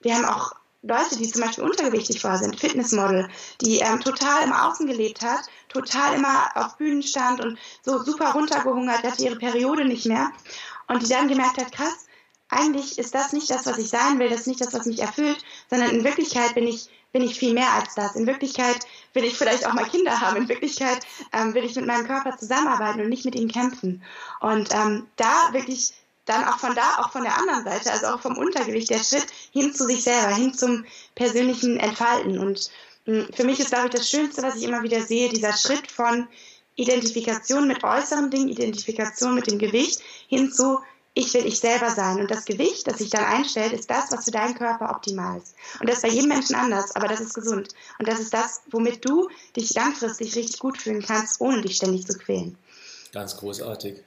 wir 0.00 0.16
haben 0.16 0.24
auch 0.24 0.52
Leute, 0.82 1.16
die 1.16 1.28
zum 1.28 1.42
Beispiel 1.42 1.64
untergewichtig 1.64 2.22
war, 2.22 2.38
sind, 2.38 2.58
Fitnessmodel, 2.58 3.28
die 3.60 3.78
ähm, 3.78 4.00
total 4.00 4.44
im 4.44 4.52
Außen 4.52 4.86
gelebt 4.86 5.22
hat, 5.22 5.40
total 5.68 6.14
immer 6.14 6.50
auf 6.54 6.76
Bühnen 6.76 7.02
stand 7.02 7.40
und 7.40 7.58
so 7.82 8.02
super 8.02 8.32
runtergehungert, 8.32 9.02
hatte 9.02 9.24
ihre 9.24 9.36
Periode 9.36 9.84
nicht 9.84 10.06
mehr. 10.06 10.30
Und 10.86 11.02
die 11.02 11.08
dann 11.08 11.28
gemerkt 11.28 11.58
hat, 11.58 11.72
krass, 11.72 12.06
eigentlich 12.48 12.98
ist 12.98 13.14
das 13.14 13.32
nicht 13.32 13.50
das, 13.50 13.66
was 13.66 13.78
ich 13.78 13.88
sein 13.88 14.18
will, 14.18 14.28
das 14.28 14.40
ist 14.40 14.46
nicht 14.46 14.60
das, 14.60 14.72
was 14.72 14.86
mich 14.86 15.00
erfüllt, 15.00 15.44
sondern 15.68 15.90
in 15.90 16.04
Wirklichkeit 16.04 16.54
bin 16.54 16.66
ich, 16.66 16.88
bin 17.12 17.22
ich 17.22 17.38
viel 17.38 17.54
mehr 17.54 17.72
als 17.72 17.94
das. 17.94 18.14
In 18.14 18.26
Wirklichkeit 18.26 18.78
will 19.14 19.24
ich 19.24 19.36
vielleicht 19.36 19.66
auch 19.66 19.74
mal 19.74 19.84
Kinder 19.84 20.20
haben. 20.20 20.36
In 20.36 20.48
Wirklichkeit 20.48 21.00
ähm, 21.32 21.54
will 21.54 21.64
ich 21.64 21.74
mit 21.74 21.86
meinem 21.86 22.06
Körper 22.06 22.36
zusammenarbeiten 22.38 23.00
und 23.00 23.08
nicht 23.08 23.24
mit 23.24 23.34
ihm 23.34 23.48
kämpfen. 23.48 24.02
Und 24.40 24.72
ähm, 24.72 25.08
da 25.16 25.52
wirklich 25.52 25.92
dann 26.28 26.44
auch 26.44 26.58
von 26.58 26.74
da, 26.74 26.98
auch 26.98 27.10
von 27.10 27.22
der 27.22 27.36
anderen 27.36 27.64
Seite, 27.64 27.90
also 27.92 28.06
auch 28.06 28.20
vom 28.20 28.36
Untergewicht, 28.36 28.90
der 28.90 29.02
Schritt 29.02 29.26
hin 29.52 29.74
zu 29.74 29.86
sich 29.86 30.02
selber, 30.02 30.34
hin 30.34 30.54
zum 30.54 30.84
persönlichen 31.14 31.78
Entfalten. 31.78 32.38
Und 32.38 32.70
hm, 33.04 33.28
für 33.34 33.44
mich 33.44 33.60
ist, 33.60 33.70
glaube 33.70 33.86
ich, 33.86 33.94
das 33.94 34.08
Schönste, 34.08 34.42
was 34.42 34.56
ich 34.56 34.64
immer 34.64 34.82
wieder 34.82 35.02
sehe, 35.02 35.28
dieser 35.28 35.52
Schritt 35.52 35.90
von 35.90 36.28
Identifikation 36.76 37.66
mit 37.66 37.82
äußeren 37.82 38.30
Dingen, 38.30 38.48
Identifikation 38.48 39.34
mit 39.34 39.50
dem 39.50 39.58
Gewicht, 39.58 40.00
hin 40.28 40.52
zu 40.52 40.78
ich 41.14 41.34
will 41.34 41.46
ich 41.46 41.58
selber 41.58 41.90
sein. 41.90 42.20
Und 42.20 42.30
das 42.30 42.44
Gewicht, 42.44 42.86
das 42.86 42.98
sich 42.98 43.10
dann 43.10 43.24
einstellt, 43.24 43.72
ist 43.72 43.90
das, 43.90 44.12
was 44.12 44.24
für 44.24 44.30
deinen 44.30 44.54
Körper 44.54 44.90
optimal 44.90 45.38
ist. 45.38 45.54
Und 45.80 45.88
das 45.88 45.96
ist 45.96 46.02
bei 46.02 46.10
jedem 46.10 46.28
Menschen 46.28 46.54
anders, 46.54 46.94
aber 46.94 47.08
das 47.08 47.20
ist 47.20 47.34
gesund. 47.34 47.70
Und 47.98 48.06
das 48.06 48.20
ist 48.20 48.32
das, 48.32 48.60
womit 48.70 49.04
du 49.04 49.28
dich 49.56 49.74
langfristig 49.74 50.36
richtig 50.36 50.60
gut 50.60 50.78
fühlen 50.78 51.02
kannst, 51.02 51.40
ohne 51.40 51.60
dich 51.60 51.76
ständig 51.76 52.06
zu 52.06 52.16
quälen. 52.16 52.56
Ganz 53.12 53.36
großartig. 53.36 54.04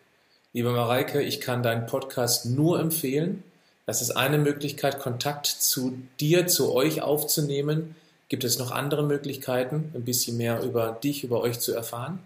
Liebe 0.54 0.72
Mareike, 0.72 1.22
ich 1.22 1.40
kann 1.40 1.64
deinen 1.64 1.86
Podcast 1.86 2.46
nur 2.46 2.78
empfehlen. 2.78 3.42
Das 3.86 4.02
ist 4.02 4.12
eine 4.12 4.38
Möglichkeit, 4.38 5.00
Kontakt 5.00 5.48
zu 5.48 5.98
dir, 6.20 6.46
zu 6.48 6.74
euch 6.74 7.02
aufzunehmen. 7.02 7.96
Gibt 8.28 8.44
es 8.44 8.60
noch 8.60 8.72
andere 8.72 9.04
Möglichkeiten, 9.04 9.92
ein 9.96 10.04
bisschen 10.04 10.36
mehr 10.36 10.62
über 10.62 10.92
dich, 10.92 11.24
über 11.24 11.40
euch 11.40 11.62
zu 11.62 11.74
erfahren? 11.74 12.20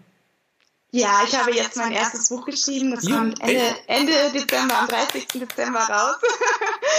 Ja, 0.90 1.22
ich 1.24 1.36
habe 1.36 1.54
jetzt 1.54 1.76
mein 1.76 1.92
erstes 1.92 2.28
Buch 2.28 2.44
geschrieben. 2.46 2.90
Das 2.92 3.06
ja, 3.06 3.16
kommt 3.16 3.40
Ende, 3.42 3.62
Ende, 3.86 4.12
Dezember, 4.34 4.76
am 4.76 4.88
30. 4.88 5.28
Dezember 5.28 5.80
raus. 5.80 6.16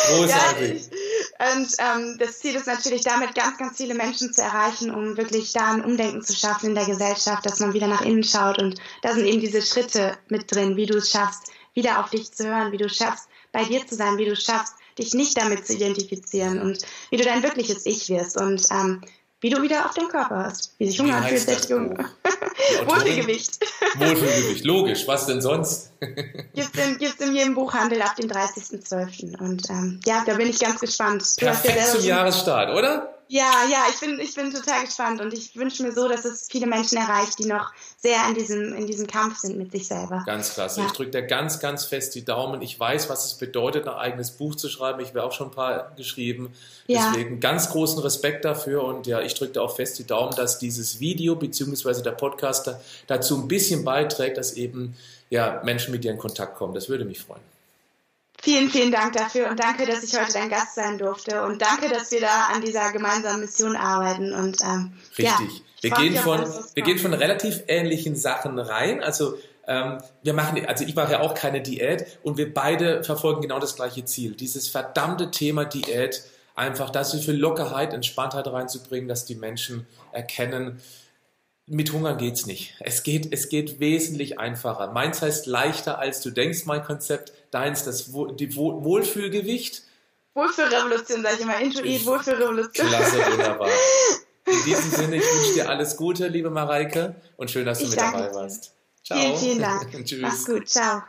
Großartig. 0.07 0.83
ja, 0.91 0.96
und 1.39 1.67
ähm, 1.78 2.17
das 2.17 2.39
Ziel 2.39 2.56
ist 2.56 2.65
natürlich 2.65 3.04
damit, 3.04 3.36
ganz, 3.36 3.58
ganz 3.58 3.78
viele 3.78 3.93
Menschen 3.93 4.34
zu 4.34 4.41
erreichen, 4.41 4.89
um 4.89 5.17
wirklich 5.17 5.54
da 5.54 5.73
ein 5.73 5.86
Umdenken 5.86 6.23
zu 6.23 6.34
schaffen 6.34 6.69
in 6.69 6.76
der 6.76 6.86
Gesellschaft, 6.86 7.45
dass 7.45 7.60
man 7.60 7.73
wieder 7.73 7.88
nach 7.88 8.02
innen 8.02 8.23
schaut. 8.23 8.58
Und 8.58 8.80
da 9.04 9.13
sind 9.13 9.26
eben 9.26 9.41
diese 9.41 9.62
Schritte 9.62 10.17
mit 10.30 10.52
drin, 10.54 10.76
wie 10.76 10.88
du 10.88 10.97
es 10.97 11.12
schaffst, 11.12 11.52
wieder 11.76 12.00
auf 12.00 12.10
dich 12.10 12.32
zu 12.32 12.47
hören, 12.47 12.71
wie 12.71 12.78
du 12.78 12.86
es 12.86 12.95
schaffst, 12.95 13.30
bei 13.52 13.63
dir 13.63 13.86
zu 13.86 13.95
sein, 13.95 14.17
wie 14.17 14.26
du 14.26 14.32
es 14.32 14.43
schaffst, 14.43 14.73
dich 14.97 15.13
nicht 15.13 15.38
damit 15.38 15.67
zu 15.67 15.73
identifizieren 15.73 16.60
und 16.60 16.80
wie 17.12 17.17
du 17.17 17.23
dein 17.23 17.43
wirkliches 17.43 17.86
Ich 17.86 18.10
wirst. 18.10 18.38
Und 18.38 18.65
ähm, 18.71 19.04
wie 19.41 19.50
du 19.50 19.62
wieder 19.62 19.86
auf 19.86 19.93
den 19.93 20.08
Körper 20.08 20.45
hast, 20.45 20.73
wie 20.80 20.88
sich 20.88 21.00
Hunger 21.00 21.17
anfühlt, 21.17 21.41
Sättigung. 21.41 21.97
Wohlfühlgewicht. 22.86 23.60
Wohlfühlgewicht, 23.95 24.66
logisch, 24.66 25.07
was 25.07 25.28
denn 25.28 25.41
sonst? 25.41 25.91
Gibt 25.99 26.76
es 26.76 27.16
in, 27.20 27.30
in 27.30 27.36
jedem 27.36 27.55
Buchhandel 27.55 28.01
ab 28.01 28.16
dem 28.16 28.30
30.12. 28.30 29.38
Und 29.39 29.70
ähm, 29.70 29.99
ja, 30.05 30.24
da 30.26 30.34
bin 30.34 30.47
ich 30.47 30.59
ganz 30.59 30.80
gespannt. 30.80 31.24
Perfekt 31.38 31.78
ja 31.78 31.86
zum 31.86 32.03
Jahresstart, 32.03 32.76
oder? 32.76 33.16
Ja, 33.30 33.65
ja, 33.69 33.86
ich 33.89 33.99
bin, 33.99 34.19
ich 34.19 34.34
bin 34.34 34.53
total 34.53 34.86
gespannt 34.86 35.19
und 35.21 35.34
ich 35.34 35.55
wünsche 35.55 35.84
mir 35.84 35.91
so, 35.91 36.07
dass 36.07 36.23
es 36.25 36.47
viele 36.49 36.67
Menschen 36.67 36.97
erreicht, 36.97 37.39
die 37.39 37.45
noch 37.45 37.71
sehr 37.97 38.17
in 38.30 38.36
diesem, 38.36 38.73
in 38.73 38.88
diesem 38.88 39.07
Kampf 39.07 39.39
sind 39.39 39.57
mit 39.57 39.71
sich 39.71 39.88
selber. 39.88 40.23
Ganz 40.25 40.53
klasse. 40.53 40.82
Ja. 40.82 40.88
Ich 40.88 40.93
drücke 40.93 41.11
dir 41.11 41.23
ganz, 41.23 41.59
ganz 41.59 41.86
fest 41.86 42.15
die 42.15 42.23
Daumen. 42.23 42.61
Ich 42.61 42.80
weiß, 42.80 43.09
was 43.09 43.25
es 43.25 43.34
bedeutet, 43.34 43.88
ein 43.88 43.93
eigenes 43.93 44.32
Buch 44.32 44.55
zu 44.55 44.69
schreiben. 44.69 44.99
Ich 45.01 45.09
habe 45.09 45.23
auch 45.23 45.34
schon 45.34 45.47
ein 45.47 45.55
paar 45.55 45.93
geschrieben. 45.97 46.53
Ja. 46.88 47.11
Deswegen 47.11 47.39
ganz 47.39 47.69
großen 47.69 47.99
Respekt 47.99 48.45
dafür 48.45 48.84
und 48.84 49.07
ja, 49.07 49.21
ich 49.21 49.34
drücke 49.34 49.53
dir 49.53 49.61
auch 49.61 49.75
fest 49.75 49.99
die 49.99 50.05
Daumen, 50.05 50.36
dass 50.36 50.59
dieses 50.59 50.99
Video 50.99 51.36
bzw. 51.36 52.01
der 52.01 52.11
Podcast 52.11 52.69
dazu 53.07 53.36
ein 53.36 53.47
bisschen 53.47 53.84
beiträgt, 53.84 54.38
dass 54.38 54.53
eben 54.53 54.95
ja, 55.30 55.61
Menschen 55.63 55.91
mit 55.91 56.03
dir 56.03 56.11
in 56.11 56.17
Kontakt 56.17 56.55
kommen. 56.55 56.73
Das 56.73 56.88
würde 56.88 57.03
mich 57.03 57.19
freuen. 57.19 57.57
Vielen, 58.41 58.69
vielen 58.69 58.91
Dank 58.91 59.13
dafür 59.13 59.49
und 59.49 59.59
danke, 59.59 59.85
dass 59.85 60.03
ich 60.03 60.17
heute 60.17 60.31
dein 60.31 60.49
Gast 60.49 60.75
sein 60.75 60.97
durfte 60.97 61.43
und 61.43 61.61
danke, 61.61 61.89
dass 61.89 62.11
wir 62.11 62.21
da 62.21 62.49
an 62.53 62.61
dieser 62.61 62.91
gemeinsamen 62.91 63.41
Mission 63.41 63.75
arbeiten. 63.75 64.33
Und 64.33 64.61
ähm, 64.61 64.93
richtig. 65.17 65.25
Ja, 65.25 65.39
wir 65.81 65.91
gehen 65.91 66.15
von 66.15 66.45
wir 66.73 66.83
gehen 66.83 66.99
von 66.99 67.13
relativ 67.13 67.63
ähnlichen 67.67 68.15
Sachen 68.15 68.59
rein. 68.59 69.03
Also 69.03 69.38
ähm, 69.67 69.97
wir 70.23 70.33
machen, 70.33 70.65
also 70.65 70.85
ich 70.85 70.95
mache 70.95 71.13
ja 71.13 71.19
auch 71.19 71.33
keine 71.33 71.61
Diät 71.61 72.05
und 72.23 72.38
wir 72.38 72.53
beide 72.53 73.03
verfolgen 73.03 73.41
genau 73.41 73.59
das 73.59 73.75
gleiche 73.75 74.05
Ziel. 74.05 74.35
Dieses 74.35 74.67
verdammte 74.67 75.31
Thema 75.31 75.65
Diät, 75.65 76.23
einfach 76.55 76.89
das 76.89 77.13
für 77.23 77.33
Lockerheit, 77.33 77.93
Entspanntheit 77.93 78.47
reinzubringen, 78.47 79.09
dass 79.09 79.25
die 79.25 79.35
Menschen 79.35 79.85
erkennen, 80.11 80.79
mit 81.68 81.91
Hunger 81.91 82.15
geht's 82.15 82.45
nicht. 82.45 82.76
Es 82.80 83.03
geht, 83.03 83.32
es 83.34 83.49
geht 83.49 83.80
wesentlich 83.80 84.39
einfacher. 84.39 84.91
Meins 84.91 85.22
heißt 85.22 85.45
leichter 85.45 85.99
als 85.99 86.22
du 86.22 86.32
denkst, 86.32 86.65
mein 86.65 86.84
Konzept. 86.84 87.34
Deins 87.51 87.84
das 87.84 88.11
die 88.39 88.55
Wohlfühlgewicht. 88.55 89.84
Wohlfühlrevolution, 90.34 91.24
sag 91.24 91.34
ich 91.34 91.41
immer. 91.41 91.59
Intuit, 91.59 92.05
Wohlfühlrevolution. 92.05 92.88
Klasse, 92.88 93.18
wunderbar. 93.32 93.70
In 94.45 94.63
diesem 94.63 94.91
Sinne, 94.91 95.18
ich 95.18 95.24
wünsche 95.24 95.53
dir 95.55 95.70
alles 95.70 95.97
Gute, 95.97 96.30
liebe 96.30 96.49
Mareike, 96.49 97.15
und 97.36 97.51
schön, 97.51 97.65
dass 97.65 97.80
du 97.80 97.84
ich 97.84 97.89
mit 97.89 97.99
dabei 97.99 98.34
warst. 98.34 98.74
Ciao. 99.03 99.20
Vielen, 99.20 99.38
vielen 99.38 99.59
Dank. 99.59 99.91
Tschüss. 100.05 100.22
Mach's 100.22 100.45
gut. 100.45 100.70
Ciao. 100.70 101.03